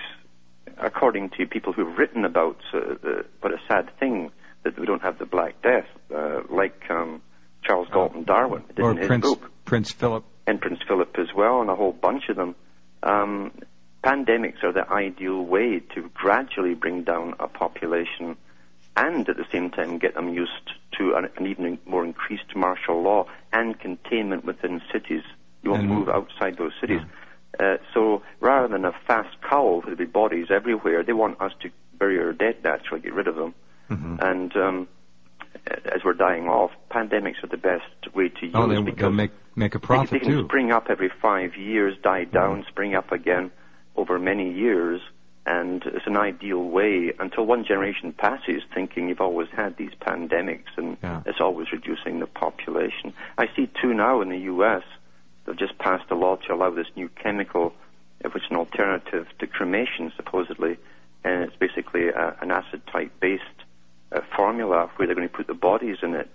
according 0.78 1.30
to 1.38 1.46
people 1.46 1.74
who've 1.74 1.98
written 1.98 2.26
about 2.26 2.58
uh, 2.74 2.80
the, 3.02 3.26
what 3.40 3.54
a 3.54 3.58
sad 3.68 3.90
thing 4.00 4.32
that 4.64 4.78
we 4.80 4.86
don't 4.86 5.02
have 5.02 5.18
the 5.20 5.26
Black 5.26 5.62
Death, 5.62 5.88
uh, 6.14 6.42
like 6.50 6.84
um, 6.90 7.22
Charles 7.64 7.88
oh. 7.92 7.94
Galton 7.94 8.24
Darwin 8.24 8.64
did 8.76 8.80
or 8.80 8.92
in 8.92 8.98
his 8.98 9.08
Prince, 9.08 9.26
book. 9.26 9.52
Prince 9.66 9.92
Philip. 9.92 10.24
And 10.48 10.60
Prince 10.60 10.80
Philip 10.88 11.16
as 11.20 11.28
well, 11.36 11.62
and 11.62 11.70
a 11.70 11.76
whole 11.76 11.94
bunch 11.94 12.24
of 12.30 12.36
them. 12.36 12.56
Um, 13.04 13.52
pandemics 14.04 14.64
are 14.64 14.74
the 14.74 14.90
ideal 14.92 15.42
way 15.42 15.82
to 15.96 16.10
gradually 16.14 16.74
bring 16.74 17.04
down 17.04 17.36
a 17.40 17.48
population 17.48 18.36
and 18.98 19.30
at 19.30 19.38
the 19.38 19.46
same 19.52 19.70
time 19.70 20.00
get 20.00 20.16
them 20.16 20.30
used 20.30 20.52
to 20.98 21.14
an, 21.16 21.30
an 21.38 21.48
even 21.48 21.80
more 21.86 22.04
increased 22.04 22.56
martial 22.56 23.02
law 23.02 23.26
and 23.54 23.80
containment 23.80 24.44
within 24.44 24.82
cities. 24.92 25.24
You 25.64 25.72
won't 25.72 25.86
move 25.86 26.10
outside 26.10 26.58
those 26.58 26.74
cities. 26.82 27.02
Yeah. 27.02 27.21
Uh, 27.60 27.78
so 27.94 28.24
rather 28.40 28.68
than 28.68 28.86
a 28.86 28.94
fast 29.06 29.36
cowl 29.42 29.84
with 29.86 29.98
the 29.98 30.06
bodies 30.06 30.48
everywhere, 30.50 31.04
they 31.04 31.14
want 31.14 31.40
us 31.42 31.52
to 31.62 31.70
bury 31.98 32.18
our 32.20 32.34
dead 32.34 32.64
naturally, 32.64 33.02
get 33.02 33.14
rid 33.14 33.28
of 33.28 33.36
them. 33.36 33.54
Mm-hmm. 33.90 34.16
And 34.22 34.56
um, 34.56 34.88
as 35.86 36.04
we're 36.04 36.14
dying 36.14 36.48
off, 36.48 36.72
pandemics 36.90 37.44
are 37.44 37.48
the 37.48 37.58
best 37.58 38.16
way 38.16 38.30
to 38.30 38.46
use 38.46 38.56
oh, 38.56 38.68
they, 38.68 38.82
because 38.82 39.14
make 39.14 39.32
make 39.56 39.76
a 39.76 39.80
profit 39.80 40.12
they, 40.12 40.20
they 40.20 40.26
can 40.26 40.34
too. 40.34 40.46
spring 40.46 40.72
up 40.72 40.88
every 40.90 41.12
five 41.22 41.56
years, 41.56 41.96
die 42.02 42.24
mm-hmm. 42.24 42.34
down, 42.34 42.60
mm-hmm. 42.62 42.70
spring 42.70 42.96
up 42.96 43.12
again 43.12 43.52
over 43.96 44.18
many 44.18 44.54
years, 44.54 45.02
and 45.46 45.84
it's 45.86 46.08
an 46.08 46.18
ideal 46.18 46.64
way 46.64 47.14
until 47.20 47.46
one 47.46 47.66
generation 47.66 48.14
passes, 48.14 48.62
thinking 48.74 49.10
you've 49.10 49.22
always 49.22 49.50
had 49.50 49.76
these 49.78 49.92
pandemics 50.00 50.78
and 50.78 50.98
yeah. 51.04 51.22
it's 51.26 51.42
always 51.42 51.72
reducing 51.72 52.20
the 52.20 52.28
population. 52.28 53.14
I 53.38 53.48
see 53.56 53.70
two 53.82 53.94
now 53.94 54.22
in 54.22 54.30
the 54.30 54.38
U.S. 54.38 54.84
They've 55.52 55.68
just 55.68 55.78
passed 55.80 56.10
a 56.10 56.16
law 56.16 56.38
to 56.38 56.54
allow 56.54 56.70
this 56.70 56.88
new 56.96 57.10
chemical, 57.10 57.74
uh, 58.24 58.30
which 58.30 58.44
is 58.44 58.52
an 58.52 58.56
alternative 58.56 59.28
to 59.40 59.48
cremation, 59.48 60.14
supposedly, 60.16 60.78
and 61.26 61.44
it's 61.44 61.56
basically 61.58 62.08
a, 62.08 62.38
an 62.42 62.52
acid 62.52 62.84
type 62.88 63.12
based 63.20 63.44
uh, 64.14 64.22
formula 64.34 64.90
where 64.96 65.08
they're 65.08 65.16
going 65.16 65.28
to 65.28 65.36
put 65.36 65.48
the 65.48 65.54
bodies 65.54 65.98
in 66.04 66.14
it, 66.16 66.34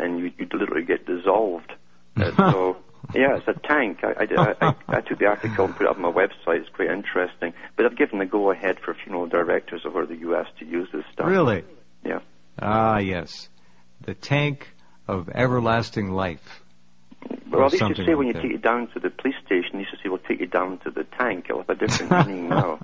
and 0.00 0.18
you, 0.18 0.32
you 0.36 0.48
literally 0.52 0.84
get 0.84 1.06
dissolved. 1.06 1.72
Uh, 2.16 2.34
so, 2.36 2.76
yeah, 3.14 3.36
it's 3.36 3.46
a 3.46 3.54
tank. 3.54 4.00
I, 4.02 4.26
I, 4.36 4.54
I, 4.60 4.74
I, 4.88 5.00
took 5.00 5.20
the 5.20 5.26
article 5.26 5.66
and 5.66 5.76
put 5.76 5.84
it 5.84 5.88
up 5.88 5.94
on 5.94 6.02
my 6.02 6.10
website. 6.10 6.62
It's 6.62 6.68
quite 6.70 6.90
interesting. 6.90 7.52
But 7.76 7.86
I've 7.86 7.96
given 7.96 8.18
the 8.18 8.26
go 8.26 8.50
ahead 8.50 8.80
for 8.80 8.94
funeral 8.94 9.28
directors 9.28 9.82
over 9.86 10.06
the 10.06 10.16
U.S. 10.16 10.46
to 10.58 10.66
use 10.66 10.88
this 10.92 11.04
stuff. 11.12 11.28
Really? 11.28 11.62
Yeah. 12.04 12.18
Ah, 12.58 12.98
yes. 12.98 13.48
The 14.00 14.14
tank 14.14 14.66
of 15.06 15.28
everlasting 15.28 16.10
life. 16.10 16.64
Well, 17.50 17.70
they 17.70 17.78
used 17.78 17.96
to 17.96 18.04
say 18.04 18.14
when 18.14 18.26
you 18.26 18.32
take 18.32 18.52
it 18.52 18.62
down 18.62 18.88
to 18.88 19.00
the 19.00 19.10
police 19.10 19.36
station, 19.44 19.70
they 19.74 19.78
used 19.80 19.92
to 19.92 19.96
say, 19.98 20.08
"We'll 20.08 20.18
take 20.18 20.40
you 20.40 20.46
down 20.46 20.78
to 20.78 20.90
the 20.90 21.04
tank." 21.04 21.46
It'll 21.48 21.62
have 21.62 21.70
a 21.70 21.74
different 21.74 22.10
meaning 22.26 22.48
now. 22.48 22.80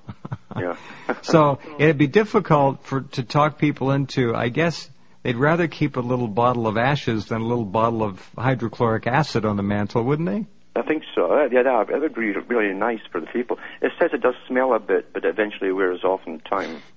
Yeah. 0.57 0.77
so 1.23 1.59
it'd 1.79 1.99
be 1.99 2.07
difficult 2.07 2.85
for 2.85 3.03
to 3.03 3.23
talk 3.23 3.59
people 3.59 3.91
into. 3.91 4.35
I 4.35 4.49
guess 4.49 4.89
they'd 5.23 5.37
rather 5.37 5.69
keep 5.69 5.97
a 5.97 6.01
little 6.01 6.29
bottle 6.29 6.67
of 6.67 6.77
ashes 6.77 7.27
than 7.27 7.43
a 7.43 7.47
little 7.47 7.65
bottle 7.65 8.03
of 8.03 8.21
hydrochloric 8.37 9.07
acid 9.07 9.45
on 9.45 9.57
the 9.57 9.63
mantel, 9.63 10.03
wouldn't 10.03 10.29
they? 10.29 10.47
I 10.75 10.83
think 10.83 11.03
so. 11.15 11.49
Yeah, 11.51 11.63
that 11.65 12.01
would 12.01 12.15
be 12.15 12.33
really 12.33 12.75
nice 12.75 13.01
for 13.11 13.21
the 13.21 13.27
people. 13.27 13.59
It 13.83 13.93
says 13.99 14.11
it 14.15 14.23
does 14.23 14.35
smell 14.49 14.73
a 14.75 14.81
bit, 14.81 15.13
but 15.13 15.25
eventually 15.25 15.71
wears 15.73 16.03
off 16.05 16.21
in 16.27 16.41
time. 16.41 16.83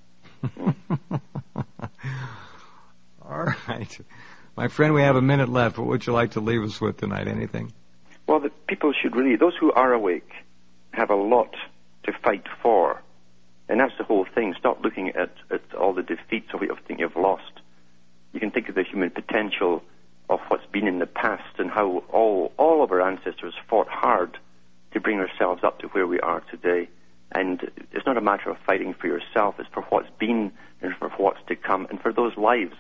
Mm. 0.58 0.76
All 3.28 3.46
right. 3.68 4.00
My 4.58 4.70
friend, 4.70 4.94
we 4.94 5.02
have 5.02 5.18
a 5.18 5.22
minute 5.22 5.50
left. 5.50 5.78
What 5.78 5.88
would 5.88 6.08
you 6.08 6.14
like 6.14 6.32
to 6.32 6.40
leave 6.40 6.64
us 6.64 6.80
with 6.80 6.98
tonight? 6.98 7.28
Anything? 7.28 7.74
Well, 8.26 8.40
the 8.40 8.52
people 8.68 8.94
should 8.94 9.14
really, 9.14 9.36
those 9.36 9.56
who 9.60 9.74
are 9.74 9.92
awake, 9.92 10.32
have 10.92 11.10
a 11.10 11.16
lot 11.16 11.54
to 12.04 12.14
fight 12.24 12.46
for. 12.62 13.02
And 13.68 13.82
that's 13.82 13.98
the 13.98 14.06
whole 14.06 14.26
thing. 14.34 14.56
Stop 14.58 14.82
looking 14.82 15.10
at, 15.10 15.34
at 15.52 15.62
all 15.78 15.94
the 15.94 16.04
defeats 16.04 16.54
of 16.54 16.64
everything 16.64 17.00
you've 17.00 17.18
lost. 17.18 17.52
You 18.32 18.40
can 18.40 18.52
think 18.52 18.70
of 18.70 18.76
the 18.76 18.84
human 18.84 19.10
potential 19.10 19.84
of 20.30 20.40
what's 20.48 20.66
been 20.68 20.88
in 20.88 21.00
the 21.00 21.06
past 21.06 21.60
and 21.60 21.70
how 21.70 22.04
all, 22.10 22.54
all 22.58 22.82
of 22.82 22.92
our 22.92 23.02
ancestors 23.02 23.54
fought 23.70 23.90
hard 23.90 24.38
to 24.94 25.02
bring 25.02 25.20
ourselves 25.20 25.66
up 25.66 25.80
to 25.80 25.88
where 25.88 26.08
we 26.08 26.22
are 26.22 26.40
today. 26.50 26.88
And 27.34 27.70
it's 27.92 28.06
not 28.06 28.18
a 28.18 28.22
matter 28.22 28.50
of 28.50 28.58
fighting 28.66 28.94
for 28.94 29.08
yourself, 29.08 29.56
it's 29.60 29.70
for 29.74 29.82
what's 29.90 30.10
been 30.18 30.54
and 30.82 30.96
for 30.96 31.10
what's 31.18 31.46
to 31.48 31.56
come, 31.58 31.88
and 31.90 32.00
for 32.00 32.14
those 32.14 32.38
lives 32.38 32.76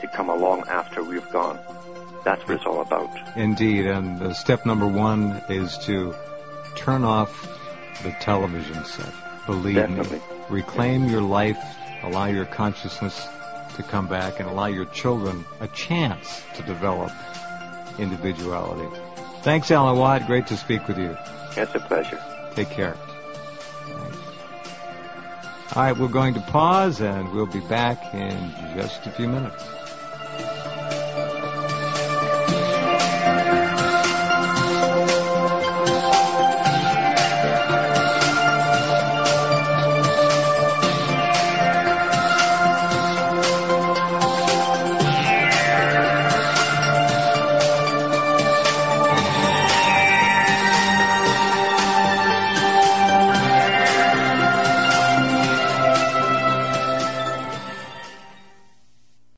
to 0.00 0.08
come 0.08 0.28
along 0.28 0.64
after 0.68 1.02
we've 1.02 1.28
gone. 1.30 1.58
That's 2.24 2.42
what 2.46 2.56
it's 2.56 2.66
all 2.66 2.82
about. 2.82 3.10
Indeed, 3.36 3.86
and 3.86 4.20
uh, 4.22 4.32
step 4.34 4.66
number 4.66 4.86
one 4.86 5.42
is 5.48 5.78
to 5.86 6.14
turn 6.76 7.04
off 7.04 7.48
the 8.02 8.12
television 8.20 8.84
set. 8.84 9.12
Believe 9.46 9.76
Definitely. 9.76 10.18
me. 10.18 10.24
Reclaim 10.50 11.08
your 11.08 11.22
life, 11.22 11.58
allow 12.02 12.26
your 12.26 12.44
consciousness 12.44 13.26
to 13.76 13.82
come 13.82 14.08
back, 14.08 14.40
and 14.40 14.48
allow 14.48 14.66
your 14.66 14.84
children 14.86 15.44
a 15.60 15.68
chance 15.68 16.42
to 16.56 16.62
develop 16.62 17.12
individuality. 17.98 18.88
Thanks, 19.42 19.70
Alan 19.70 19.98
Watt. 19.98 20.26
Great 20.26 20.46
to 20.48 20.56
speak 20.56 20.86
with 20.88 20.98
you. 20.98 21.16
It's 21.56 21.74
a 21.74 21.80
pleasure. 21.80 22.22
Take 22.54 22.70
care. 22.70 22.96
All 25.74 25.82
right, 25.82 25.96
we're 25.96 26.08
going 26.08 26.34
to 26.34 26.40
pause 26.40 27.00
and 27.00 27.30
we'll 27.32 27.46
be 27.46 27.60
back 27.60 28.14
in 28.14 28.52
just 28.74 29.06
a 29.06 29.10
few 29.10 29.28
minutes. 29.28 29.64